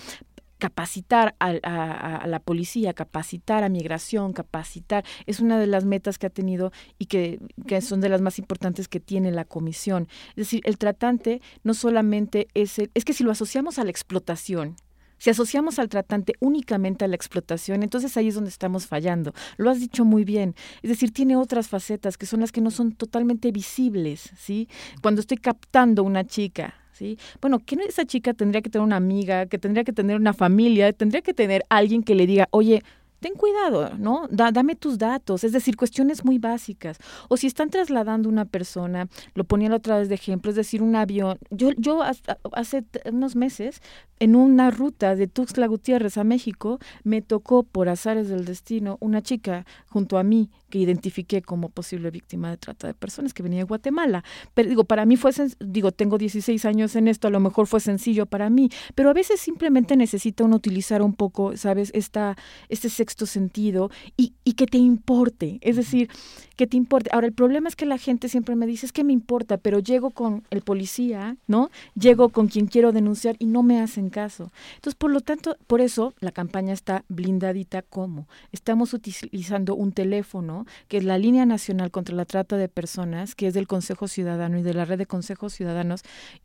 capacitar 0.57 1.35
a, 1.39 2.25
la 2.25 2.39
policía, 2.39 2.93
capacitar 2.93 3.63
a 3.63 3.69
migración, 3.69 4.31
capacitar, 4.31 5.03
es 5.25 5.39
una 5.39 5.59
de 5.59 5.67
las 5.67 5.83
metas 5.83 6.17
que 6.17 6.27
ha 6.27 6.29
tenido 6.29 6.71
y 6.97 7.07
que, 7.07 7.39
que, 7.67 7.81
son 7.81 7.99
de 7.99 8.09
las 8.09 8.21
más 8.21 8.39
importantes 8.39 8.87
que 8.87 8.99
tiene 8.99 9.31
la 9.31 9.45
comisión. 9.45 10.07
Es 10.29 10.35
decir, 10.35 10.61
el 10.63 10.77
tratante 10.77 11.41
no 11.63 11.73
solamente 11.73 12.47
es, 12.53 12.79
el, 12.79 12.89
es 12.93 13.03
que 13.03 13.13
si 13.13 13.23
lo 13.23 13.31
asociamos 13.31 13.79
a 13.79 13.83
la 13.83 13.91
explotación, 13.91 14.77
si 15.17 15.29
asociamos 15.29 15.79
al 15.79 15.89
tratante 15.89 16.33
únicamente 16.39 17.05
a 17.05 17.07
la 17.07 17.15
explotación, 17.15 17.83
entonces 17.83 18.15
ahí 18.17 18.27
es 18.27 18.35
donde 18.35 18.49
estamos 18.49 18.85
fallando. 18.85 19.33
Lo 19.57 19.69
has 19.69 19.79
dicho 19.79 20.05
muy 20.05 20.23
bien. 20.23 20.55
Es 20.81 20.89
decir, 20.89 21.11
tiene 21.11 21.35
otras 21.35 21.67
facetas 21.67 22.17
que 22.17 22.25
son 22.25 22.41
las 22.41 22.51
que 22.51 22.61
no 22.61 22.71
son 22.71 22.91
totalmente 22.91 23.51
visibles, 23.51 24.31
¿sí? 24.37 24.67
Cuando 25.01 25.21
estoy 25.21 25.37
captando 25.37 26.03
una 26.03 26.25
chica, 26.25 26.75
¿sí? 26.95 27.17
Bueno, 27.41 27.59
que 27.59 27.75
esa 27.87 28.05
chica 28.05 28.33
tendría 28.33 28.61
que 28.61 28.69
tener 28.69 28.85
una 28.85 28.95
amiga, 28.95 29.45
que 29.45 29.57
tendría 29.57 29.83
que 29.83 29.93
tener 29.93 30.17
una 30.17 30.33
familia, 30.33 30.91
tendría 30.93 31.21
que 31.21 31.33
tener 31.33 31.63
alguien 31.69 32.03
que 32.03 32.15
le 32.15 32.25
diga, 32.25 32.47
oye, 32.51 32.83
ten 33.25 33.33
cuidado, 33.33 33.89
¿no? 33.97 34.27
dame 34.29 34.75
tus 34.75 34.99
datos, 34.99 35.43
es 35.43 35.51
decir, 35.51 35.75
cuestiones 35.75 36.23
muy 36.23 36.37
básicas. 36.37 36.99
O 37.27 37.37
si 37.37 37.47
están 37.47 37.71
trasladando 37.71 38.29
una 38.29 38.45
persona, 38.45 39.07
lo 39.33 39.45
ponía 39.45 39.73
otra 39.73 39.97
vez 39.97 40.09
de 40.09 40.15
ejemplo, 40.15 40.51
es 40.51 40.55
decir, 40.55 40.83
un 40.83 40.95
avión. 40.95 41.39
Yo, 41.49 41.71
yo 41.75 42.03
hace 42.03 42.83
unos 43.11 43.35
meses, 43.35 43.81
en 44.19 44.35
una 44.35 44.69
ruta 44.69 45.15
de 45.15 45.25
Tuxtla 45.27 45.65
Gutiérrez 45.65 46.17
a 46.17 46.23
México, 46.23 46.77
me 47.03 47.23
tocó 47.23 47.63
por 47.63 47.89
azares 47.89 48.29
del 48.29 48.45
destino 48.45 48.97
una 49.01 49.23
chica 49.23 49.65
junto 49.87 50.19
a 50.19 50.23
mí 50.23 50.51
que 50.69 50.79
identifiqué 50.79 51.41
como 51.41 51.69
posible 51.69 52.11
víctima 52.11 52.49
de 52.49 52.57
trata 52.57 52.87
de 52.87 52.93
personas 52.93 53.33
que 53.33 53.43
venía 53.43 53.59
de 53.59 53.63
Guatemala. 53.63 54.23
Pero 54.53 54.69
digo, 54.69 54.83
para 54.83 55.05
mí 55.05 55.17
fue, 55.17 55.31
digo, 55.59 55.91
tengo 55.91 56.17
16 56.17 56.63
años 56.65 56.95
en 56.95 57.07
esto, 57.07 57.27
a 57.27 57.31
lo 57.31 57.39
mejor 57.39 57.67
fue 57.67 57.79
sencillo 57.79 58.25
para 58.25 58.49
mí, 58.49 58.69
pero 58.93 59.09
a 59.09 59.13
veces 59.13 59.39
simplemente 59.39 59.97
necesita 59.97 60.43
uno 60.43 60.57
utilizar 60.57 61.01
un 61.01 61.13
poco, 61.13 61.57
¿sabes? 61.57 61.91
Esta, 61.93 62.37
este 62.69 62.89
sexto 63.15 63.25
sentido 63.25 63.89
y, 64.17 64.33
y 64.43 64.53
que 64.53 64.67
te 64.67 64.77
importe, 64.77 65.57
es 65.61 65.77
decir, 65.77 66.09
que 66.57 66.67
te 66.67 66.77
importe. 66.77 67.09
Ahora, 67.13 67.27
el 67.27 67.33
problema 67.33 67.69
es 67.69 67.75
que 67.75 67.85
la 67.85 67.97
gente 67.97 68.29
siempre 68.29 68.55
me 68.55 68.67
dice, 68.67 68.85
es 68.85 68.91
que 68.91 69.03
me 69.03 69.13
importa, 69.13 69.57
pero 69.57 69.79
llego 69.79 70.11
con 70.11 70.43
el 70.49 70.61
policía, 70.61 71.37
¿no? 71.47 71.69
Llego 71.95 72.29
con 72.29 72.47
quien 72.47 72.67
quiero 72.67 72.91
denunciar 72.91 73.35
y 73.39 73.45
no 73.45 73.63
me 73.63 73.79
hacen 73.79 74.09
caso. 74.09 74.51
Entonces, 74.75 74.95
por 74.95 75.11
lo 75.11 75.21
tanto, 75.21 75.57
por 75.67 75.81
eso 75.81 76.13
la 76.19 76.31
campaña 76.31 76.73
está 76.73 77.03
blindadita 77.07 77.81
como 77.81 78.27
estamos 78.51 78.93
utilizando 78.93 79.75
un 79.75 79.91
teléfono 79.91 80.65
que 80.87 80.97
es 80.97 81.03
la 81.03 81.17
línea 81.17 81.45
nacional 81.45 81.91
contra 81.91 82.15
la 82.15 82.25
trata 82.25 82.57
de 82.57 82.67
personas, 82.67 83.35
que 83.35 83.47
es 83.47 83.53
del 83.53 83.67
Consejo 83.67 84.07
Ciudadano 84.07 84.59
y 84.59 84.61
de 84.61 84.73
la 84.73 84.85
red 84.85 84.97
de 84.97 85.05
consejos 85.05 85.53
ciudadanos, 85.53 86.01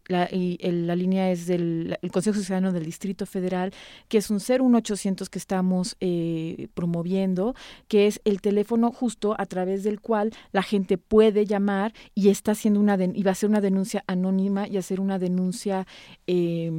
la, 0.06 0.28
y 0.30 0.58
la 0.60 0.96
línea 0.96 1.30
es 1.30 1.46
del 1.46 1.98
Consejo 2.12 2.40
Ciudadano 2.40 2.72
del 2.72 2.84
Distrito 2.84 3.26
Federal, 3.26 3.72
que 4.08 4.18
es 4.18 4.30
un 4.30 4.38
01800 4.38 5.28
que 5.28 5.38
estamos 5.38 5.96
eh, 6.00 6.59
promoviendo, 6.68 7.54
que 7.88 8.06
es 8.06 8.20
el 8.24 8.40
teléfono 8.40 8.92
justo 8.92 9.34
a 9.38 9.46
través 9.46 9.82
del 9.84 10.00
cual 10.00 10.32
la 10.52 10.62
gente 10.62 10.98
puede 10.98 11.46
llamar 11.46 11.92
y 12.14 12.28
está 12.28 12.52
haciendo 12.52 12.80
una 12.80 12.98
y 13.00 13.22
va 13.22 13.30
a 13.30 13.32
hacer 13.32 13.48
una 13.48 13.60
denuncia 13.60 14.04
anónima 14.06 14.66
y 14.68 14.76
hacer 14.76 15.00
una 15.00 15.18
denuncia 15.18 15.86
eh, 16.26 16.70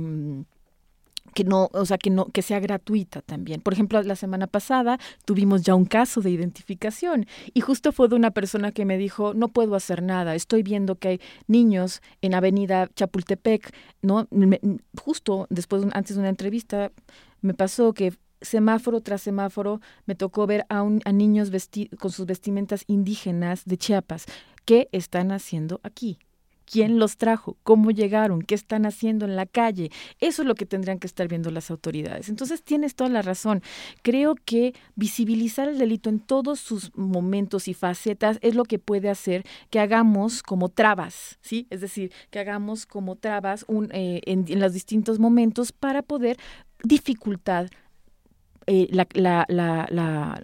que 1.33 1.43
no, 1.43 1.69
o 1.73 1.85
sea, 1.85 1.97
que 1.97 2.09
no, 2.09 2.25
que 2.25 2.41
sea 2.41 2.59
gratuita 2.59 3.21
también. 3.21 3.61
Por 3.61 3.73
ejemplo, 3.73 4.01
la 4.03 4.15
semana 4.15 4.47
pasada 4.47 4.99
tuvimos 5.25 5.61
ya 5.61 5.75
un 5.75 5.85
caso 5.85 6.21
de 6.21 6.31
identificación 6.31 7.25
y 7.53 7.61
justo 7.61 7.91
fue 7.91 8.07
de 8.09 8.15
una 8.15 8.31
persona 8.31 8.71
que 8.71 8.85
me 8.85 8.97
dijo, 8.97 9.33
no 9.33 9.47
puedo 9.47 9.75
hacer 9.75 10.03
nada, 10.03 10.35
estoy 10.35 10.63
viendo 10.63 10.95
que 10.95 11.07
hay 11.07 11.21
niños 11.47 12.01
en 12.21 12.33
Avenida 12.33 12.89
Chapultepec, 12.95 13.73
¿no? 14.01 14.27
justo 14.99 15.47
después, 15.49 15.85
antes 15.93 16.15
de 16.15 16.19
una 16.19 16.29
entrevista, 16.29 16.91
me 17.41 17.53
pasó 17.53 17.93
que 17.93 18.13
semáforo 18.41 19.01
tras 19.01 19.21
semáforo 19.21 19.81
me 20.05 20.15
tocó 20.15 20.47
ver 20.47 20.65
a, 20.69 20.81
un, 20.81 21.01
a 21.05 21.11
niños 21.11 21.51
con 21.99 22.11
sus 22.11 22.25
vestimentas 22.25 22.83
indígenas 22.87 23.65
de 23.65 23.77
Chiapas. 23.77 24.25
¿Qué 24.65 24.89
están 24.91 25.31
haciendo 25.31 25.79
aquí? 25.83 26.19
quién 26.71 26.99
los 26.99 27.17
trajo, 27.17 27.57
cómo 27.63 27.91
llegaron, 27.91 28.41
qué 28.41 28.55
están 28.55 28.85
haciendo 28.85 29.25
en 29.25 29.35
la 29.35 29.45
calle. 29.45 29.91
Eso 30.19 30.41
es 30.41 30.47
lo 30.47 30.55
que 30.55 30.65
tendrían 30.65 30.99
que 30.99 31.07
estar 31.07 31.27
viendo 31.27 31.51
las 31.51 31.69
autoridades. 31.69 32.29
Entonces 32.29 32.63
tienes 32.63 32.95
toda 32.95 33.09
la 33.09 33.21
razón. 33.21 33.61
Creo 34.01 34.35
que 34.35 34.73
visibilizar 34.95 35.67
el 35.67 35.77
delito 35.77 36.09
en 36.09 36.19
todos 36.19 36.59
sus 36.59 36.95
momentos 36.95 37.67
y 37.67 37.73
facetas 37.73 38.39
es 38.41 38.55
lo 38.55 38.63
que 38.63 38.79
puede 38.79 39.09
hacer 39.09 39.43
que 39.69 39.79
hagamos 39.79 40.43
como 40.43 40.69
trabas, 40.69 41.37
¿sí? 41.41 41.67
Es 41.69 41.81
decir, 41.81 42.11
que 42.29 42.39
hagamos 42.39 42.85
como 42.85 43.17
trabas 43.17 43.65
eh, 43.91 44.21
en, 44.25 44.45
en 44.47 44.59
los 44.61 44.73
distintos 44.73 45.19
momentos 45.19 45.73
para 45.73 46.01
poder 46.01 46.37
dificultar 46.83 47.69
eh, 48.73 48.87
la, 48.89 49.05
la, 49.15 49.45
la, 49.49 50.41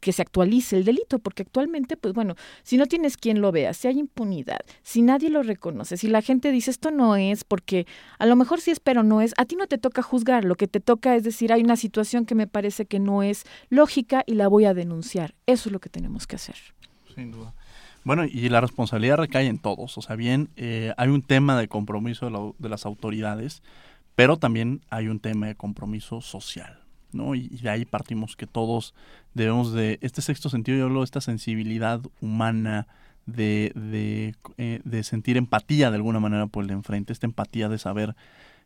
que, 0.00 0.12
se 0.12 0.22
actualice 0.22 0.76
el 0.76 0.84
delito, 0.84 1.18
porque 1.18 1.42
actualmente, 1.42 1.96
pues 1.96 2.14
bueno, 2.14 2.36
si 2.62 2.76
no 2.76 2.86
tienes 2.86 3.16
quien 3.16 3.40
lo 3.40 3.50
vea, 3.50 3.74
si 3.74 3.88
hay 3.88 3.98
impunidad, 3.98 4.60
si 4.84 5.02
nadie 5.02 5.28
lo 5.28 5.42
reconoce, 5.42 5.96
si 5.96 6.06
la 6.06 6.22
gente 6.22 6.52
dice 6.52 6.70
esto 6.70 6.92
no 6.92 7.16
es, 7.16 7.42
porque 7.42 7.84
a 8.20 8.26
lo 8.26 8.36
mejor 8.36 8.60
sí 8.60 8.70
es, 8.70 8.78
pero 8.78 9.02
no 9.02 9.20
es, 9.20 9.34
a 9.38 9.44
ti 9.44 9.56
no 9.56 9.66
te 9.66 9.76
toca 9.76 10.02
juzgar, 10.02 10.44
lo 10.44 10.54
que 10.54 10.68
te 10.68 10.78
toca 10.78 11.16
es 11.16 11.24
decir, 11.24 11.52
hay 11.52 11.62
una 11.62 11.74
situación 11.74 12.26
que 12.26 12.36
me 12.36 12.46
parece 12.46 12.86
que 12.86 13.00
no 13.00 13.24
es 13.24 13.42
lógica 13.70 14.22
y 14.24 14.34
la 14.34 14.46
voy 14.46 14.66
a 14.66 14.72
denunciar. 14.72 15.34
Eso 15.46 15.68
es 15.68 15.72
lo 15.72 15.80
que 15.80 15.88
tenemos 15.88 16.28
que 16.28 16.36
hacer. 16.36 16.54
Sin 17.12 17.32
duda. 17.32 17.54
Bueno, 18.04 18.24
y 18.24 18.48
la 18.50 18.60
responsabilidad 18.60 19.16
recae 19.16 19.48
en 19.48 19.58
todos. 19.58 19.98
O 19.98 20.02
sea, 20.02 20.14
bien, 20.14 20.48
eh, 20.54 20.92
hay 20.96 21.08
un 21.08 21.22
tema 21.22 21.58
de 21.58 21.66
compromiso 21.66 22.30
de, 22.30 22.52
de 22.56 22.68
las 22.68 22.86
autoridades, 22.86 23.64
pero 24.14 24.36
también 24.36 24.82
hay 24.90 25.08
un 25.08 25.18
tema 25.18 25.48
de 25.48 25.56
compromiso 25.56 26.20
social. 26.20 26.81
¿No? 27.14 27.34
Y, 27.34 27.48
de 27.48 27.70
ahí 27.70 27.84
partimos 27.84 28.36
que 28.36 28.46
todos 28.46 28.94
debemos 29.34 29.72
de, 29.72 29.98
este 30.02 30.22
sexto 30.22 30.48
sentido, 30.48 30.78
yo 30.78 30.84
hablo 30.84 31.02
esta 31.02 31.20
sensibilidad 31.20 32.00
humana, 32.20 32.86
de, 33.26 33.72
de, 33.76 34.34
eh, 34.58 34.80
de, 34.84 35.04
sentir 35.04 35.36
empatía 35.36 35.90
de 35.90 35.96
alguna 35.96 36.18
manera 36.18 36.48
por 36.48 36.64
el 36.64 36.68
de 36.68 36.74
enfrente, 36.74 37.12
esta 37.12 37.26
empatía 37.26 37.68
de 37.68 37.78
saber 37.78 38.16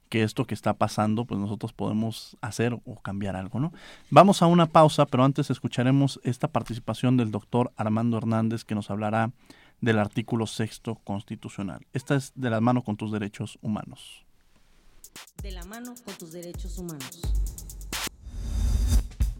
que 0.08 0.22
esto 0.22 0.46
que 0.46 0.54
está 0.54 0.74
pasando, 0.74 1.24
pues 1.24 1.40
nosotros 1.40 1.72
podemos 1.72 2.36
hacer 2.40 2.72
o 2.72 3.00
cambiar 3.02 3.36
algo, 3.36 3.60
¿no? 3.60 3.72
Vamos 4.10 4.42
a 4.42 4.46
una 4.46 4.66
pausa, 4.66 5.06
pero 5.06 5.24
antes 5.24 5.50
escucharemos 5.50 6.20
esta 6.22 6.48
participación 6.48 7.16
del 7.16 7.30
doctor 7.30 7.72
Armando 7.76 8.16
Hernández 8.16 8.64
que 8.64 8.74
nos 8.74 8.90
hablará 8.90 9.32
del 9.80 9.98
artículo 9.98 10.46
sexto 10.46 10.96
constitucional. 10.96 11.86
Esta 11.92 12.14
es 12.14 12.32
de 12.34 12.50
la 12.50 12.60
mano 12.60 12.82
con 12.82 12.96
tus 12.96 13.12
derechos 13.12 13.58
humanos. 13.62 14.24
De 15.42 15.50
la 15.50 15.64
mano 15.64 15.94
con 16.04 16.14
tus 16.14 16.32
derechos 16.32 16.78
humanos. 16.78 17.55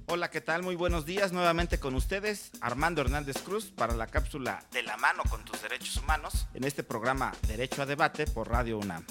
Hola, 0.08 0.30
¿qué 0.30 0.40
tal? 0.40 0.62
Muy 0.62 0.76
buenos 0.76 1.04
días. 1.04 1.32
Nuevamente 1.32 1.80
con 1.80 1.96
ustedes, 1.96 2.52
Armando 2.60 3.00
Hernández 3.00 3.42
Cruz, 3.42 3.72
para 3.72 3.92
la 3.92 4.06
cápsula 4.06 4.62
De 4.70 4.84
la 4.84 4.96
mano 4.96 5.24
con 5.28 5.44
tus 5.44 5.60
derechos 5.60 5.96
humanos, 5.96 6.46
en 6.54 6.62
este 6.62 6.84
programa 6.84 7.32
Derecho 7.48 7.82
a 7.82 7.86
Debate 7.86 8.24
por 8.28 8.48
Radio 8.48 8.78
UNAM. 8.78 9.04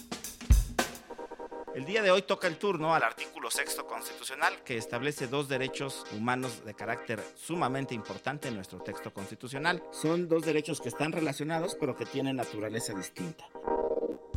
El 1.76 1.84
día 1.84 2.02
de 2.02 2.12
hoy 2.12 2.22
toca 2.22 2.48
el 2.48 2.58
turno 2.58 2.96
al 2.96 3.04
artículo 3.04 3.52
sexto 3.52 3.86
constitucional 3.86 4.64
que 4.64 4.78
establece 4.78 5.28
dos 5.28 5.50
derechos 5.50 6.06
humanos 6.14 6.64
de 6.64 6.74
carácter 6.74 7.22
sumamente 7.36 7.94
importante 7.94 8.48
en 8.48 8.56
nuestro 8.56 8.80
texto 8.80 9.14
constitucional. 9.14 9.84
Son 9.92 10.30
dos 10.30 10.46
derechos 10.46 10.80
que 10.80 10.88
están 10.88 11.12
relacionados 11.12 11.76
pero 11.78 11.98
que 11.98 12.06
tienen 12.06 12.38
naturaleza 12.38 12.94
distinta 12.94 13.46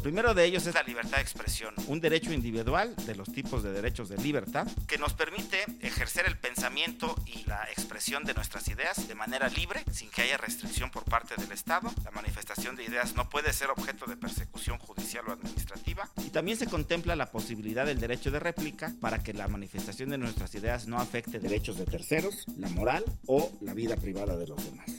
primero 0.00 0.34
de 0.34 0.44
ellos 0.44 0.66
es 0.66 0.74
la 0.74 0.82
libertad 0.82 1.16
de 1.16 1.22
expresión, 1.22 1.74
un 1.86 2.00
derecho 2.00 2.32
individual 2.32 2.94
de 3.06 3.14
los 3.14 3.32
tipos 3.32 3.62
de 3.62 3.72
derechos 3.72 4.08
de 4.08 4.16
libertad 4.18 4.66
que 4.86 4.98
nos 4.98 5.14
permite 5.14 5.64
ejercer 5.80 6.26
el 6.26 6.36
pensamiento 6.36 7.14
y 7.26 7.44
la 7.46 7.64
expresión 7.70 8.24
de 8.24 8.34
nuestras 8.34 8.68
ideas 8.68 9.08
de 9.08 9.14
manera 9.14 9.48
libre, 9.48 9.82
sin 9.92 10.10
que 10.10 10.22
haya 10.22 10.36
restricción 10.36 10.90
por 10.90 11.04
parte 11.04 11.34
del 11.36 11.52
Estado. 11.52 11.92
La 12.04 12.10
manifestación 12.10 12.76
de 12.76 12.84
ideas 12.84 13.14
no 13.14 13.28
puede 13.28 13.52
ser 13.52 13.70
objeto 13.70 14.06
de 14.06 14.16
persecución 14.16 14.78
judicial 14.78 15.24
o 15.28 15.32
administrativa. 15.32 16.08
Y 16.24 16.30
también 16.30 16.58
se 16.58 16.66
contempla 16.66 17.16
la 17.16 17.30
posibilidad 17.30 17.86
del 17.86 18.00
derecho 18.00 18.30
de 18.30 18.40
réplica 18.40 18.92
para 19.00 19.22
que 19.22 19.32
la 19.32 19.48
manifestación 19.48 20.10
de 20.10 20.18
nuestras 20.18 20.54
ideas 20.54 20.86
no 20.86 20.98
afecte 20.98 21.38
derechos 21.38 21.78
de 21.78 21.84
terceros, 21.84 22.44
la 22.56 22.68
moral 22.68 23.04
o 23.26 23.52
la 23.60 23.74
vida 23.74 23.96
privada 23.96 24.36
de 24.36 24.46
los 24.46 24.64
demás. 24.64 24.90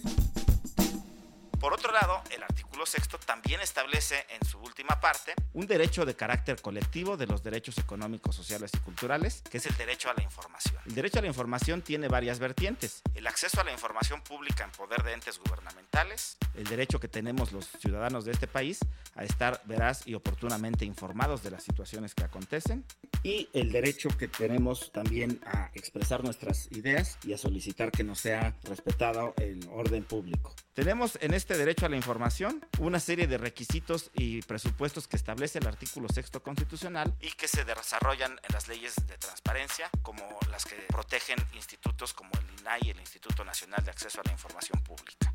Por 1.60 1.74
otro 1.74 1.92
lado, 1.92 2.24
el 2.32 2.42
artículo 2.42 2.86
sexto 2.86 3.20
también 3.20 3.60
establece 3.60 4.26
en 4.30 4.48
su 4.48 4.60
última 4.60 5.02
parte 5.02 5.34
un 5.54 5.68
derecho 5.68 6.06
de 6.06 6.16
carácter 6.16 6.62
colectivo 6.62 7.18
de 7.18 7.28
los 7.28 7.44
derechos 7.44 7.78
económicos, 7.78 8.34
sociales 8.34 8.72
y 8.74 8.78
culturales, 8.78 9.44
que 9.50 9.58
es 9.58 9.66
el 9.66 9.76
derecho 9.76 10.10
a 10.10 10.14
la 10.14 10.24
información. 10.24 10.82
El 10.86 10.96
derecho 10.96 11.20
a 11.20 11.22
la 11.22 11.28
información 11.28 11.82
tiene 11.82 12.08
varias 12.08 12.40
vertientes. 12.40 13.02
El 13.14 13.28
acceso 13.28 13.60
a 13.60 13.66
la 13.66 13.74
información 13.74 14.22
pública 14.22 14.64
en 14.64 14.72
poder 14.72 15.04
de 15.04 15.12
entes 15.12 15.38
gubernamentales, 15.38 16.38
el 16.56 16.64
derecho 16.64 17.02
que 17.02 17.10
tenemos 17.10 17.52
los 17.52 17.68
ciudadanos 17.68 18.24
de 18.24 18.32
este 18.32 18.48
país 18.48 18.80
a 19.16 19.26
estar 19.26 19.62
veraz 19.66 20.08
y 20.08 20.14
oportunamente 20.14 20.86
informados 20.86 21.44
de 21.44 21.52
las 21.52 21.64
situaciones 21.64 22.16
que 22.16 22.24
acontecen, 22.24 22.86
y 23.22 23.50
el 23.52 23.74
derecho 23.74 24.08
que 24.18 24.30
tenemos 24.30 24.94
también 24.94 25.42
a 25.46 25.72
expresar 25.74 26.24
nuestras 26.24 26.72
ideas 26.72 27.18
y 27.26 27.34
a 27.34 27.38
solicitar 27.38 27.92
que 27.92 28.06
nos 28.06 28.20
sea 28.20 28.56
respetado 28.64 29.34
el 29.38 29.68
orden 29.74 30.06
público. 30.06 30.56
Tenemos 30.74 31.18
en 31.20 31.34
este 31.34 31.49
derecho 31.58 31.86
a 31.86 31.90
la 31.90 31.96
información 31.96 32.66
una 32.80 33.00
serie 33.00 33.28
de 33.28 33.38
requisitos 33.38 34.12
y 34.14 34.42
presupuestos 34.42 35.08
que 35.08 35.18
establece 35.18 35.60
el 35.60 35.68
artículo 35.68 36.08
sexto 36.10 36.42
constitucional 36.42 37.14
y 37.20 37.32
que 37.32 37.48
se 37.48 37.66
desarrollan 37.66 38.32
en 38.32 38.54
las 38.54 38.68
leyes 38.68 38.96
de 39.08 39.18
transparencia, 39.18 39.90
como 40.02 40.24
las 40.52 40.66
que 40.66 40.76
protegen 40.88 41.40
institutos 41.54 42.14
como 42.14 42.32
el 42.34 42.60
INAI, 42.60 42.90
el 42.92 43.00
Instituto 43.00 43.44
Nacional 43.44 43.84
de 43.84 43.92
Acceso 43.92 44.22
a 44.22 44.24
la 44.26 44.32
Información 44.32 44.82
Pública. 44.84 45.34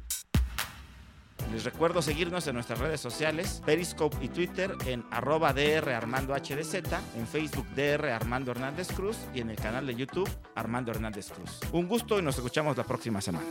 Les 1.53 1.65
recuerdo 1.65 2.03
seguirnos 2.03 2.47
en 2.47 2.55
nuestras 2.55 2.79
redes 2.79 3.01
sociales, 3.01 3.62
Periscope 3.65 4.17
y 4.21 4.29
Twitter 4.29 4.75
en 4.87 5.05
arroba 5.11 5.53
DR 5.53 5.93
Armando 5.95 6.35
HDZ, 6.35 6.75
en 7.17 7.29
Facebook 7.29 7.67
DR 7.77 8.11
Armando 8.11 8.51
Hernández 8.51 8.89
Cruz 8.93 9.17
y 9.35 9.41
en 9.41 9.51
el 9.51 9.57
canal 9.57 9.87
de 9.87 9.95
YouTube 9.95 10.29
Armando 10.55 10.91
Hernández 10.91 11.31
Cruz. 11.31 11.61
Un 11.73 11.87
gusto 11.87 12.19
y 12.19 12.23
nos 12.23 12.37
escuchamos 12.37 12.77
la 12.77 12.85
próxima 12.85 13.21
semana. 13.21 13.47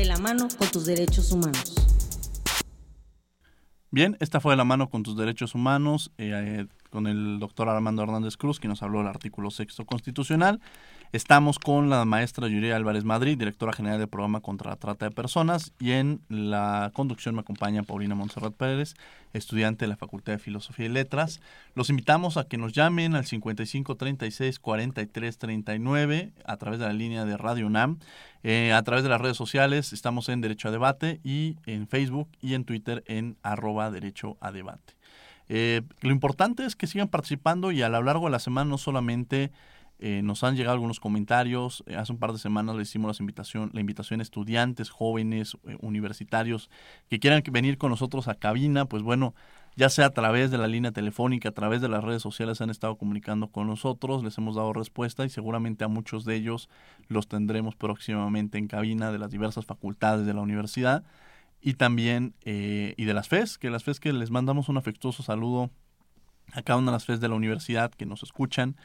De 0.00 0.06
la 0.06 0.16
mano 0.16 0.48
con 0.58 0.66
tus 0.68 0.86
derechos 0.86 1.30
humanos. 1.30 1.74
Bien, 3.90 4.16
esta 4.20 4.40
fue 4.40 4.54
de 4.54 4.56
la 4.56 4.64
mano 4.64 4.88
con 4.88 5.02
tus 5.02 5.14
derechos 5.14 5.54
humanos, 5.54 6.10
eh, 6.16 6.66
con 6.88 7.06
el 7.06 7.38
doctor 7.38 7.68
Armando 7.68 8.02
Hernández 8.02 8.38
Cruz, 8.38 8.58
que 8.58 8.66
nos 8.66 8.82
habló 8.82 9.00
del 9.00 9.08
artículo 9.08 9.50
sexto 9.50 9.84
constitucional. 9.84 10.58
Estamos 11.12 11.58
con 11.58 11.90
la 11.90 12.04
maestra 12.04 12.46
Yuri 12.46 12.70
Álvarez 12.70 13.02
Madrid, 13.02 13.36
directora 13.36 13.72
general 13.72 13.98
del 13.98 14.06
programa 14.06 14.40
contra 14.40 14.70
la 14.70 14.76
trata 14.76 15.06
de 15.06 15.10
personas, 15.10 15.72
y 15.80 15.90
en 15.90 16.20
la 16.28 16.92
conducción 16.94 17.34
me 17.34 17.40
acompaña 17.40 17.82
Paulina 17.82 18.14
Montserrat 18.14 18.54
Pérez, 18.54 18.94
estudiante 19.32 19.86
de 19.86 19.88
la 19.88 19.96
Facultad 19.96 20.34
de 20.34 20.38
Filosofía 20.38 20.86
y 20.86 20.88
Letras. 20.90 21.40
Los 21.74 21.90
invitamos 21.90 22.36
a 22.36 22.44
que 22.44 22.58
nos 22.58 22.74
llamen 22.74 23.16
al 23.16 23.26
55 23.26 23.96
36 23.96 24.60
43 24.60 25.36
39 25.36 26.32
a 26.44 26.56
través 26.58 26.78
de 26.78 26.86
la 26.86 26.92
línea 26.92 27.24
de 27.24 27.36
Radio 27.36 27.66
UNAM, 27.66 27.98
eh, 28.44 28.72
a 28.72 28.80
través 28.84 29.02
de 29.02 29.10
las 29.10 29.20
redes 29.20 29.36
sociales, 29.36 29.92
estamos 29.92 30.28
en 30.28 30.40
Derecho 30.40 30.68
a 30.68 30.70
Debate 30.70 31.18
y 31.24 31.56
en 31.66 31.88
Facebook 31.88 32.28
y 32.40 32.54
en 32.54 32.64
Twitter 32.64 33.02
en 33.08 33.36
arroba 33.42 33.90
Derecho 33.90 34.36
a 34.40 34.52
Debate. 34.52 34.94
Eh, 35.48 35.82
lo 36.02 36.12
importante 36.12 36.64
es 36.64 36.76
que 36.76 36.86
sigan 36.86 37.08
participando 37.08 37.72
y 37.72 37.82
a 37.82 37.88
lo 37.88 38.00
largo 38.00 38.26
de 38.26 38.30
la 38.30 38.38
semana 38.38 38.70
no 38.70 38.78
solamente 38.78 39.50
eh, 40.02 40.22
nos 40.22 40.42
han 40.44 40.56
llegado 40.56 40.72
algunos 40.72 40.98
comentarios. 40.98 41.84
Eh, 41.86 41.94
hace 41.94 42.10
un 42.10 42.18
par 42.18 42.32
de 42.32 42.38
semanas 42.38 42.74
le 42.74 42.82
hicimos 42.82 43.18
la 43.18 43.22
invitación, 43.22 43.70
la 43.74 43.80
invitación 43.80 44.20
a 44.20 44.22
estudiantes, 44.22 44.88
jóvenes, 44.88 45.58
eh, 45.68 45.76
universitarios 45.82 46.70
que 47.10 47.20
quieran 47.20 47.42
venir 47.52 47.76
con 47.76 47.90
nosotros 47.90 48.26
a 48.26 48.34
cabina. 48.34 48.86
Pues 48.86 49.02
bueno, 49.02 49.34
ya 49.76 49.90
sea 49.90 50.06
a 50.06 50.10
través 50.10 50.50
de 50.50 50.56
la 50.56 50.68
línea 50.68 50.90
telefónica, 50.92 51.50
a 51.50 51.52
través 51.52 51.82
de 51.82 51.90
las 51.90 52.02
redes 52.02 52.22
sociales, 52.22 52.62
han 52.62 52.70
estado 52.70 52.96
comunicando 52.96 53.48
con 53.48 53.66
nosotros. 53.66 54.24
Les 54.24 54.38
hemos 54.38 54.56
dado 54.56 54.72
respuesta 54.72 55.26
y 55.26 55.28
seguramente 55.28 55.84
a 55.84 55.88
muchos 55.88 56.24
de 56.24 56.34
ellos 56.34 56.70
los 57.08 57.28
tendremos 57.28 57.76
próximamente 57.76 58.56
en 58.56 58.68
cabina 58.68 59.12
de 59.12 59.18
las 59.18 59.30
diversas 59.30 59.66
facultades 59.66 60.24
de 60.24 60.32
la 60.32 60.40
universidad 60.40 61.04
y 61.60 61.74
también 61.74 62.32
y 62.46 63.04
de 63.04 63.12
las 63.12 63.28
FES, 63.28 63.58
que 63.58 63.68
las 63.68 63.84
FES 63.84 64.00
que 64.00 64.14
les 64.14 64.30
mandamos 64.30 64.70
un 64.70 64.78
afectuoso 64.78 65.22
saludo 65.22 65.68
a 66.54 66.62
cada 66.62 66.78
una 66.78 66.90
de 66.90 66.96
las 66.96 67.04
FES 67.04 67.20
de 67.20 67.28
la 67.28 67.34
universidad 67.34 67.90
que 67.90 68.06
nos 68.06 68.22
escuchan 68.22 68.76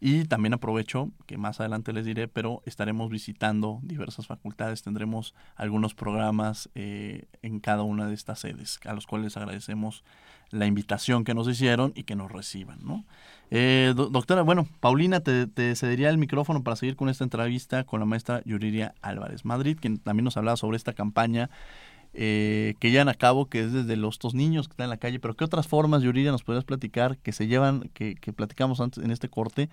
y 0.00 0.24
también 0.24 0.54
aprovecho, 0.54 1.10
que 1.26 1.36
más 1.36 1.60
adelante 1.60 1.92
les 1.92 2.06
diré, 2.06 2.26
pero 2.26 2.62
estaremos 2.64 3.10
visitando 3.10 3.80
diversas 3.82 4.26
facultades, 4.26 4.82
tendremos 4.82 5.34
algunos 5.56 5.94
programas 5.94 6.70
eh, 6.74 7.26
en 7.42 7.60
cada 7.60 7.82
una 7.82 8.06
de 8.08 8.14
estas 8.14 8.40
sedes, 8.40 8.80
a 8.86 8.94
los 8.94 9.06
cuales 9.06 9.36
agradecemos 9.36 10.02
la 10.50 10.66
invitación 10.66 11.22
que 11.22 11.34
nos 11.34 11.48
hicieron 11.48 11.92
y 11.94 12.04
que 12.04 12.16
nos 12.16 12.32
reciban. 12.32 12.78
¿no? 12.82 13.04
Eh, 13.50 13.92
doctora, 13.94 14.42
bueno, 14.42 14.66
Paulina, 14.80 15.20
te, 15.20 15.46
te, 15.46 15.76
cedería 15.76 16.08
el 16.08 16.18
micrófono 16.18 16.64
para 16.64 16.76
seguir 16.76 16.96
con 16.96 17.08
esta 17.08 17.24
entrevista 17.24 17.84
con 17.84 18.00
la 18.00 18.06
maestra 18.06 18.42
Yuriria 18.44 18.94
Álvarez 19.02 19.44
Madrid, 19.44 19.78
quien 19.80 19.98
también 19.98 20.24
nos 20.24 20.36
hablaba 20.36 20.56
sobre 20.56 20.76
esta 20.76 20.94
campaña 20.94 21.50
eh, 22.12 22.74
que 22.80 22.90
llevan 22.90 23.08
a 23.08 23.14
cabo, 23.14 23.46
que 23.46 23.60
es 23.60 23.72
desde 23.72 23.96
los 23.96 24.18
dos 24.18 24.34
niños 24.34 24.66
que 24.66 24.72
están 24.72 24.84
en 24.84 24.90
la 24.90 24.96
calle, 24.96 25.20
pero 25.20 25.34
¿qué 25.34 25.44
otras 25.44 25.68
formas, 25.68 26.02
Yuridia, 26.02 26.32
nos 26.32 26.42
podrías 26.42 26.64
platicar 26.64 27.18
que 27.18 27.32
se 27.32 27.46
llevan, 27.46 27.90
que, 27.94 28.16
que 28.16 28.32
platicamos 28.32 28.80
antes 28.80 29.02
en 29.04 29.10
este 29.10 29.28
corte, 29.28 29.68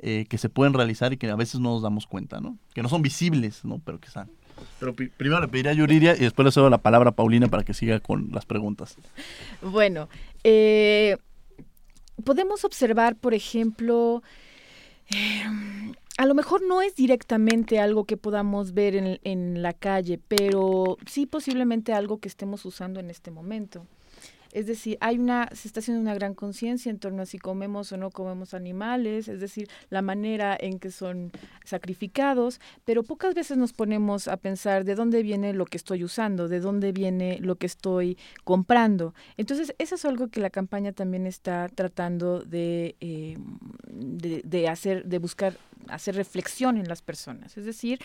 eh, 0.00 0.26
que 0.28 0.38
se 0.38 0.48
pueden 0.48 0.74
realizar 0.74 1.12
y 1.12 1.16
que 1.16 1.28
a 1.28 1.36
veces 1.36 1.60
no 1.60 1.70
nos 1.70 1.82
damos 1.82 2.06
cuenta, 2.06 2.40
¿no? 2.40 2.58
Que 2.74 2.82
no 2.82 2.88
son 2.88 3.02
visibles, 3.02 3.64
¿no? 3.64 3.80
Pero 3.84 3.98
que 3.98 4.08
están. 4.08 4.30
Pero 4.80 4.94
primero 4.94 5.40
le 5.40 5.48
pediría 5.48 5.72
a 5.72 5.74
Yuridia 5.74 6.14
y 6.14 6.20
después 6.20 6.44
le 6.44 6.52
cedo 6.52 6.68
la 6.68 6.78
palabra 6.78 7.10
a 7.10 7.12
Paulina 7.12 7.48
para 7.48 7.64
que 7.64 7.74
siga 7.74 8.00
con 8.00 8.30
las 8.32 8.44
preguntas. 8.44 8.96
Bueno, 9.62 10.08
eh, 10.44 11.16
podemos 12.24 12.64
observar, 12.64 13.16
por 13.16 13.34
ejemplo, 13.34 14.22
a 16.18 16.26
lo 16.26 16.34
mejor 16.34 16.62
no 16.66 16.82
es 16.82 16.96
directamente 16.96 17.78
algo 17.78 18.04
que 18.04 18.16
podamos 18.16 18.74
ver 18.74 19.20
en, 19.22 19.62
la 19.62 19.72
calle, 19.72 20.20
pero 20.26 20.96
sí 21.06 21.26
posiblemente 21.26 21.92
algo 21.92 22.18
que 22.18 22.26
estemos 22.26 22.64
usando 22.64 22.98
en 22.98 23.08
este 23.08 23.30
momento. 23.30 23.86
Es 24.52 24.66
decir, 24.66 24.98
hay 25.00 25.18
una, 25.18 25.48
se 25.52 25.68
está 25.68 25.78
haciendo 25.78 26.00
una 26.00 26.14
gran 26.14 26.34
conciencia 26.34 26.90
en 26.90 26.98
torno 26.98 27.22
a 27.22 27.26
si 27.26 27.38
comemos 27.38 27.92
o 27.92 27.98
no 27.98 28.10
comemos 28.10 28.52
animales, 28.52 29.28
es 29.28 29.38
decir, 29.38 29.68
la 29.90 30.02
manera 30.02 30.56
en 30.58 30.80
que 30.80 30.90
son 30.90 31.30
sacrificados, 31.64 32.60
pero 32.84 33.04
pocas 33.04 33.34
veces 33.34 33.56
nos 33.56 33.72
ponemos 33.72 34.26
a 34.26 34.38
pensar 34.38 34.84
de 34.84 34.96
dónde 34.96 35.22
viene 35.22 35.52
lo 35.52 35.66
que 35.66 35.76
estoy 35.76 36.02
usando, 36.02 36.48
de 36.48 36.58
dónde 36.58 36.90
viene 36.90 37.38
lo 37.40 37.54
que 37.56 37.66
estoy 37.66 38.18
comprando. 38.42 39.14
Entonces, 39.36 39.72
eso 39.78 39.94
es 39.94 40.04
algo 40.04 40.28
que 40.28 40.40
la 40.40 40.50
campaña 40.50 40.90
también 40.90 41.28
está 41.28 41.68
tratando 41.68 42.40
de, 42.40 42.96
eh, 43.00 43.36
de, 43.86 44.42
de 44.44 44.68
hacer, 44.68 45.04
de 45.04 45.18
buscar 45.18 45.56
hacer 45.88 46.16
reflexión 46.16 46.76
en 46.76 46.88
las 46.88 47.02
personas, 47.02 47.56
es 47.56 47.64
decir, 47.64 47.98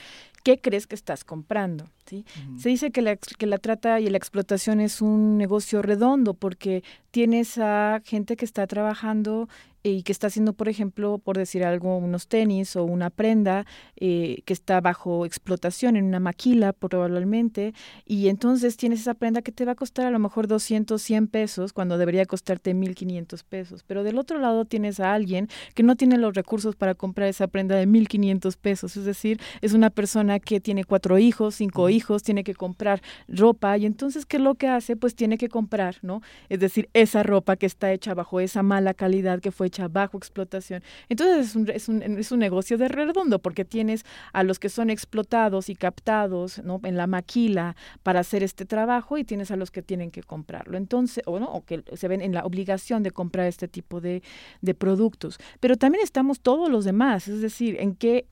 ¿qué 0.44 0.60
crees 0.60 0.88
que 0.88 0.96
estás 0.96 1.24
comprando? 1.24 1.90
¿sí? 2.06 2.26
Se 2.58 2.70
dice 2.70 2.92
que 2.92 3.02
la, 3.02 3.16
que 3.16 3.46
la 3.46 3.58
trata 3.58 4.00
y 4.00 4.10
la 4.10 4.18
explotación 4.18 4.80
es 4.80 5.02
un 5.02 5.38
negocio 5.38 5.82
redondo 5.82 6.34
porque 6.34 6.84
tienes 7.12 7.58
a 7.58 8.02
gente 8.06 8.36
que 8.36 8.46
está 8.46 8.68
trabajando 8.68 9.50
y 9.84 10.04
que 10.04 10.14
está 10.14 10.28
haciendo, 10.28 10.54
por 10.54 10.70
ejemplo, 10.70 11.20
por 11.20 11.38
decir 11.38 11.66
algo, 11.66 11.98
unos 11.98 12.28
tenis 12.28 12.76
o 12.78 12.86
una 12.86 13.10
prenda 13.10 13.66
eh, 13.98 14.42
que 14.46 14.54
está 14.54 14.80
bajo 14.80 15.26
explotación 15.26 15.98
en 15.98 16.06
una 16.06 16.22
maquila 16.22 16.72
probablemente, 16.72 17.74
y 18.06 18.30
entonces 18.30 18.78
tienes 18.78 19.02
esa 19.02 19.14
prenda 19.14 19.42
que 19.42 19.52
te 19.52 19.66
va 19.66 19.74
a 19.74 19.76
costar 19.76 20.06
a 20.06 20.12
lo 20.12 20.20
mejor 20.20 20.48
200, 20.48 21.02
100 21.02 21.28
pesos 21.28 21.74
cuando 21.74 21.98
debería 21.98 22.26
costarte 22.26 22.74
1500 22.74 23.44
pesos. 23.44 23.84
Pero 23.84 24.04
del 24.04 24.18
otro 24.18 24.40
lado 24.40 24.64
tienes 24.64 25.02
a 25.02 25.14
alguien 25.14 25.50
que 25.76 25.84
no 25.84 25.98
tiene 25.98 26.18
los 26.18 26.34
recursos 26.34 26.76
para 26.78 26.96
comprar 26.96 27.28
esa 27.28 27.48
prenda 27.48 27.76
de 27.76 27.86
1500 27.86 28.56
pesos, 28.56 28.96
es 28.96 29.04
decir, 29.04 29.42
es 29.62 29.74
una 29.74 29.90
persona 29.90 30.40
que 30.40 30.62
tiene 30.62 30.86
cuatro 30.86 31.18
hijos, 31.18 31.56
cinco 31.56 31.90
hijos, 31.90 32.24
tiene 32.24 32.46
que 32.46 32.56
comprar 32.56 33.02
ropa, 33.28 33.78
y 33.78 33.86
entonces, 33.86 34.26
¿qué 34.26 34.38
es 34.38 34.44
lo 34.44 34.56
que 34.56 34.68
hace? 34.70 34.96
Pues 34.96 35.16
tiene 35.16 35.38
que 35.38 35.50
comprar, 35.50 35.98
¿no? 36.02 36.22
Es 36.48 36.60
decir, 36.62 36.90
esa 36.94 37.24
ropa 37.24 37.58
que 37.58 37.66
está 37.66 37.92
hecha 37.92 38.14
bajo 38.14 38.40
esa 38.40 38.64
mala 38.64 38.94
calidad 38.94 39.42
que 39.42 39.52
fue 39.52 39.70
bajo 39.90 40.18
explotación. 40.18 40.84
Entonces 41.10 41.48
es 41.48 41.56
un, 41.56 41.70
es 41.70 41.90
un, 41.90 42.02
es 42.02 42.32
un 42.32 42.40
negocio 42.40 42.78
de 42.78 42.88
redondo 42.88 43.40
porque 43.40 43.66
tienes 43.66 44.06
a 44.32 44.44
los 44.44 44.60
que 44.60 44.70
son 44.70 44.90
explotados 44.90 45.70
y 45.70 45.76
captados 45.76 46.64
¿no? 46.64 46.80
en 46.84 46.98
la 46.98 47.08
maquila 47.08 47.76
para 48.04 48.20
hacer 48.22 48.44
este 48.44 48.66
trabajo 48.66 49.18
y 49.18 49.24
tienes 49.24 49.52
a 49.52 49.56
los 49.56 49.72
que 49.72 49.82
tienen 49.82 50.12
que 50.12 50.24
comprarlo. 50.24 50.78
Entonces, 50.78 51.24
o, 51.26 51.40
¿no? 51.40 51.52
o 51.52 51.66
que 51.66 51.84
se 51.94 52.08
ven 52.08 52.22
en 52.22 52.34
la 52.34 52.46
obligación 52.46 53.04
de 53.04 53.12
comprar 53.12 53.48
este 53.48 53.68
tipo 53.68 54.02
de, 54.02 54.24
de 54.62 54.74
productos. 54.74 55.38
Pero 55.60 55.78
también 55.78 56.04
estamos 56.04 56.40
todos 56.40 56.70
los 56.70 56.86
demás, 56.86 57.28
es 57.28 57.42
decir, 57.42 57.78
en 57.80 57.96
qué, 57.96 58.28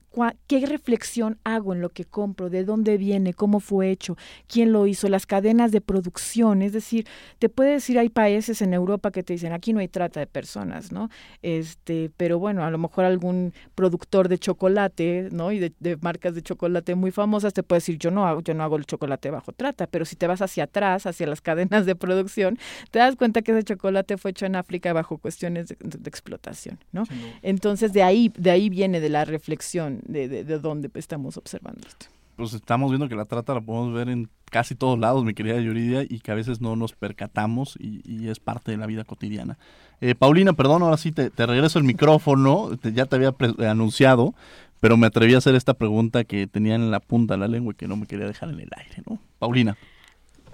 qué 0.46 0.66
reflexión 0.66 1.38
hago 1.44 1.72
en 1.72 1.80
lo 1.80 1.90
que 1.90 2.04
compro, 2.04 2.50
de 2.50 2.64
dónde 2.64 2.96
viene, 2.96 3.34
cómo 3.34 3.60
fue 3.60 3.90
hecho, 3.90 4.16
quién 4.46 4.72
lo 4.72 4.86
hizo, 4.86 5.08
las 5.08 5.26
cadenas 5.26 5.72
de 5.72 5.80
producción. 5.80 6.62
Es 6.62 6.72
decir, 6.72 7.06
te 7.38 7.48
puede 7.48 7.72
decir, 7.72 7.98
hay 7.98 8.08
países 8.08 8.62
en 8.62 8.74
Europa 8.74 9.10
que 9.10 9.22
te 9.22 9.32
dicen, 9.32 9.52
aquí 9.52 9.72
no 9.72 9.80
hay 9.80 9.88
trata 9.88 10.20
de 10.20 10.26
personas, 10.26 10.92
¿no? 10.92 11.08
este, 11.42 12.10
pero 12.16 12.38
bueno, 12.38 12.64
a 12.64 12.70
lo 12.70 12.78
mejor 12.78 13.04
algún 13.04 13.52
productor 13.74 14.28
de 14.28 14.38
chocolate, 14.38 15.28
¿no? 15.32 15.52
Y 15.52 15.58
de, 15.58 15.96
marcas 16.00 16.34
de 16.34 16.42
chocolate 16.42 16.94
muy 16.94 17.10
famosas 17.10 17.52
te 17.52 17.62
puede 17.62 17.78
decir, 17.78 17.98
yo 17.98 18.10
no 18.10 18.26
hago, 18.26 18.40
yo 18.42 18.54
no 18.54 18.62
hago 18.62 18.76
el 18.76 18.86
chocolate 18.86 19.30
bajo 19.30 19.52
trata, 19.52 19.86
pero 19.86 20.04
si 20.04 20.16
te 20.16 20.26
vas 20.26 20.42
hacia 20.42 20.64
atrás, 20.64 21.06
hacia 21.06 21.26
las 21.26 21.40
cadenas 21.40 21.86
de 21.86 21.94
producción, 21.94 22.58
te 22.90 22.98
das 22.98 23.16
cuenta 23.16 23.42
que 23.42 23.52
ese 23.52 23.64
chocolate 23.64 24.16
fue 24.16 24.30
hecho 24.30 24.46
en 24.46 24.56
África 24.56 24.92
bajo 24.92 25.18
cuestiones 25.18 25.68
de, 25.68 25.76
explotación, 26.12 26.78
¿no? 26.92 27.04
Entonces 27.42 27.92
de 27.92 28.02
ahí, 28.02 28.32
de 28.36 28.50
ahí 28.50 28.68
viene 28.68 29.00
de 29.00 29.08
la 29.08 29.24
reflexión 29.24 30.01
de, 30.02 30.28
de, 30.28 30.44
de 30.44 30.58
dónde 30.58 30.90
estamos 30.94 31.36
observando 31.36 31.86
esto 31.86 32.06
pues 32.36 32.54
estamos 32.54 32.90
viendo 32.90 33.08
que 33.08 33.14
la 33.14 33.24
trata 33.24 33.54
la 33.54 33.60
podemos 33.60 33.92
ver 33.92 34.08
en 34.08 34.28
casi 34.50 34.74
todos 34.74 34.98
lados, 34.98 35.24
mi 35.24 35.34
querida 35.34 35.60
Yuridia, 35.60 36.02
y 36.02 36.20
que 36.20 36.30
a 36.30 36.34
veces 36.34 36.60
no 36.60 36.76
nos 36.76 36.92
percatamos 36.92 37.76
y, 37.78 38.28
es 38.28 38.40
parte 38.40 38.70
de 38.70 38.76
la 38.76 38.86
vida 38.86 39.04
cotidiana. 39.04 39.58
Eh, 40.00 40.14
Paulina, 40.14 40.52
perdón, 40.52 40.82
ahora 40.82 40.96
sí 40.96 41.12
te, 41.12 41.30
regreso 41.46 41.78
el 41.78 41.84
micrófono, 41.84 42.70
ya 42.82 43.06
te 43.06 43.16
había 43.16 43.34
anunciado, 43.70 44.34
pero 44.80 44.96
me 44.96 45.06
atreví 45.06 45.34
a 45.34 45.38
hacer 45.38 45.54
esta 45.54 45.74
pregunta 45.74 46.24
que 46.24 46.46
tenía 46.46 46.74
en 46.74 46.90
la 46.90 47.00
punta 47.00 47.34
de 47.34 47.38
la 47.38 47.48
lengua 47.48 47.72
y 47.72 47.76
que 47.76 47.88
no 47.88 47.96
me 47.96 48.06
quería 48.06 48.26
dejar 48.26 48.50
en 48.50 48.60
el 48.60 48.70
aire, 48.76 49.02
¿no? 49.08 49.18
Paulina. 49.38 49.76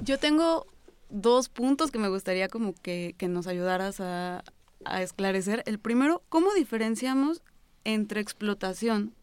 Yo 0.03 0.19
tengo 0.19 0.67
dos 1.11 1.49
puntos 1.49 1.91
que 1.91 1.99
me 1.99 2.09
gustaría 2.09 2.49
como 2.49 2.75
que, 2.75 3.15
que 3.19 3.29
nos 3.29 3.47
ayudaras 3.47 4.01
a, 4.01 4.45
a 4.85 5.03
esclarecer. 5.03 5.63
El 5.67 5.79
primero, 5.79 6.23
¿cómo 6.29 6.53
diferenciamos 6.55 7.43
entre 7.85 8.21
explotación 8.21 9.15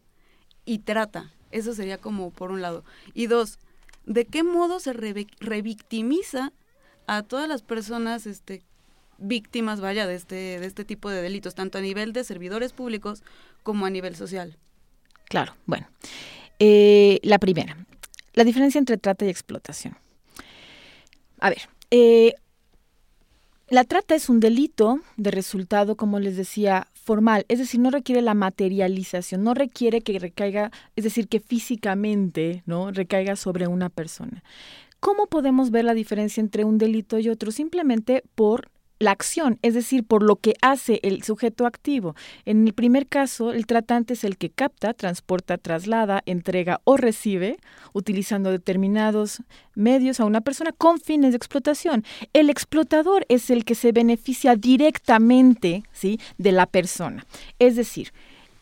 y 0.66 0.80
trata? 0.80 1.32
Eso 1.50 1.74
sería 1.74 1.96
como 1.96 2.30
por 2.30 2.50
un 2.50 2.60
lado. 2.60 2.84
Y 3.14 3.28
dos, 3.28 3.58
¿de 4.04 4.26
qué 4.26 4.42
modo 4.42 4.80
se 4.80 4.92
revictimiza 4.92 6.52
a 7.06 7.22
todas 7.22 7.48
las 7.48 7.62
personas 7.62 8.26
este, 8.26 8.62
víctimas, 9.16 9.80
vaya, 9.80 10.06
de 10.06 10.16
este, 10.16 10.60
de 10.60 10.66
este 10.66 10.84
tipo 10.84 11.08
de 11.08 11.22
delitos, 11.22 11.54
tanto 11.54 11.78
a 11.78 11.80
nivel 11.80 12.12
de 12.12 12.24
servidores 12.24 12.72
públicos 12.72 13.22
como 13.62 13.86
a 13.86 13.90
nivel 13.90 14.16
social? 14.16 14.58
Claro, 15.24 15.56
bueno. 15.64 15.88
Eh, 16.58 17.20
la 17.22 17.38
primera, 17.38 17.76
la 18.34 18.44
diferencia 18.44 18.78
entre 18.78 18.96
trata 18.96 19.24
y 19.24 19.28
explotación. 19.28 19.96
A 21.38 21.50
ver, 21.50 21.68
eh, 21.90 22.34
la 23.68 23.84
trata 23.84 24.14
es 24.14 24.28
un 24.28 24.38
delito 24.38 25.00
de 25.16 25.30
resultado, 25.30 25.96
como 25.96 26.20
les 26.20 26.36
decía, 26.36 26.86
formal, 26.94 27.44
es 27.48 27.58
decir, 27.58 27.80
no 27.80 27.90
requiere 27.90 28.22
la 28.22 28.34
materialización, 28.34 29.42
no 29.42 29.54
requiere 29.54 30.02
que 30.02 30.18
recaiga, 30.18 30.70
es 30.94 31.04
decir, 31.04 31.28
que 31.28 31.40
físicamente, 31.40 32.62
¿no? 32.66 32.92
recaiga 32.92 33.34
sobre 33.34 33.66
una 33.66 33.88
persona. 33.88 34.42
¿Cómo 35.00 35.26
podemos 35.26 35.70
ver 35.70 35.84
la 35.84 35.94
diferencia 35.94 36.40
entre 36.40 36.64
un 36.64 36.78
delito 36.78 37.18
y 37.18 37.28
otro? 37.28 37.50
Simplemente 37.50 38.22
por 38.34 38.70
la 38.98 39.10
acción, 39.10 39.58
es 39.62 39.74
decir, 39.74 40.04
por 40.04 40.22
lo 40.22 40.36
que 40.36 40.54
hace 40.62 41.00
el 41.02 41.22
sujeto 41.22 41.66
activo. 41.66 42.14
En 42.44 42.66
el 42.66 42.72
primer 42.72 43.06
caso, 43.06 43.52
el 43.52 43.66
tratante 43.66 44.14
es 44.14 44.24
el 44.24 44.38
que 44.38 44.50
capta, 44.50 44.94
transporta, 44.94 45.58
traslada, 45.58 46.22
entrega 46.26 46.80
o 46.84 46.96
recibe, 46.96 47.58
utilizando 47.92 48.50
determinados 48.50 49.42
medios 49.74 50.20
a 50.20 50.24
una 50.24 50.40
persona 50.40 50.72
con 50.72 51.00
fines 51.00 51.32
de 51.32 51.36
explotación. 51.36 52.04
El 52.32 52.48
explotador 52.48 53.26
es 53.28 53.50
el 53.50 53.64
que 53.64 53.74
se 53.74 53.92
beneficia 53.92 54.56
directamente 54.56 55.82
¿sí? 55.92 56.18
de 56.38 56.52
la 56.52 56.66
persona. 56.66 57.26
Es 57.58 57.76
decir, 57.76 58.12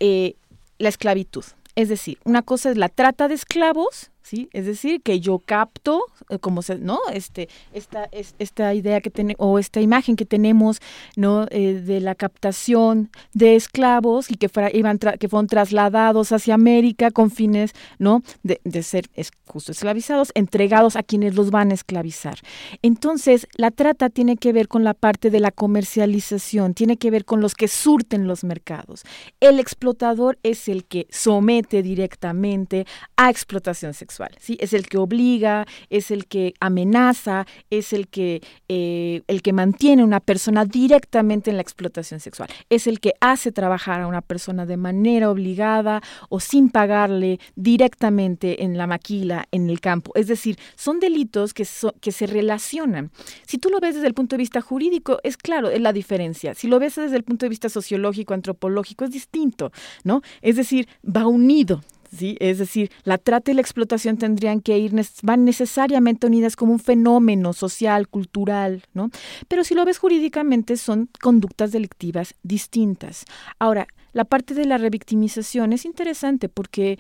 eh, 0.00 0.34
la 0.78 0.88
esclavitud. 0.88 1.44
Es 1.76 1.88
decir, 1.88 2.18
una 2.24 2.42
cosa 2.42 2.70
es 2.70 2.76
la 2.76 2.88
trata 2.88 3.28
de 3.28 3.34
esclavos, 3.34 4.10
¿sí? 4.24 4.48
Es 4.52 4.66
decir, 4.66 5.02
que 5.02 5.20
yo 5.20 5.38
capto, 5.38 6.02
eh, 6.30 6.38
como 6.38 6.62
se, 6.62 6.78
¿no? 6.78 6.98
Este, 7.12 7.48
esta, 7.72 8.08
es, 8.10 8.34
esta 8.38 8.74
idea 8.74 9.00
que 9.00 9.10
tenemos, 9.10 9.36
o 9.38 9.58
esta 9.58 9.80
imagen 9.80 10.16
que 10.16 10.24
tenemos, 10.24 10.80
¿no? 11.14 11.46
Eh, 11.50 11.74
de 11.74 12.00
la 12.00 12.14
captación 12.14 13.10
de 13.34 13.54
esclavos 13.54 14.30
y 14.30 14.36
que, 14.36 14.50
iban 14.72 14.98
que 14.98 15.28
fueron 15.28 15.46
trasladados 15.46 16.32
hacia 16.32 16.54
América 16.54 17.10
con 17.10 17.30
fines, 17.30 17.72
¿no? 17.98 18.22
De, 18.42 18.60
de 18.64 18.82
ser 18.82 19.10
justo 19.46 19.72
esclavizados, 19.72 20.32
entregados 20.34 20.96
a 20.96 21.02
quienes 21.02 21.34
los 21.34 21.50
van 21.50 21.70
a 21.70 21.74
esclavizar. 21.74 22.38
Entonces, 22.80 23.46
la 23.56 23.70
trata 23.70 24.08
tiene 24.08 24.36
que 24.38 24.54
ver 24.54 24.68
con 24.68 24.84
la 24.84 24.94
parte 24.94 25.30
de 25.30 25.40
la 25.40 25.50
comercialización, 25.50 26.72
tiene 26.72 26.96
que 26.96 27.10
ver 27.10 27.26
con 27.26 27.42
los 27.42 27.54
que 27.54 27.68
surten 27.68 28.26
los 28.26 28.42
mercados. 28.42 29.02
El 29.40 29.60
explotador 29.60 30.38
es 30.42 30.68
el 30.68 30.86
que 30.86 31.06
somete 31.10 31.82
directamente 31.82 32.86
a 33.16 33.28
explotación 33.28 33.92
sexual. 33.92 34.13
Es 34.58 34.72
el 34.72 34.88
que 34.88 34.98
obliga, 34.98 35.66
es 35.90 36.10
el 36.10 36.26
que 36.26 36.54
amenaza, 36.60 37.46
es 37.70 37.92
el 37.92 38.08
que, 38.08 38.42
eh, 38.68 39.22
el 39.26 39.42
que 39.42 39.52
mantiene 39.52 40.02
a 40.02 40.04
una 40.04 40.20
persona 40.20 40.64
directamente 40.64 41.50
en 41.50 41.56
la 41.56 41.62
explotación 41.62 42.20
sexual. 42.20 42.48
Es 42.70 42.86
el 42.86 43.00
que 43.00 43.14
hace 43.20 43.52
trabajar 43.52 44.00
a 44.00 44.06
una 44.06 44.20
persona 44.20 44.66
de 44.66 44.76
manera 44.76 45.30
obligada 45.30 46.02
o 46.28 46.40
sin 46.40 46.68
pagarle 46.70 47.38
directamente 47.56 48.64
en 48.64 48.76
la 48.76 48.86
maquila, 48.86 49.46
en 49.50 49.70
el 49.70 49.80
campo. 49.80 50.12
Es 50.14 50.26
decir, 50.26 50.58
son 50.76 51.00
delitos 51.00 51.54
que, 51.54 51.66
que 52.00 52.12
se 52.12 52.26
relacionan. 52.26 53.10
Si 53.46 53.58
tú 53.58 53.70
lo 53.70 53.80
ves 53.80 53.94
desde 53.94 54.06
el 54.06 54.14
punto 54.14 54.36
de 54.36 54.42
vista 54.42 54.60
jurídico, 54.60 55.18
es 55.22 55.36
claro, 55.36 55.70
es 55.70 55.80
la 55.80 55.92
diferencia. 55.92 56.54
Si 56.54 56.68
lo 56.68 56.78
ves 56.78 56.96
desde 56.96 57.16
el 57.16 57.24
punto 57.24 57.46
de 57.46 57.50
vista 57.50 57.68
sociológico, 57.68 58.34
antropológico, 58.34 59.04
es 59.04 59.10
distinto, 59.10 59.72
¿no? 60.04 60.22
Es 60.42 60.56
decir, 60.56 60.88
va 61.04 61.26
unido. 61.26 61.82
¿Sí? 62.14 62.36
Es 62.40 62.58
decir, 62.58 62.90
la 63.04 63.18
trata 63.18 63.50
y 63.50 63.54
la 63.54 63.60
explotación 63.60 64.16
tendrían 64.16 64.60
que 64.60 64.78
ir, 64.78 64.92
van 65.22 65.44
necesariamente 65.44 66.26
unidas 66.26 66.56
como 66.56 66.72
un 66.72 66.78
fenómeno 66.78 67.52
social, 67.52 68.08
cultural, 68.08 68.84
¿no? 68.94 69.10
Pero 69.48 69.64
si 69.64 69.74
lo 69.74 69.84
ves 69.84 69.98
jurídicamente 69.98 70.76
son 70.76 71.08
conductas 71.20 71.72
delictivas 71.72 72.34
distintas. 72.42 73.24
Ahora, 73.58 73.86
la 74.12 74.24
parte 74.24 74.54
de 74.54 74.64
la 74.64 74.78
revictimización 74.78 75.72
es 75.72 75.84
interesante 75.84 76.48
porque 76.48 76.98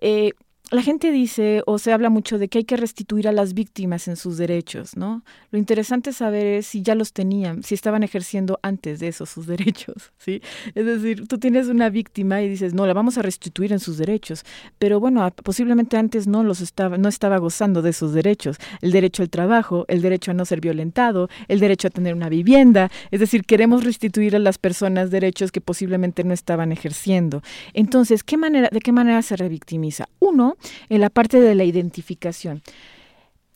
eh, 0.00 0.32
la 0.72 0.82
gente 0.82 1.12
dice 1.12 1.62
o 1.66 1.78
se 1.78 1.92
habla 1.92 2.10
mucho 2.10 2.38
de 2.38 2.48
que 2.48 2.58
hay 2.58 2.64
que 2.64 2.76
restituir 2.76 3.28
a 3.28 3.32
las 3.32 3.54
víctimas 3.54 4.08
en 4.08 4.16
sus 4.16 4.36
derechos, 4.36 4.96
¿no? 4.96 5.22
Lo 5.52 5.58
interesante 5.60 6.12
saber 6.12 6.44
es 6.46 6.66
si 6.66 6.82
ya 6.82 6.96
los 6.96 7.12
tenían, 7.12 7.62
si 7.62 7.74
estaban 7.74 8.02
ejerciendo 8.02 8.58
antes 8.62 8.98
de 8.98 9.08
eso 9.08 9.26
sus 9.26 9.46
derechos, 9.46 10.12
¿sí? 10.18 10.42
Es 10.74 10.84
decir, 10.84 11.28
tú 11.28 11.38
tienes 11.38 11.68
una 11.68 11.88
víctima 11.88 12.42
y 12.42 12.48
dices, 12.48 12.74
no, 12.74 12.84
la 12.84 12.94
vamos 12.94 13.16
a 13.16 13.22
restituir 13.22 13.72
en 13.72 13.78
sus 13.78 13.96
derechos, 13.96 14.44
pero 14.78 14.98
bueno, 14.98 15.30
posiblemente 15.44 15.96
antes 15.96 16.26
no 16.26 16.42
los 16.42 16.60
estaba, 16.60 16.98
no 16.98 17.08
estaba 17.08 17.38
gozando 17.38 17.80
de 17.80 17.92
sus 17.92 18.12
derechos, 18.12 18.56
el 18.80 18.90
derecho 18.90 19.22
al 19.22 19.30
trabajo, 19.30 19.84
el 19.86 20.02
derecho 20.02 20.32
a 20.32 20.34
no 20.34 20.44
ser 20.44 20.60
violentado, 20.60 21.28
el 21.46 21.60
derecho 21.60 21.88
a 21.88 21.90
tener 21.90 22.14
una 22.14 22.28
vivienda, 22.28 22.90
es 23.12 23.20
decir, 23.20 23.44
queremos 23.44 23.84
restituir 23.84 24.34
a 24.34 24.40
las 24.40 24.58
personas 24.58 25.12
derechos 25.12 25.52
que 25.52 25.60
posiblemente 25.60 26.24
no 26.24 26.34
estaban 26.34 26.72
ejerciendo. 26.72 27.42
Entonces, 27.72 28.24
¿qué 28.24 28.36
manera, 28.36 28.68
¿de 28.72 28.80
qué 28.80 28.90
manera 28.90 29.22
se 29.22 29.36
revictimiza? 29.36 30.08
Uno, 30.18 30.55
en 30.88 31.00
la 31.00 31.10
parte 31.10 31.40
de 31.40 31.54
la 31.54 31.64
identificación. 31.64 32.62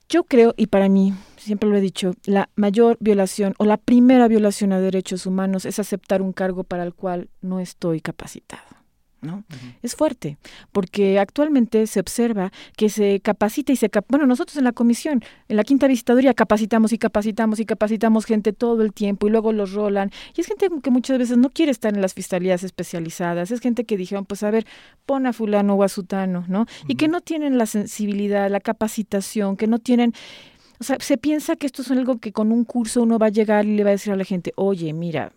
Yo 0.08 0.24
creo, 0.24 0.54
y 0.56 0.66
para 0.66 0.88
mí, 0.88 1.14
siempre 1.36 1.68
lo 1.68 1.76
he 1.76 1.80
dicho, 1.80 2.14
la 2.24 2.50
mayor 2.56 2.96
violación 2.98 3.54
o 3.58 3.64
la 3.64 3.76
primera 3.76 4.26
violación 4.26 4.72
a 4.72 4.80
derechos 4.80 5.24
humanos 5.24 5.64
es 5.64 5.78
aceptar 5.78 6.20
un 6.20 6.32
cargo 6.32 6.64
para 6.64 6.82
el 6.82 6.94
cual 6.94 7.30
no 7.40 7.60
estoy 7.60 8.00
capacitado. 8.00 8.79
¿No? 9.22 9.44
Es 9.82 9.94
fuerte, 9.94 10.38
porque 10.72 11.18
actualmente 11.18 11.86
se 11.86 12.00
observa 12.00 12.52
que 12.76 12.88
se 12.88 13.20
capacita 13.20 13.72
y 13.72 13.76
se... 13.76 13.90
bueno, 14.08 14.26
nosotros 14.26 14.56
en 14.56 14.64
la 14.64 14.72
comisión, 14.72 15.22
en 15.48 15.56
la 15.56 15.64
quinta 15.64 15.86
visitaduría, 15.86 16.34
capacitamos 16.34 16.92
y 16.92 16.98
capacitamos 16.98 17.60
y 17.60 17.66
capacitamos 17.66 18.24
gente 18.24 18.52
todo 18.52 18.82
el 18.82 18.92
tiempo 18.92 19.26
y 19.26 19.30
luego 19.30 19.52
los 19.52 19.72
rolan. 19.72 20.10
Y 20.36 20.40
es 20.40 20.46
gente 20.46 20.68
que 20.82 20.90
muchas 20.90 21.18
veces 21.18 21.36
no 21.36 21.50
quiere 21.50 21.72
estar 21.72 21.94
en 21.94 22.00
las 22.00 22.14
fiscalías 22.14 22.62
especializadas, 22.64 23.50
es 23.50 23.60
gente 23.60 23.84
que 23.84 23.96
dijeron, 23.96 24.24
pues 24.24 24.42
a 24.42 24.50
ver, 24.50 24.66
pon 25.06 25.26
a 25.26 25.32
fulano 25.32 25.74
o 25.74 25.82
a 25.82 25.88
sutano, 25.88 26.44
¿no? 26.48 26.66
Y 26.88 26.94
que 26.94 27.08
no 27.08 27.20
tienen 27.20 27.58
la 27.58 27.66
sensibilidad, 27.66 28.50
la 28.50 28.60
capacitación, 28.60 29.56
que 29.56 29.66
no 29.66 29.78
tienen... 29.78 30.14
O 30.78 30.84
sea, 30.84 30.96
se 30.98 31.18
piensa 31.18 31.56
que 31.56 31.66
esto 31.66 31.82
es 31.82 31.90
algo 31.90 32.18
que 32.18 32.32
con 32.32 32.52
un 32.52 32.64
curso 32.64 33.02
uno 33.02 33.18
va 33.18 33.26
a 33.26 33.30
llegar 33.30 33.66
y 33.66 33.76
le 33.76 33.84
va 33.84 33.90
a 33.90 33.92
decir 33.92 34.14
a 34.14 34.16
la 34.16 34.24
gente, 34.24 34.54
oye, 34.56 34.94
mira, 34.94 35.32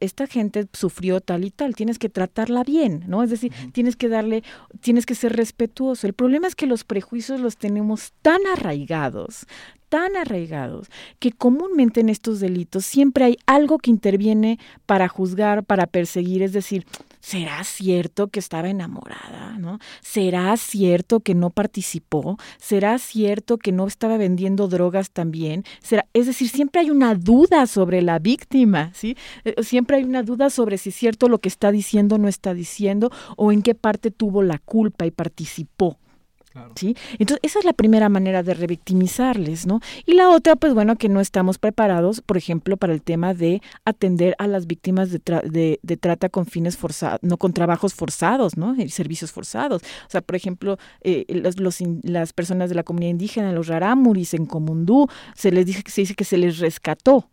esta 0.00 0.26
gente 0.26 0.66
sufrió 0.72 1.20
tal 1.20 1.44
y 1.44 1.50
tal, 1.50 1.74
tienes 1.74 1.98
que 1.98 2.08
tratarla 2.08 2.64
bien, 2.64 3.04
¿no? 3.06 3.22
Es 3.22 3.30
decir, 3.30 3.52
tienes 3.72 3.96
que 3.96 4.08
darle, 4.08 4.42
tienes 4.80 5.06
que 5.06 5.14
ser 5.14 5.34
respetuoso. 5.36 6.06
El 6.06 6.12
problema 6.12 6.46
es 6.46 6.54
que 6.54 6.66
los 6.66 6.84
prejuicios 6.84 7.40
los 7.40 7.56
tenemos 7.56 8.12
tan 8.22 8.40
arraigados, 8.52 9.46
tan 9.88 10.16
arraigados, 10.16 10.88
que 11.18 11.32
comúnmente 11.32 12.00
en 12.00 12.08
estos 12.08 12.40
delitos 12.40 12.84
siempre 12.84 13.24
hay 13.24 13.36
algo 13.46 13.78
que 13.78 13.90
interviene 13.90 14.58
para 14.86 15.08
juzgar, 15.08 15.64
para 15.64 15.86
perseguir, 15.86 16.42
es 16.42 16.52
decir, 16.52 16.86
¿Será 17.20 17.62
cierto 17.64 18.28
que 18.28 18.40
estaba 18.40 18.68
enamorada? 18.68 19.56
¿no? 19.58 19.78
¿Será 20.00 20.56
cierto 20.56 21.20
que 21.20 21.34
no 21.34 21.50
participó? 21.50 22.38
¿Será 22.58 22.98
cierto 22.98 23.58
que 23.58 23.72
no 23.72 23.86
estaba 23.86 24.16
vendiendo 24.16 24.68
drogas 24.68 25.10
también? 25.10 25.64
¿Será? 25.80 26.06
Es 26.12 26.26
decir, 26.26 26.48
siempre 26.48 26.80
hay 26.80 26.90
una 26.90 27.14
duda 27.14 27.66
sobre 27.66 28.02
la 28.02 28.18
víctima, 28.18 28.90
¿sí? 28.94 29.16
Eh, 29.44 29.54
siempre 29.62 29.98
hay 29.98 30.04
una 30.04 30.22
duda 30.22 30.50
sobre 30.50 30.78
si 30.78 30.88
es 30.88 30.94
cierto 30.94 31.28
lo 31.28 31.38
que 31.38 31.48
está 31.48 31.70
diciendo 31.70 32.16
o 32.16 32.18
no 32.18 32.28
está 32.28 32.54
diciendo 32.54 33.10
o 33.36 33.52
en 33.52 33.62
qué 33.62 33.74
parte 33.74 34.10
tuvo 34.10 34.42
la 34.42 34.58
culpa 34.58 35.06
y 35.06 35.10
participó. 35.10 35.98
¿Sí? 36.74 36.96
Entonces, 37.18 37.38
esa 37.42 37.58
es 37.60 37.64
la 37.64 37.72
primera 37.72 38.08
manera 38.08 38.42
de 38.42 38.54
revictimizarles, 38.54 39.66
¿no? 39.66 39.80
Y 40.04 40.14
la 40.14 40.30
otra, 40.30 40.56
pues 40.56 40.74
bueno, 40.74 40.96
que 40.96 41.08
no 41.08 41.20
estamos 41.20 41.58
preparados, 41.58 42.20
por 42.20 42.36
ejemplo, 42.36 42.76
para 42.76 42.92
el 42.92 43.02
tema 43.02 43.34
de 43.34 43.62
atender 43.84 44.34
a 44.38 44.46
las 44.46 44.66
víctimas 44.66 45.10
de, 45.10 45.78
de, 45.82 45.96
trata 45.96 46.28
con 46.28 46.46
fines 46.46 46.76
forzados, 46.76 47.20
no 47.22 47.36
con 47.36 47.52
trabajos 47.52 47.94
forzados, 47.94 48.56
¿no? 48.56 48.74
Y 48.74 48.88
servicios 48.88 49.30
forzados. 49.32 49.82
O 49.82 50.10
sea, 50.10 50.22
por 50.22 50.36
ejemplo, 50.36 50.78
eh, 51.02 51.24
los, 51.28 51.80
las 52.02 52.32
personas 52.32 52.68
de 52.68 52.74
la 52.74 52.82
comunidad 52.82 53.10
indígena, 53.10 53.52
los 53.52 53.68
rarámuris 53.68 54.34
en 54.34 54.46
Comundú, 54.46 55.08
se 55.34 55.52
les 55.52 55.66
dice 55.66 55.82
se 55.86 56.02
dice 56.02 56.14
que 56.14 56.24
se 56.24 56.36
les 56.36 56.58
rescató, 56.58 57.28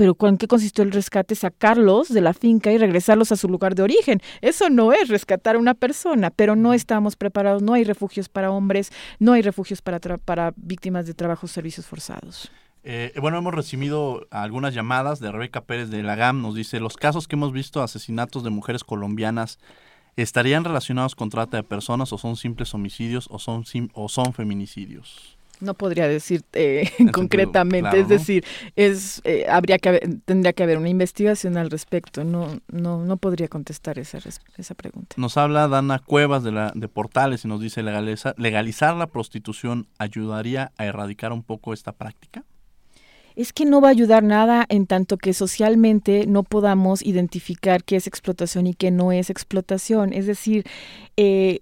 pero 0.00 0.16
¿en 0.22 0.38
qué 0.38 0.48
consistió 0.48 0.82
el 0.82 0.92
rescate? 0.92 1.34
Sacarlos 1.34 2.08
de 2.08 2.22
la 2.22 2.32
finca 2.32 2.72
y 2.72 2.78
regresarlos 2.78 3.32
a 3.32 3.36
su 3.36 3.50
lugar 3.50 3.74
de 3.74 3.82
origen. 3.82 4.22
Eso 4.40 4.70
no 4.70 4.94
es 4.94 5.10
rescatar 5.10 5.56
a 5.56 5.58
una 5.58 5.74
persona, 5.74 6.30
pero 6.30 6.56
no 6.56 6.72
estamos 6.72 7.16
preparados, 7.16 7.60
no 7.60 7.74
hay 7.74 7.84
refugios 7.84 8.30
para 8.30 8.50
hombres, 8.50 8.92
no 9.18 9.34
hay 9.34 9.42
refugios 9.42 9.82
para, 9.82 10.00
para 10.00 10.54
víctimas 10.56 11.06
de 11.06 11.12
trabajos 11.12 11.50
servicios 11.50 11.84
forzados. 11.84 12.50
Eh, 12.82 13.12
bueno, 13.20 13.36
hemos 13.36 13.52
recibido 13.52 14.26
algunas 14.30 14.72
llamadas 14.72 15.20
de 15.20 15.30
Rebeca 15.30 15.60
Pérez 15.60 15.90
de 15.90 16.02
la 16.02 16.14
GAM. 16.14 16.40
Nos 16.40 16.54
dice, 16.54 16.80
los 16.80 16.96
casos 16.96 17.28
que 17.28 17.36
hemos 17.36 17.52
visto, 17.52 17.82
asesinatos 17.82 18.42
de 18.42 18.48
mujeres 18.48 18.84
colombianas, 18.84 19.58
¿estarían 20.16 20.64
relacionados 20.64 21.14
con 21.14 21.28
trata 21.28 21.58
de 21.58 21.62
personas 21.62 22.10
o 22.14 22.16
son 22.16 22.36
simples 22.36 22.72
homicidios 22.72 23.28
o 23.30 23.38
son, 23.38 23.64
o 23.92 24.08
son 24.08 24.32
feminicidios? 24.32 25.36
No 25.60 25.74
podría 25.74 26.08
decir 26.08 26.42
eh, 26.52 26.90
concretamente, 27.12 28.00
es 28.00 28.08
decir, 28.08 28.44
es 28.76 29.20
eh, 29.24 29.46
habría 29.48 29.78
que 29.78 30.18
tendría 30.24 30.52
que 30.52 30.62
haber 30.62 30.78
una 30.78 30.88
investigación 30.88 31.56
al 31.56 31.70
respecto. 31.70 32.24
No, 32.24 32.60
no, 32.68 33.04
no 33.04 33.16
podría 33.16 33.48
contestar 33.48 33.98
esa 33.98 34.18
esa 34.56 34.74
pregunta. 34.74 35.16
Nos 35.18 35.36
habla 35.36 35.68
Dana 35.68 35.98
Cuevas 35.98 36.42
de 36.42 36.52
la 36.52 36.72
de 36.74 36.88
Portales 36.88 37.44
y 37.44 37.48
nos 37.48 37.60
dice 37.60 37.82
legalizar, 37.82 38.34
legalizar 38.38 38.96
la 38.96 39.06
prostitución 39.06 39.86
ayudaría 39.98 40.72
a 40.76 40.86
erradicar 40.86 41.32
un 41.32 41.42
poco 41.42 41.72
esta 41.72 41.92
práctica. 41.92 42.44
Es 43.36 43.52
que 43.52 43.64
no 43.64 43.80
va 43.80 43.88
a 43.88 43.90
ayudar 43.92 44.22
nada 44.22 44.66
en 44.68 44.86
tanto 44.86 45.16
que 45.16 45.32
socialmente 45.32 46.26
no 46.26 46.42
podamos 46.42 47.02
identificar 47.02 47.84
qué 47.84 47.96
es 47.96 48.06
explotación 48.06 48.66
y 48.66 48.74
qué 48.74 48.90
no 48.90 49.12
es 49.12 49.30
explotación. 49.30 50.12
Es 50.12 50.26
decir, 50.26 50.64
eh, 51.16 51.60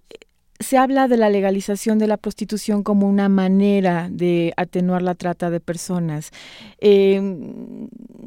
se 0.61 0.77
habla 0.77 1.07
de 1.07 1.17
la 1.17 1.31
legalización 1.31 1.99
de 1.99 2.07
la 2.07 2.17
prostitución 2.17 2.83
como 2.83 3.09
una 3.09 3.29
manera 3.29 4.09
de 4.11 4.53
atenuar 4.57 5.03
la 5.03 5.15
trata 5.15 5.51
de 5.51 5.61
personas. 5.61 6.31
Eh, 6.79 7.21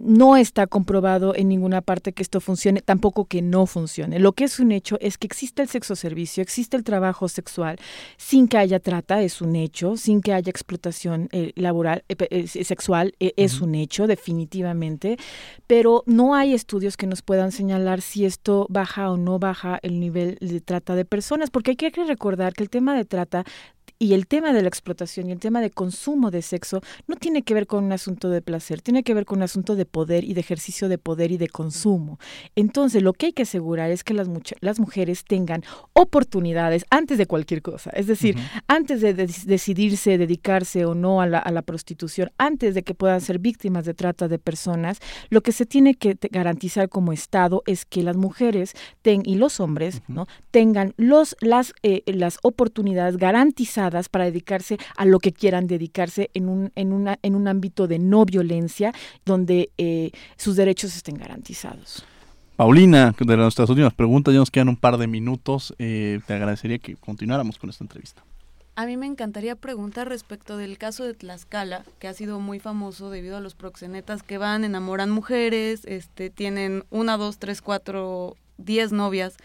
no 0.03 0.37
está 0.37 0.65
comprobado 0.67 1.35
en 1.35 1.49
ninguna 1.49 1.81
parte 1.81 2.13
que 2.13 2.23
esto 2.23 2.39
funcione, 2.39 2.81
tampoco 2.81 3.25
que 3.25 3.41
no 3.41 3.65
funcione. 3.65 4.19
Lo 4.19 4.31
que 4.31 4.45
es 4.45 4.59
un 4.59 4.71
hecho 4.71 4.97
es 5.01 5.17
que 5.17 5.27
existe 5.27 5.61
el 5.61 5.67
sexo 5.67 5.95
servicio, 5.95 6.41
existe 6.41 6.77
el 6.77 6.83
trabajo 6.83 7.27
sexual 7.27 7.77
sin 8.17 8.47
que 8.47 8.57
haya 8.57 8.79
trata, 8.79 9.21
es 9.21 9.41
un 9.41 9.55
hecho, 9.55 9.97
sin 9.97 10.21
que 10.21 10.33
haya 10.33 10.49
explotación 10.49 11.27
eh, 11.31 11.51
laboral, 11.55 12.03
eh, 12.07 12.47
sexual, 12.47 13.13
es 13.19 13.61
un 13.61 13.75
hecho, 13.75 14.07
definitivamente, 14.07 15.17
pero 15.67 16.03
no 16.05 16.33
hay 16.35 16.53
estudios 16.53 16.97
que 16.97 17.07
nos 17.07 17.21
puedan 17.21 17.51
señalar 17.51 18.01
si 18.01 18.25
esto 18.25 18.67
baja 18.69 19.11
o 19.11 19.17
no 19.17 19.39
baja 19.39 19.79
el 19.83 19.99
nivel 19.99 20.37
de 20.39 20.61
trata 20.61 20.95
de 20.95 21.05
personas, 21.05 21.49
porque 21.49 21.71
hay 21.71 21.77
que 21.77 21.91
recordar 22.21 22.53
que 22.53 22.61
el 22.61 22.69
tema 22.69 22.93
de 22.95 23.03
trata 23.03 23.43
y 24.01 24.15
el 24.15 24.25
tema 24.25 24.51
de 24.51 24.63
la 24.63 24.67
explotación 24.67 25.29
y 25.29 25.31
el 25.31 25.37
tema 25.37 25.61
de 25.61 25.69
consumo 25.69 26.31
de 26.31 26.41
sexo 26.41 26.81
no 27.05 27.17
tiene 27.17 27.43
que 27.43 27.53
ver 27.53 27.67
con 27.67 27.83
un 27.83 27.91
asunto 27.91 28.31
de 28.31 28.41
placer, 28.41 28.81
tiene 28.81 29.03
que 29.03 29.13
ver 29.13 29.25
con 29.25 29.37
un 29.37 29.43
asunto 29.43 29.75
de 29.75 29.85
poder 29.85 30.23
y 30.23 30.33
de 30.33 30.39
ejercicio 30.39 30.89
de 30.89 30.97
poder 30.97 31.31
y 31.31 31.37
de 31.37 31.47
consumo. 31.47 32.17
Entonces, 32.55 33.03
lo 33.03 33.13
que 33.13 33.27
hay 33.27 33.33
que 33.33 33.43
asegurar 33.43 33.91
es 33.91 34.03
que 34.03 34.15
las, 34.15 34.27
las 34.59 34.79
mujeres 34.79 35.23
tengan 35.23 35.63
oportunidades 35.93 36.83
antes 36.89 37.19
de 37.19 37.27
cualquier 37.27 37.61
cosa. 37.61 37.91
Es 37.91 38.07
decir, 38.07 38.35
antes 38.65 39.01
de, 39.01 39.13
decidirse 39.13 40.17
dedicarse 40.17 40.83
o 40.85 40.95
no 40.95 41.21
a 41.21 41.27
la, 41.27 41.37
a 41.37 41.51
la, 41.51 41.61
prostitución, 41.61 42.31
antes 42.39 42.73
de 42.73 42.81
que 42.81 42.95
puedan 42.95 43.21
ser 43.21 43.37
víctimas 43.37 43.85
de 43.85 43.93
trata 43.93 44.27
de 44.27 44.39
personas, 44.39 44.97
lo 45.29 45.41
que 45.41 45.51
se 45.51 45.67
tiene 45.67 45.93
que 45.93 46.17
garantizar 46.31 46.89
como 46.89 47.13
Estado 47.13 47.61
es 47.67 47.85
que 47.85 48.01
las 48.01 48.17
mujeres 48.17 48.73
ten, 49.03 49.21
y 49.25 49.35
los 49.35 49.59
hombres 49.59 50.01
¿no? 50.07 50.25
tengan 50.49 50.95
los, 50.97 51.35
las, 51.39 51.75
eh, 51.83 52.01
las 52.07 52.39
oportunidades 52.41 53.17
garantizadas 53.17 53.90
para 54.09 54.25
dedicarse 54.25 54.77
a 54.95 55.05
lo 55.05 55.19
que 55.19 55.31
quieran 55.31 55.67
dedicarse 55.67 56.29
en 56.33 56.49
un, 56.49 56.71
en 56.75 56.93
una, 56.93 57.19
en 57.21 57.35
un 57.35 57.47
ámbito 57.47 57.87
de 57.87 57.99
no 57.99 58.25
violencia 58.25 58.93
donde 59.25 59.69
eh, 59.77 60.11
sus 60.37 60.55
derechos 60.55 60.95
estén 60.95 61.15
garantizados. 61.15 62.05
Paulina, 62.55 63.15
de 63.17 63.37
nuestras 63.37 63.69
últimas 63.69 63.93
preguntas, 63.93 64.33
ya 64.33 64.39
nos 64.39 64.51
quedan 64.51 64.69
un 64.69 64.75
par 64.75 64.97
de 64.97 65.07
minutos. 65.07 65.73
Eh, 65.79 66.19
te 66.27 66.33
agradecería 66.33 66.77
que 66.77 66.95
continuáramos 66.95 67.57
con 67.57 67.69
esta 67.69 67.83
entrevista. 67.83 68.23
A 68.75 68.85
mí 68.85 68.97
me 68.97 69.05
encantaría 69.05 69.55
preguntar 69.55 70.07
respecto 70.07 70.57
del 70.57 70.77
caso 70.77 71.03
de 71.03 71.13
Tlaxcala, 71.13 71.83
que 71.99 72.07
ha 72.07 72.13
sido 72.13 72.39
muy 72.39 72.59
famoso 72.59 73.09
debido 73.09 73.35
a 73.35 73.41
los 73.41 73.53
proxenetas 73.53 74.23
que 74.23 74.37
van, 74.37 74.63
enamoran 74.63 75.09
mujeres, 75.09 75.81
este, 75.85 76.29
tienen 76.29 76.85
una, 76.89 77.17
dos, 77.17 77.37
tres, 77.37 77.61
cuatro, 77.61 78.37
diez 78.57 78.91
novias, 78.91 79.35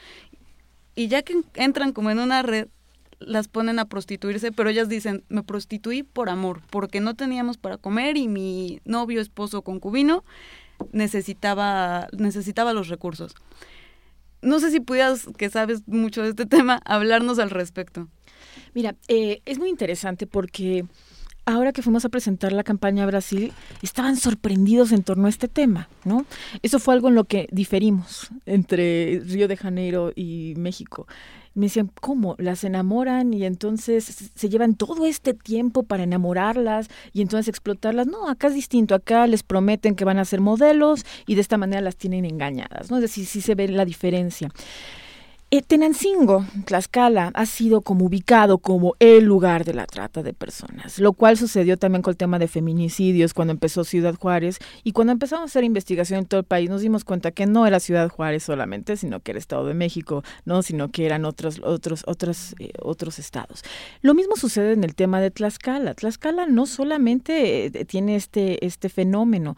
y 0.94 1.08
ya 1.08 1.22
que 1.22 1.40
entran 1.54 1.92
como 1.92 2.10
en 2.10 2.18
una 2.20 2.42
red, 2.42 2.68
las 3.18 3.48
ponen 3.48 3.78
a 3.78 3.86
prostituirse, 3.86 4.52
pero 4.52 4.70
ellas 4.70 4.88
dicen, 4.88 5.24
me 5.28 5.42
prostituí 5.42 6.02
por 6.02 6.28
amor, 6.28 6.62
porque 6.70 7.00
no 7.00 7.14
teníamos 7.14 7.56
para 7.56 7.78
comer 7.78 8.16
y 8.16 8.28
mi 8.28 8.80
novio, 8.84 9.20
esposo, 9.20 9.62
concubino 9.62 10.24
necesitaba, 10.92 12.08
necesitaba 12.16 12.72
los 12.72 12.88
recursos. 12.88 13.34
No 14.42 14.60
sé 14.60 14.70
si 14.70 14.80
pudieras, 14.80 15.26
que 15.36 15.50
sabes 15.50 15.86
mucho 15.86 16.22
de 16.22 16.30
este 16.30 16.46
tema, 16.46 16.80
hablarnos 16.84 17.38
al 17.38 17.50
respecto. 17.50 18.08
Mira, 18.74 18.94
eh, 19.08 19.40
es 19.44 19.58
muy 19.58 19.70
interesante 19.70 20.26
porque 20.26 20.84
ahora 21.46 21.72
que 21.72 21.82
fuimos 21.82 22.04
a 22.04 22.08
presentar 22.08 22.52
la 22.52 22.64
campaña 22.64 23.04
a 23.04 23.06
Brasil, 23.06 23.52
estaban 23.80 24.16
sorprendidos 24.16 24.92
en 24.92 25.02
torno 25.02 25.26
a 25.26 25.30
este 25.30 25.48
tema, 25.48 25.88
¿no? 26.04 26.26
Eso 26.62 26.78
fue 26.78 26.94
algo 26.94 27.08
en 27.08 27.14
lo 27.14 27.24
que 27.24 27.48
diferimos 27.52 28.30
entre 28.46 29.22
Río 29.24 29.48
de 29.48 29.56
Janeiro 29.56 30.12
y 30.14 30.54
México 30.56 31.06
me 31.56 31.66
decían, 31.66 31.90
¿cómo? 32.00 32.36
¿Las 32.38 32.64
enamoran 32.64 33.32
y 33.32 33.44
entonces 33.44 34.30
se 34.34 34.48
llevan 34.48 34.74
todo 34.74 35.06
este 35.06 35.32
tiempo 35.32 35.82
para 35.84 36.02
enamorarlas 36.02 36.88
y 37.12 37.22
entonces 37.22 37.48
explotarlas? 37.48 38.06
No, 38.06 38.28
acá 38.28 38.48
es 38.48 38.54
distinto, 38.54 38.94
acá 38.94 39.26
les 39.26 39.42
prometen 39.42 39.96
que 39.96 40.04
van 40.04 40.18
a 40.18 40.24
ser 40.26 40.40
modelos 40.40 41.04
y 41.26 41.34
de 41.34 41.40
esta 41.40 41.56
manera 41.56 41.80
las 41.80 41.96
tienen 41.96 42.26
engañadas, 42.26 42.90
¿no? 42.90 42.98
Es 42.98 43.02
decir, 43.02 43.24
sí 43.24 43.40
se 43.40 43.54
ve 43.54 43.68
la 43.68 43.86
diferencia. 43.86 44.50
Eh, 45.52 45.62
Tenancingo, 45.62 46.44
Tlaxcala, 46.64 47.30
ha 47.32 47.46
sido 47.46 47.80
como 47.80 48.06
ubicado 48.06 48.58
como 48.58 48.96
el 48.98 49.26
lugar 49.26 49.64
de 49.64 49.74
la 49.74 49.86
trata 49.86 50.24
de 50.24 50.34
personas, 50.34 50.98
lo 50.98 51.12
cual 51.12 51.36
sucedió 51.36 51.76
también 51.76 52.02
con 52.02 52.10
el 52.10 52.16
tema 52.16 52.40
de 52.40 52.48
feminicidios 52.48 53.32
cuando 53.32 53.52
empezó 53.52 53.84
Ciudad 53.84 54.16
Juárez 54.16 54.58
y 54.82 54.90
cuando 54.90 55.12
empezamos 55.12 55.42
a 55.42 55.44
hacer 55.44 55.62
investigación 55.62 56.18
en 56.18 56.26
todo 56.26 56.40
el 56.40 56.46
país 56.46 56.68
nos 56.68 56.80
dimos 56.80 57.04
cuenta 57.04 57.30
que 57.30 57.46
no 57.46 57.64
era 57.64 57.78
Ciudad 57.78 58.08
Juárez 58.08 58.42
solamente, 58.42 58.96
sino 58.96 59.20
que 59.20 59.30
era 59.30 59.38
Estado 59.38 59.64
de 59.66 59.74
México, 59.74 60.24
no, 60.46 60.64
sino 60.64 60.88
que 60.88 61.06
eran 61.06 61.24
otros 61.24 61.60
otros 61.62 62.02
otros 62.08 62.56
eh, 62.58 62.72
otros 62.82 63.20
estados. 63.20 63.62
Lo 64.02 64.14
mismo 64.14 64.34
sucede 64.34 64.72
en 64.72 64.82
el 64.82 64.96
tema 64.96 65.20
de 65.20 65.30
Tlaxcala. 65.30 65.94
Tlaxcala 65.94 66.46
no 66.46 66.66
solamente 66.66 67.66
eh, 67.66 67.84
tiene 67.84 68.16
este 68.16 68.66
este 68.66 68.88
fenómeno 68.88 69.56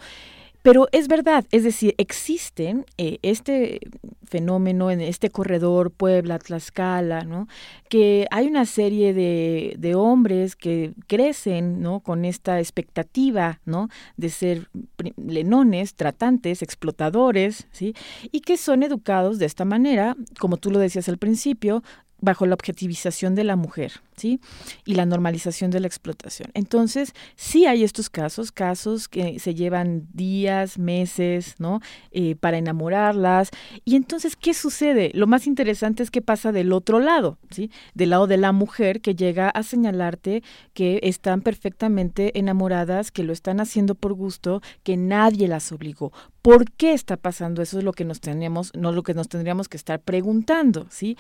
pero 0.69 0.87
es 0.93 1.09
verdad, 1.09 1.47
es 1.51 1.65
decir, 1.65 1.95
existen 1.97 2.85
eh, 2.99 3.21
este 3.23 3.81
fenómeno 4.23 4.91
en 4.91 5.01
este 5.01 5.31
corredor 5.31 5.91
Puebla, 5.91 6.39
Tlaxcala, 6.39 7.25
¿no? 7.25 7.49
que 7.89 8.27
hay 8.31 8.49
una 8.49 8.67
serie 8.67 9.15
de, 9.15 9.77
de, 9.79 9.95
hombres 9.95 10.57
que 10.57 10.93
crecen 11.07 11.81
¿no? 11.81 12.01
con 12.01 12.27
esta 12.27 12.59
expectativa 12.59 13.63
¿no? 13.65 13.89
de 14.19 14.29
ser 14.29 14.69
lenones, 15.17 15.95
tratantes, 15.95 16.61
explotadores, 16.61 17.67
¿sí? 17.71 17.95
y 18.31 18.41
que 18.41 18.59
son 18.59 18.83
educados 18.83 19.39
de 19.39 19.47
esta 19.47 19.65
manera, 19.65 20.19
como 20.39 20.59
tú 20.59 20.71
lo 20.71 20.81
decías 20.81 21.09
al 21.09 21.17
principio, 21.17 21.83
bajo 22.21 22.47
la 22.47 22.55
objetivización 22.55 23.35
de 23.35 23.45
la 23.45 23.57
mujer, 23.57 23.93
¿sí? 24.17 24.41
Y 24.85 24.95
la 24.95 25.07
normalización 25.07 25.71
de 25.71 25.81
la 25.81 25.87
explotación. 25.87 26.51
Entonces, 26.55 27.15
sí 27.37 27.67
hay 27.67 27.85
estos 27.85 28.11
casos, 28.11 28.51
casos 28.51 29.09
que 29.09 29.39
se 29.39 29.55
llevan 29.55 30.09
días, 30.13 30.79
meses, 30.79 31.55
¿no? 31.59 31.81
Eh, 32.11 32.35
para 32.35 32.59
enamorarlas. 32.59 33.51
Y 33.85 33.97
entonces, 33.97 34.37
¿qué 34.37 34.55
sucede? 34.55 35.11
Lo 35.15 35.27
más 35.27 35.47
interesante 35.47 36.03
es 36.03 36.11
qué 36.11 36.23
pasa 36.23 36.53
del 36.53 36.73
otro 36.73 36.99
lado, 36.99 37.39
¿sí? 37.51 37.71
Del 37.95 38.11
lado 38.11 38.27
de 38.27 38.37
la 38.37 38.53
mujer 38.53 39.01
que 39.01 39.15
llega 39.15 39.49
a 39.51 39.63
señalarte 39.63 40.43
que 40.75 41.01
están 41.05 41.41
perfectamente 41.41 42.39
enamoradas, 42.39 43.11
que 43.11 43.23
lo 43.23 43.33
están 43.33 43.61
haciendo 43.61 43.95
por 43.95 44.15
gusto, 44.15 44.61
que 44.83 44.97
nadie 44.97 45.47
las 45.49 45.71
obligó. 45.71 46.13
¿Por 46.43 46.71
qué 46.73 46.95
está 46.95 47.17
pasando? 47.17 47.63
Eso 47.63 47.79
es 47.79 47.85
lo 47.85 47.93
que 47.93 48.05
nos 48.05 48.21
tenemos, 48.21 48.73
no 48.75 48.93
lo 48.93 49.03
que 49.03 49.15
nos 49.15 49.29
tendríamos 49.29 49.69
que 49.69 49.77
estar 49.77 50.01
preguntando, 50.01 50.87
¿sí? 50.91 51.17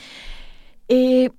Eh, 0.88 1.30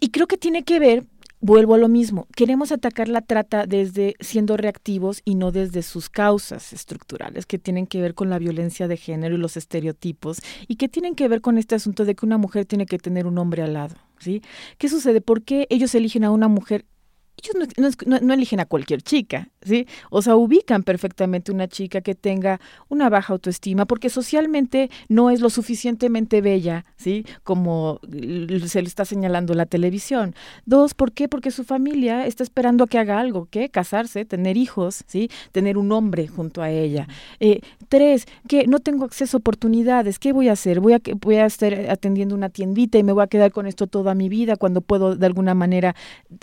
y 0.00 0.10
creo 0.10 0.26
que 0.26 0.36
tiene 0.36 0.64
que 0.64 0.78
ver, 0.78 1.04
vuelvo 1.40 1.74
a 1.74 1.78
lo 1.78 1.88
mismo, 1.88 2.26
queremos 2.34 2.72
atacar 2.72 3.08
la 3.08 3.22
trata 3.22 3.66
desde 3.66 4.14
siendo 4.20 4.56
reactivos 4.56 5.22
y 5.24 5.34
no 5.34 5.52
desde 5.52 5.82
sus 5.82 6.08
causas 6.08 6.72
estructurales, 6.72 7.46
que 7.46 7.58
tienen 7.58 7.86
que 7.86 8.00
ver 8.00 8.14
con 8.14 8.30
la 8.30 8.38
violencia 8.38 8.88
de 8.88 8.96
género 8.96 9.36
y 9.36 9.38
los 9.38 9.56
estereotipos, 9.56 10.40
y 10.68 10.76
que 10.76 10.88
tienen 10.88 11.14
que 11.14 11.28
ver 11.28 11.40
con 11.40 11.58
este 11.58 11.74
asunto 11.74 12.04
de 12.04 12.14
que 12.14 12.26
una 12.26 12.38
mujer 12.38 12.66
tiene 12.66 12.86
que 12.86 12.98
tener 12.98 13.26
un 13.26 13.38
hombre 13.38 13.62
al 13.62 13.74
lado. 13.74 13.96
¿Sí? 14.18 14.42
¿Qué 14.76 14.90
sucede? 14.90 15.22
¿Por 15.22 15.42
qué 15.42 15.66
ellos 15.70 15.94
eligen 15.94 16.24
a 16.24 16.30
una 16.30 16.48
mujer 16.48 16.84
ellos 17.42 17.92
no, 18.06 18.34
eligen 18.34 18.60
a 18.60 18.66
cualquier 18.66 19.02
chica, 19.02 19.48
¿sí? 19.62 19.86
O 20.10 20.22
sea, 20.22 20.36
ubican 20.36 20.82
perfectamente 20.82 21.52
una 21.52 21.68
chica 21.68 22.00
que 22.00 22.14
tenga 22.14 22.60
una 22.88 23.08
baja 23.08 23.32
autoestima 23.32 23.86
porque 23.86 24.10
socialmente 24.10 24.90
no 25.08 25.30
es 25.30 25.40
lo 25.40 25.50
suficientemente 25.50 26.40
bella, 26.40 26.84
¿sí? 26.96 27.24
Como 27.42 28.00
se 28.66 28.82
le 28.82 28.88
está 28.88 29.04
señalando 29.04 29.54
la 29.54 29.66
televisión. 29.66 30.34
Dos, 30.66 30.94
¿por 30.94 31.12
qué? 31.12 31.28
Porque 31.28 31.50
su 31.50 31.64
familia 31.64 32.26
está 32.26 32.42
esperando 32.42 32.84
a 32.84 32.86
que 32.86 32.98
haga 32.98 33.18
algo, 33.18 33.48
¿qué? 33.50 33.68
Casarse, 33.68 34.24
tener 34.24 34.56
hijos, 34.56 35.04
¿sí? 35.06 35.30
Tener 35.52 35.78
un 35.78 35.92
hombre 35.92 36.28
junto 36.28 36.62
a 36.62 36.70
ella. 36.70 37.08
Eh, 37.40 37.60
tres, 37.88 38.26
que 38.48 38.66
no 38.66 38.80
tengo 38.80 39.04
acceso 39.04 39.36
a 39.36 39.40
oportunidades, 39.40 40.18
¿qué 40.18 40.32
voy 40.32 40.48
a 40.48 40.52
hacer? 40.52 40.80
Voy 40.80 40.94
a, 40.94 41.00
voy 41.20 41.36
a 41.36 41.46
estar 41.46 41.72
atendiendo 41.90 42.34
una 42.34 42.48
tiendita 42.48 42.98
y 42.98 43.02
me 43.02 43.12
voy 43.12 43.22
a 43.22 43.26
quedar 43.26 43.52
con 43.52 43.66
esto 43.66 43.86
toda 43.86 44.14
mi 44.14 44.28
vida 44.28 44.56
cuando 44.56 44.80
puedo 44.80 45.16
de 45.16 45.26
alguna 45.26 45.54
manera 45.54 45.94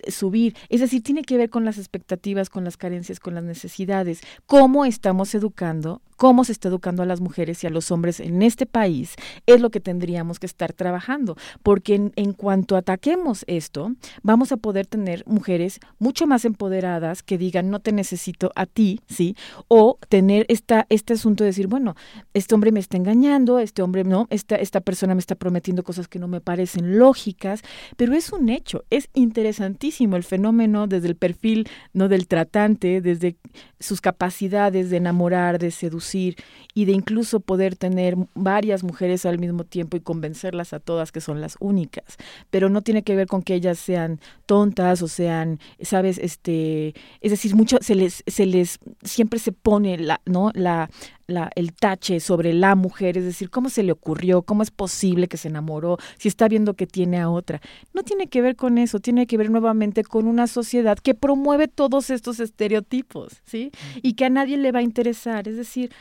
subir. 0.08 0.56
Es 0.70 0.82
decir, 0.92 1.04
tiene 1.04 1.24
que 1.24 1.38
ver 1.38 1.50
con 1.50 1.66
las 1.66 1.78
expectativas, 1.78 2.50
con 2.50 2.64
las 2.64 2.78
carencias, 2.78 3.20
con 3.20 3.36
las 3.36 3.44
necesidades. 3.44 4.22
¿Cómo 4.46 4.86
estamos 4.86 5.34
educando 5.36 6.02
cómo 6.18 6.44
se 6.44 6.52
está 6.52 6.68
educando 6.68 7.04
a 7.04 7.06
las 7.06 7.22
mujeres 7.22 7.64
y 7.64 7.68
a 7.68 7.70
los 7.70 7.92
hombres 7.92 8.20
en 8.20 8.42
este 8.42 8.66
país, 8.66 9.16
es 9.46 9.62
lo 9.62 9.70
que 9.70 9.80
tendríamos 9.80 10.40
que 10.40 10.48
estar 10.48 10.74
trabajando, 10.74 11.38
porque 11.64 12.12
en, 12.16 12.34
cuanto 12.34 12.76
ataquemos 12.76 13.46
esto, 13.48 13.94
vamos 14.24 14.52
a 14.52 14.58
poder 14.58 14.88
tener 14.88 15.24
mujeres 15.28 15.80
mucho 16.00 16.28
más 16.28 16.44
empoderadas 16.44 17.24
que 17.24 17.38
digan, 17.38 17.70
no 17.70 17.80
te 17.80 17.92
necesito 17.92 18.52
a 18.56 18.66
ti, 18.66 19.00
¿sí? 19.08 19.36
O 19.68 19.98
tener 20.10 20.46
esta, 20.50 20.88
este 20.90 21.14
asunto 21.14 21.44
de 21.44 21.50
decir, 21.50 21.68
bueno, 21.68 21.96
este 22.34 22.56
hombre 22.56 22.72
me 22.72 22.80
está 22.80 22.98
engañando, 22.98 23.60
este 23.60 23.82
hombre 23.84 24.04
no, 24.04 24.28
esta, 24.30 24.56
esta 24.56 24.82
persona 24.82 25.14
me 25.14 25.20
está 25.20 25.36
prometiendo 25.36 25.84
cosas 25.84 26.08
que 26.08 26.20
no 26.20 26.28
me 26.28 26.42
parecen 26.42 26.98
lógicas, 26.98 27.62
pero 27.96 28.14
es 28.14 28.34
un 28.34 28.50
hecho, 28.50 28.84
es 28.90 29.10
interesantísimo 29.14 30.16
el 30.16 30.24
fenómeno 30.24 30.88
desde 30.88 31.08
el 31.08 31.16
perfil, 31.16 31.70
¿no? 31.94 32.10
Del 32.10 32.28
tratante, 32.28 33.02
desde 33.02 33.38
sus 33.80 34.02
capacidades 34.02 34.90
de 34.90 34.98
enamorar, 34.98 35.60
de 35.60 35.70
seducir, 35.70 36.07
y 36.16 36.36
de 36.74 36.92
incluso 36.92 37.40
poder 37.40 37.76
tener 37.76 38.16
varias 38.36 38.84
mujeres 38.84 39.26
al 39.26 39.40
mismo 39.40 39.64
tiempo 39.64 39.98
y 39.98 40.02
convencerlas 40.02 40.74
a 40.74 40.80
todas 40.80 41.12
que 41.12 41.22
son 41.22 41.42
las 41.42 41.58
únicas. 41.60 42.18
Pero 42.50 42.70
no 42.70 42.82
tiene 42.82 43.04
que 43.04 43.16
ver 43.16 43.28
con 43.28 43.42
que 43.42 43.56
ellas 43.56 43.80
sean 43.80 44.20
tontas 44.46 45.02
o 45.02 45.08
sean, 45.08 45.60
sabes, 45.82 46.18
este, 46.18 46.94
es 47.22 47.32
decir, 47.32 47.56
mucho 47.56 47.78
se 47.82 47.96
les, 47.96 48.24
se 48.28 48.46
les, 48.46 48.80
siempre 49.04 49.40
se 49.40 49.52
pone 49.52 49.98
la, 49.98 50.22
¿no? 50.26 50.52
La, 50.54 50.90
la, 51.28 51.52
el 51.56 51.74
tache 51.74 52.20
sobre 52.20 52.54
la 52.54 52.76
mujer, 52.76 53.18
es 53.18 53.26
decir, 53.26 53.50
cómo 53.50 53.70
se 53.70 53.84
le 53.84 53.92
ocurrió, 53.92 54.42
cómo 54.42 54.64
es 54.64 54.72
posible 54.72 55.28
que 55.28 55.38
se 55.38 55.50
enamoró, 55.50 55.98
si 56.18 56.28
está 56.28 56.48
viendo 56.48 56.74
que 56.74 56.88
tiene 56.88 57.20
a 57.20 57.30
otra. 57.30 57.62
No 57.94 58.04
tiene 58.04 58.28
que 58.28 58.42
ver 58.42 58.56
con 58.56 58.78
eso, 58.78 59.00
tiene 59.00 59.28
que 59.28 59.38
ver 59.38 59.52
nuevamente 59.52 60.04
con 60.04 60.28
una 60.28 60.48
sociedad 60.48 60.98
que 60.98 61.14
promueve 61.14 61.68
todos 61.68 62.10
estos 62.10 62.40
estereotipos, 62.40 63.42
¿sí? 63.46 63.72
Y 64.02 64.14
que 64.14 64.26
a 64.26 64.30
nadie 64.30 64.58
le 64.58 64.72
va 64.72 64.80
a 64.80 64.84
interesar, 64.84 65.48
es 65.48 65.58
decir, 65.58 65.92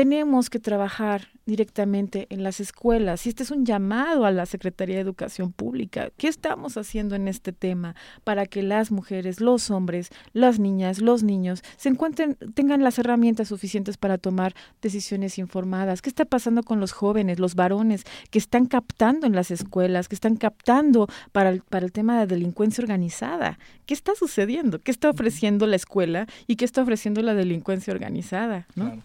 tenemos 0.00 0.48
que 0.48 0.58
trabajar 0.58 1.28
directamente 1.44 2.26
en 2.30 2.42
las 2.42 2.58
escuelas. 2.58 3.26
Y 3.26 3.28
este 3.28 3.42
es 3.42 3.50
un 3.50 3.66
llamado 3.66 4.24
a 4.24 4.30
la 4.30 4.46
Secretaría 4.46 4.94
de 4.94 5.02
Educación 5.02 5.52
Pública. 5.52 6.08
¿Qué 6.16 6.26
estamos 6.26 6.78
haciendo 6.78 7.16
en 7.16 7.28
este 7.28 7.52
tema 7.52 7.94
para 8.24 8.46
que 8.46 8.62
las 8.62 8.90
mujeres, 8.90 9.42
los 9.42 9.70
hombres, 9.70 10.08
las 10.32 10.58
niñas, 10.58 11.02
los 11.02 11.22
niños 11.22 11.62
se 11.76 11.90
encuentren, 11.90 12.38
tengan 12.54 12.82
las 12.82 12.98
herramientas 12.98 13.48
suficientes 13.48 13.98
para 13.98 14.16
tomar 14.16 14.54
decisiones 14.80 15.36
informadas? 15.36 16.00
¿Qué 16.00 16.08
está 16.08 16.24
pasando 16.24 16.62
con 16.62 16.80
los 16.80 16.92
jóvenes, 16.92 17.38
los 17.38 17.54
varones 17.54 18.04
que 18.30 18.38
están 18.38 18.64
captando 18.64 19.26
en 19.26 19.34
las 19.34 19.50
escuelas, 19.50 20.08
que 20.08 20.14
están 20.14 20.36
captando 20.36 21.08
para 21.32 21.50
el, 21.50 21.60
para 21.60 21.84
el 21.84 21.92
tema 21.92 22.18
de 22.20 22.26
delincuencia 22.26 22.80
organizada? 22.80 23.58
¿Qué 23.84 23.92
está 23.92 24.14
sucediendo? 24.14 24.78
¿Qué 24.78 24.92
está 24.92 25.10
ofreciendo 25.10 25.66
la 25.66 25.76
escuela 25.76 26.26
y 26.46 26.56
qué 26.56 26.64
está 26.64 26.80
ofreciendo 26.80 27.20
la 27.20 27.34
delincuencia 27.34 27.92
organizada? 27.92 28.66
¿no? 28.76 29.02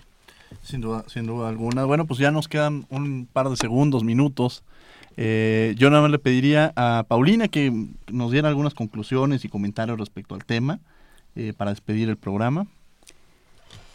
Sin 0.61 0.81
duda, 0.81 1.05
sin 1.07 1.25
duda 1.25 1.49
alguna. 1.49 1.85
Bueno, 1.85 2.05
pues 2.05 2.19
ya 2.19 2.31
nos 2.31 2.47
quedan 2.47 2.85
un 2.89 3.27
par 3.31 3.49
de 3.49 3.55
segundos, 3.55 4.03
minutos. 4.03 4.63
Eh, 5.17 5.75
yo 5.77 5.89
nada 5.89 6.01
más 6.01 6.11
le 6.11 6.19
pediría 6.19 6.73
a 6.75 7.05
Paulina 7.07 7.47
que 7.47 7.71
nos 8.11 8.31
diera 8.31 8.49
algunas 8.49 8.73
conclusiones 8.73 9.45
y 9.45 9.49
comentarios 9.49 9.97
respecto 9.97 10.35
al 10.35 10.43
tema 10.43 10.79
eh, 11.35 11.53
para 11.55 11.71
despedir 11.71 12.09
el 12.09 12.17
programa. 12.17 12.67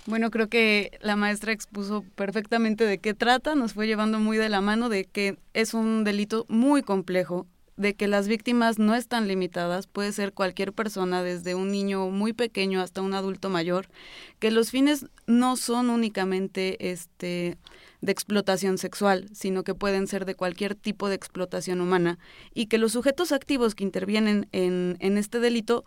Bueno, 0.06 0.30
creo 0.30 0.48
que 0.48 0.98
la 1.02 1.16
maestra 1.16 1.52
expuso 1.52 2.04
perfectamente 2.14 2.84
de 2.84 2.98
qué 2.98 3.12
trata, 3.12 3.54
nos 3.54 3.74
fue 3.74 3.86
llevando 3.86 4.18
muy 4.18 4.38
de 4.38 4.48
la 4.48 4.60
mano 4.60 4.88
de 4.88 5.04
que 5.04 5.38
es 5.52 5.74
un 5.74 6.04
delito 6.04 6.46
muy 6.48 6.82
complejo, 6.82 7.46
de 7.80 7.94
que 7.94 8.08
las 8.08 8.28
víctimas 8.28 8.78
no 8.78 8.94
están 8.94 9.26
limitadas, 9.26 9.86
puede 9.86 10.12
ser 10.12 10.34
cualquier 10.34 10.74
persona, 10.74 11.22
desde 11.22 11.54
un 11.54 11.70
niño 11.72 12.10
muy 12.10 12.34
pequeño 12.34 12.82
hasta 12.82 13.00
un 13.00 13.14
adulto 13.14 13.48
mayor, 13.48 13.88
que 14.38 14.50
los 14.50 14.70
fines 14.70 15.06
no 15.26 15.56
son 15.56 15.88
únicamente 15.88 16.90
este 16.90 17.56
de 18.02 18.12
explotación 18.12 18.78
sexual, 18.78 19.28
sino 19.32 19.62
que 19.62 19.74
pueden 19.74 20.06
ser 20.06 20.24
de 20.24 20.34
cualquier 20.34 20.74
tipo 20.74 21.08
de 21.08 21.14
explotación 21.14 21.80
humana, 21.80 22.18
y 22.52 22.66
que 22.66 22.78
los 22.78 22.92
sujetos 22.92 23.32
activos 23.32 23.74
que 23.74 23.84
intervienen 23.84 24.46
en, 24.52 24.96
en 25.00 25.16
este 25.16 25.40
delito 25.40 25.84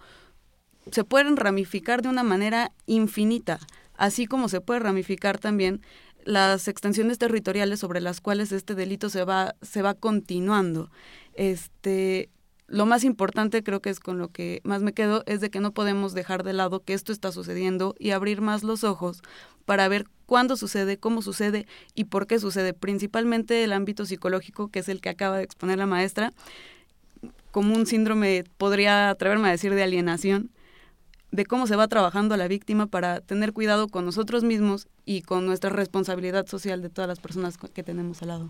se 0.91 1.03
pueden 1.03 1.37
ramificar 1.37 2.01
de 2.01 2.09
una 2.09 2.23
manera 2.23 2.71
infinita, 2.87 3.59
así 3.95 4.25
como 4.25 4.49
se 4.49 4.61
puede 4.61 4.79
ramificar 4.79 5.37
también 5.37 5.81
las 6.25 6.67
extensiones 6.67 7.17
territoriales 7.17 7.79
sobre 7.79 8.01
las 8.01 8.21
cuales 8.21 8.51
este 8.51 8.75
delito 8.75 9.09
se 9.09 9.23
va, 9.23 9.55
se 9.61 9.81
va 9.81 9.93
continuando. 9.93 10.89
Este, 11.35 12.29
lo 12.67 12.85
más 12.85 13.03
importante 13.03 13.63
creo 13.63 13.81
que 13.81 13.89
es 13.89 13.99
con 13.99 14.17
lo 14.17 14.29
que 14.29 14.61
más 14.63 14.81
me 14.81 14.93
quedo 14.93 15.23
es 15.25 15.41
de 15.41 15.49
que 15.49 15.59
no 15.59 15.73
podemos 15.73 16.13
dejar 16.13 16.43
de 16.43 16.53
lado 16.53 16.81
que 16.81 16.93
esto 16.93 17.11
está 17.11 17.31
sucediendo 17.31 17.95
y 17.99 18.11
abrir 18.11 18.41
más 18.41 18.63
los 18.63 18.83
ojos 18.83 19.21
para 19.65 19.87
ver 19.87 20.07
cuándo 20.25 20.57
sucede, 20.57 20.97
cómo 20.97 21.21
sucede 21.21 21.67
y 21.93 22.05
por 22.05 22.27
qué 22.27 22.39
sucede, 22.39 22.73
principalmente 22.73 23.63
el 23.63 23.73
ámbito 23.73 24.05
psicológico 24.05 24.69
que 24.69 24.79
es 24.79 24.89
el 24.89 25.01
que 25.01 25.09
acaba 25.09 25.37
de 25.37 25.43
exponer 25.43 25.77
la 25.77 25.85
maestra, 25.85 26.33
como 27.51 27.75
un 27.75 27.85
síndrome, 27.85 28.43
podría 28.57 29.11
atreverme 29.11 29.47
a 29.47 29.51
decir, 29.51 29.75
de 29.75 29.83
alienación, 29.83 30.49
de 31.31 31.45
cómo 31.45 31.67
se 31.67 31.75
va 31.75 31.87
trabajando 31.87 32.33
a 32.33 32.37
la 32.37 32.47
víctima 32.47 32.87
para 32.87 33.21
tener 33.21 33.53
cuidado 33.53 33.87
con 33.87 34.05
nosotros 34.05 34.43
mismos 34.43 34.87
y 35.05 35.21
con 35.21 35.45
nuestra 35.45 35.69
responsabilidad 35.69 36.47
social 36.47 36.81
de 36.81 36.89
todas 36.89 37.07
las 37.07 37.19
personas 37.19 37.57
que 37.57 37.83
tenemos 37.83 38.21
al 38.23 38.29
lado. 38.29 38.49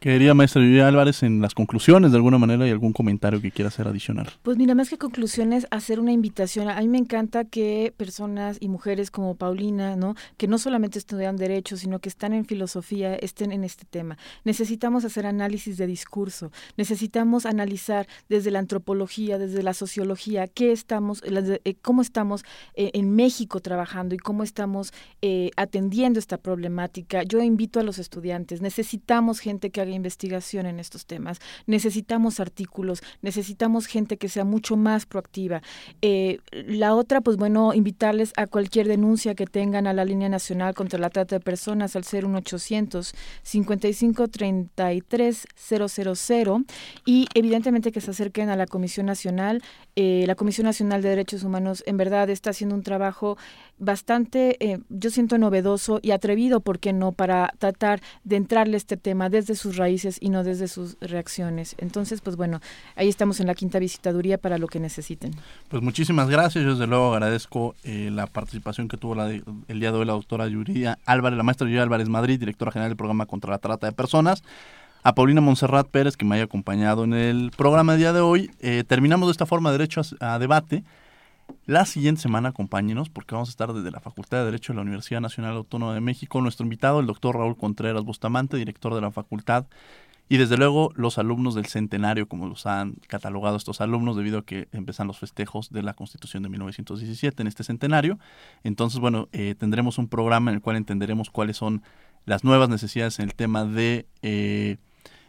Quería, 0.00 0.34
maestra 0.34 0.62
Yuya 0.62 0.88
Álvarez, 0.88 1.22
en 1.22 1.40
las 1.40 1.54
conclusiones 1.54 2.12
de 2.12 2.18
alguna 2.18 2.38
manera 2.38 2.66
y 2.66 2.70
algún 2.70 2.92
comentario 2.92 3.40
que 3.40 3.50
quiera 3.50 3.68
hacer 3.68 3.88
adicional. 3.88 4.28
Pues 4.42 4.58
mira, 4.58 4.74
más 4.74 4.90
que 4.90 4.98
conclusiones, 4.98 5.66
hacer 5.70 6.00
una 6.00 6.12
invitación. 6.12 6.68
A 6.68 6.80
mí 6.80 6.88
me 6.88 6.98
encanta 6.98 7.44
que 7.44 7.94
personas 7.96 8.58
y 8.60 8.68
mujeres 8.68 9.10
como 9.10 9.34
Paulina, 9.36 9.96
¿no? 9.96 10.14
que 10.36 10.48
no 10.48 10.58
solamente 10.58 10.98
estudian 10.98 11.36
derecho, 11.36 11.76
sino 11.76 11.98
que 11.98 12.08
están 12.08 12.32
en 12.32 12.44
filosofía, 12.44 13.14
estén 13.14 13.52
en 13.52 13.64
este 13.64 13.84
tema. 13.84 14.18
Necesitamos 14.44 15.04
hacer 15.04 15.26
análisis 15.26 15.76
de 15.76 15.86
discurso, 15.86 16.52
necesitamos 16.76 17.46
analizar 17.46 18.06
desde 18.28 18.50
la 18.50 18.58
antropología, 18.58 19.38
desde 19.38 19.62
la 19.62 19.74
sociología, 19.74 20.46
qué 20.46 20.72
estamos, 20.72 21.22
eh, 21.24 21.74
cómo 21.82 22.02
estamos 22.02 22.44
eh, 22.74 22.90
en 22.94 23.14
México 23.14 23.60
trabajando 23.60 24.14
y 24.14 24.18
cómo 24.18 24.42
estamos 24.42 24.92
eh, 25.22 25.50
atendiendo 25.56 26.18
esta 26.18 26.38
problemática. 26.38 27.22
Yo 27.22 27.42
invito 27.42 27.80
a 27.80 27.82
los 27.82 27.98
estudiantes, 27.98 28.60
necesitamos 28.60 29.40
gente 29.40 29.70
que 29.70 29.80
investigación 29.96 30.66
en 30.66 30.78
estos 30.78 31.06
temas. 31.06 31.40
Necesitamos 31.66 32.40
artículos, 32.40 33.02
necesitamos 33.22 33.86
gente 33.86 34.16
que 34.16 34.28
sea 34.28 34.44
mucho 34.44 34.76
más 34.76 35.06
proactiva. 35.06 35.62
Eh, 36.02 36.38
la 36.52 36.94
otra, 36.94 37.20
pues 37.20 37.36
bueno, 37.36 37.74
invitarles 37.74 38.32
a 38.36 38.46
cualquier 38.46 38.88
denuncia 38.88 39.34
que 39.34 39.46
tengan 39.46 39.86
a 39.86 39.92
la 39.92 40.04
línea 40.04 40.28
nacional 40.28 40.74
contra 40.74 40.98
la 40.98 41.10
trata 41.10 41.36
de 41.36 41.40
personas 41.40 41.96
al 41.96 42.04
01800 42.04 43.14
55 43.42 44.28
33 44.28 45.46
000 45.56 46.64
y 47.04 47.26
evidentemente 47.34 47.92
que 47.92 48.00
se 48.00 48.10
acerquen 48.10 48.48
a 48.48 48.56
la 48.56 48.66
Comisión 48.66 49.06
Nacional. 49.06 49.62
Eh, 49.96 50.24
la 50.26 50.34
Comisión 50.34 50.66
Nacional 50.66 51.02
de 51.02 51.08
Derechos 51.08 51.42
Humanos 51.42 51.82
en 51.86 51.96
verdad 51.96 52.28
está 52.30 52.50
haciendo 52.50 52.74
un 52.74 52.82
trabajo 52.82 53.36
bastante, 53.78 54.56
eh, 54.60 54.78
yo 54.88 55.10
siento 55.10 55.38
novedoso 55.38 56.00
y 56.02 56.10
atrevido, 56.10 56.60
¿por 56.60 56.78
qué 56.78 56.92
no?, 56.92 57.12
para 57.12 57.52
tratar 57.58 58.00
de 58.24 58.36
entrarle 58.36 58.76
este 58.76 58.96
tema 58.96 59.28
desde 59.28 59.54
sus 59.54 59.75
raíces 59.76 60.18
y 60.20 60.28
no 60.28 60.44
desde 60.44 60.68
sus 60.68 60.96
reacciones. 61.00 61.74
Entonces, 61.78 62.20
pues 62.20 62.36
bueno, 62.36 62.60
ahí 62.94 63.08
estamos 63.08 63.40
en 63.40 63.46
la 63.46 63.54
quinta 63.54 63.78
visitaduría 63.78 64.38
para 64.38 64.58
lo 64.58 64.66
que 64.68 64.80
necesiten. 64.80 65.32
Pues 65.68 65.82
muchísimas 65.82 66.28
gracias, 66.28 66.64
yo 66.64 66.70
desde 66.72 66.86
luego 66.86 67.12
agradezco 67.12 67.74
eh, 67.84 68.10
la 68.12 68.26
participación 68.26 68.88
que 68.88 68.96
tuvo 68.96 69.14
la 69.14 69.26
el 69.26 69.80
día 69.80 69.92
de 69.92 69.98
hoy 69.98 70.06
la 70.06 70.12
doctora 70.12 70.46
Yuría 70.48 70.98
Álvarez, 71.04 71.36
la 71.36 71.42
maestra 71.42 71.66
Yuría 71.66 71.82
Álvarez 71.82 72.08
Madrid, 72.08 72.38
directora 72.38 72.70
general 72.70 72.90
del 72.90 72.96
programa 72.96 73.26
contra 73.26 73.50
la 73.50 73.58
trata 73.58 73.86
de 73.86 73.92
personas 73.92 74.42
a 75.02 75.14
Paulina 75.14 75.40
Monserrat 75.40 75.86
Pérez, 75.86 76.16
que 76.16 76.24
me 76.24 76.34
haya 76.34 76.44
acompañado 76.44 77.04
en 77.04 77.14
el 77.14 77.52
programa 77.56 77.92
de 77.92 77.98
día 77.98 78.12
de 78.12 78.20
hoy. 78.20 78.50
Eh, 78.58 78.82
terminamos 78.86 79.28
de 79.28 79.32
esta 79.32 79.46
forma 79.46 79.70
derecho 79.70 80.00
a 80.18 80.38
debate. 80.40 80.82
La 81.66 81.84
siguiente 81.84 82.20
semana 82.20 82.50
acompáñenos 82.50 83.08
porque 83.08 83.34
vamos 83.34 83.48
a 83.48 83.50
estar 83.50 83.72
desde 83.72 83.90
la 83.90 84.00
Facultad 84.00 84.38
de 84.38 84.44
Derecho 84.44 84.72
de 84.72 84.76
la 84.76 84.82
Universidad 84.82 85.20
Nacional 85.20 85.56
Autónoma 85.56 85.94
de 85.94 86.00
México. 86.00 86.40
Nuestro 86.40 86.64
invitado, 86.64 87.00
el 87.00 87.06
doctor 87.06 87.36
Raúl 87.36 87.56
Contreras 87.56 88.04
Bustamante, 88.04 88.56
director 88.56 88.94
de 88.94 89.00
la 89.00 89.10
facultad. 89.10 89.66
Y 90.28 90.38
desde 90.38 90.56
luego 90.56 90.92
los 90.96 91.18
alumnos 91.18 91.54
del 91.54 91.66
centenario, 91.66 92.28
como 92.28 92.48
los 92.48 92.66
han 92.66 92.94
catalogado 93.06 93.56
estos 93.56 93.80
alumnos, 93.80 94.16
debido 94.16 94.38
a 94.38 94.44
que 94.44 94.68
empiezan 94.72 95.06
los 95.06 95.18
festejos 95.18 95.70
de 95.70 95.82
la 95.82 95.94
Constitución 95.94 96.42
de 96.42 96.48
1917 96.48 97.42
en 97.42 97.46
este 97.46 97.62
centenario. 97.62 98.18
Entonces, 98.64 98.98
bueno, 98.98 99.28
eh, 99.32 99.54
tendremos 99.56 99.98
un 99.98 100.08
programa 100.08 100.50
en 100.50 100.56
el 100.56 100.62
cual 100.62 100.76
entenderemos 100.76 101.30
cuáles 101.30 101.56
son 101.56 101.82
las 102.24 102.42
nuevas 102.42 102.68
necesidades 102.68 103.20
en 103.20 103.26
el 103.26 103.34
tema 103.34 103.64
de 103.64 104.06
eh, 104.22 104.78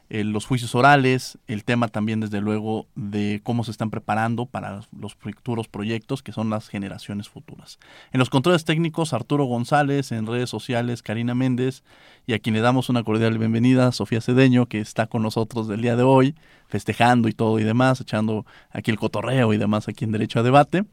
eh, 0.09 0.23
los 0.23 0.45
juicios 0.45 0.73
orales, 0.73 1.37
el 1.47 1.65
tema 1.65 1.89
también 1.89 2.21
desde 2.21 2.39
luego 2.39 2.87
de 2.95 3.41
cómo 3.43 3.65
se 3.65 3.71
están 3.71 3.89
preparando 3.89 4.45
para 4.45 4.81
los 4.97 5.15
futuros 5.15 5.67
proyectos 5.67 6.23
que 6.23 6.31
son 6.31 6.49
las 6.49 6.69
generaciones 6.69 7.27
futuras. 7.27 7.77
En 8.13 8.19
los 8.19 8.29
controles 8.29 8.63
técnicos, 8.63 9.13
Arturo 9.13 9.43
González, 9.45 10.13
en 10.13 10.25
redes 10.25 10.49
sociales, 10.49 11.01
Karina 11.01 11.35
Méndez, 11.35 11.83
y 12.25 12.33
a 12.33 12.39
quien 12.39 12.55
le 12.55 12.61
damos 12.61 12.87
una 12.87 13.03
cordial 13.03 13.37
bienvenida, 13.37 13.91
Sofía 13.91 14.21
Cedeño, 14.21 14.67
que 14.67 14.79
está 14.79 15.07
con 15.07 15.23
nosotros 15.23 15.67
del 15.67 15.81
día 15.81 15.97
de 15.97 16.03
hoy, 16.03 16.35
festejando 16.67 17.27
y 17.27 17.33
todo 17.33 17.59
y 17.59 17.63
demás, 17.63 17.99
echando 17.99 18.45
aquí 18.71 18.91
el 18.91 18.97
cotorreo 18.97 19.53
y 19.53 19.57
demás 19.57 19.89
aquí 19.89 20.05
en 20.05 20.11
Derecho 20.13 20.39
a 20.39 20.43
Debate. 20.43 20.85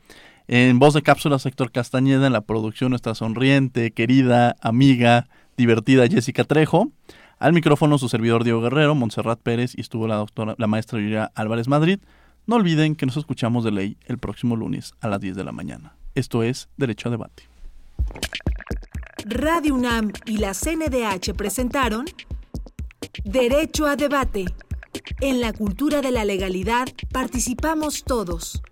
En 0.49 0.79
voz 0.79 0.93
de 0.93 1.03
cápsula, 1.03 1.39
Héctor 1.43 1.71
Castañeda, 1.73 2.27
en 2.27 2.33
la 2.33 2.43
producción 2.43 2.91
nuestra 2.91 3.15
sonriente, 3.15 3.93
querida, 3.93 4.57
amiga, 4.61 5.27
divertida 5.57 6.07
Jessica 6.07 6.45
Trejo. 6.45 6.91
Al 7.39 7.53
micrófono 7.53 7.99
su 7.99 8.09
servidor 8.09 8.45
Diego 8.45 8.61
Guerrero, 8.61 8.95
Montserrat 8.95 9.41
Pérez 9.41 9.77
y 9.77 9.81
estuvo 9.81 10.07
la 10.07 10.17
doctora, 10.17 10.55
la 10.59 10.67
maestra 10.67 11.01
Yuria 11.01 11.33
Álvarez 11.35 11.69
Madrid. 11.69 11.99
No 12.47 12.57
olviden 12.57 12.95
que 12.95 13.07
nos 13.07 13.17
escuchamos 13.17 13.65
de 13.65 13.73
ley 13.73 13.97
el 14.07 14.19
próximo 14.19 14.57
lunes 14.57 14.93
a 15.01 15.09
las 15.09 15.21
10 15.21 15.37
de 15.37 15.45
la 15.45 15.53
mañana. 15.53 15.97
Esto 16.15 16.43
es 16.43 16.69
Derecho 16.77 17.09
a 17.09 17.11
Debate. 17.11 17.49
Radio 19.27 19.75
UNAM 19.75 20.13
y 20.27 20.37
la 20.37 20.53
CNDH 20.53 21.35
presentaron 21.35 22.05
Derecho 23.25 23.87
a 23.87 23.97
Debate. 23.97 24.45
En 25.21 25.41
la 25.41 25.53
cultura 25.53 26.03
de 26.03 26.13
la 26.13 26.25
legalidad 26.25 26.89
participamos 27.11 28.05
todos. 28.05 28.63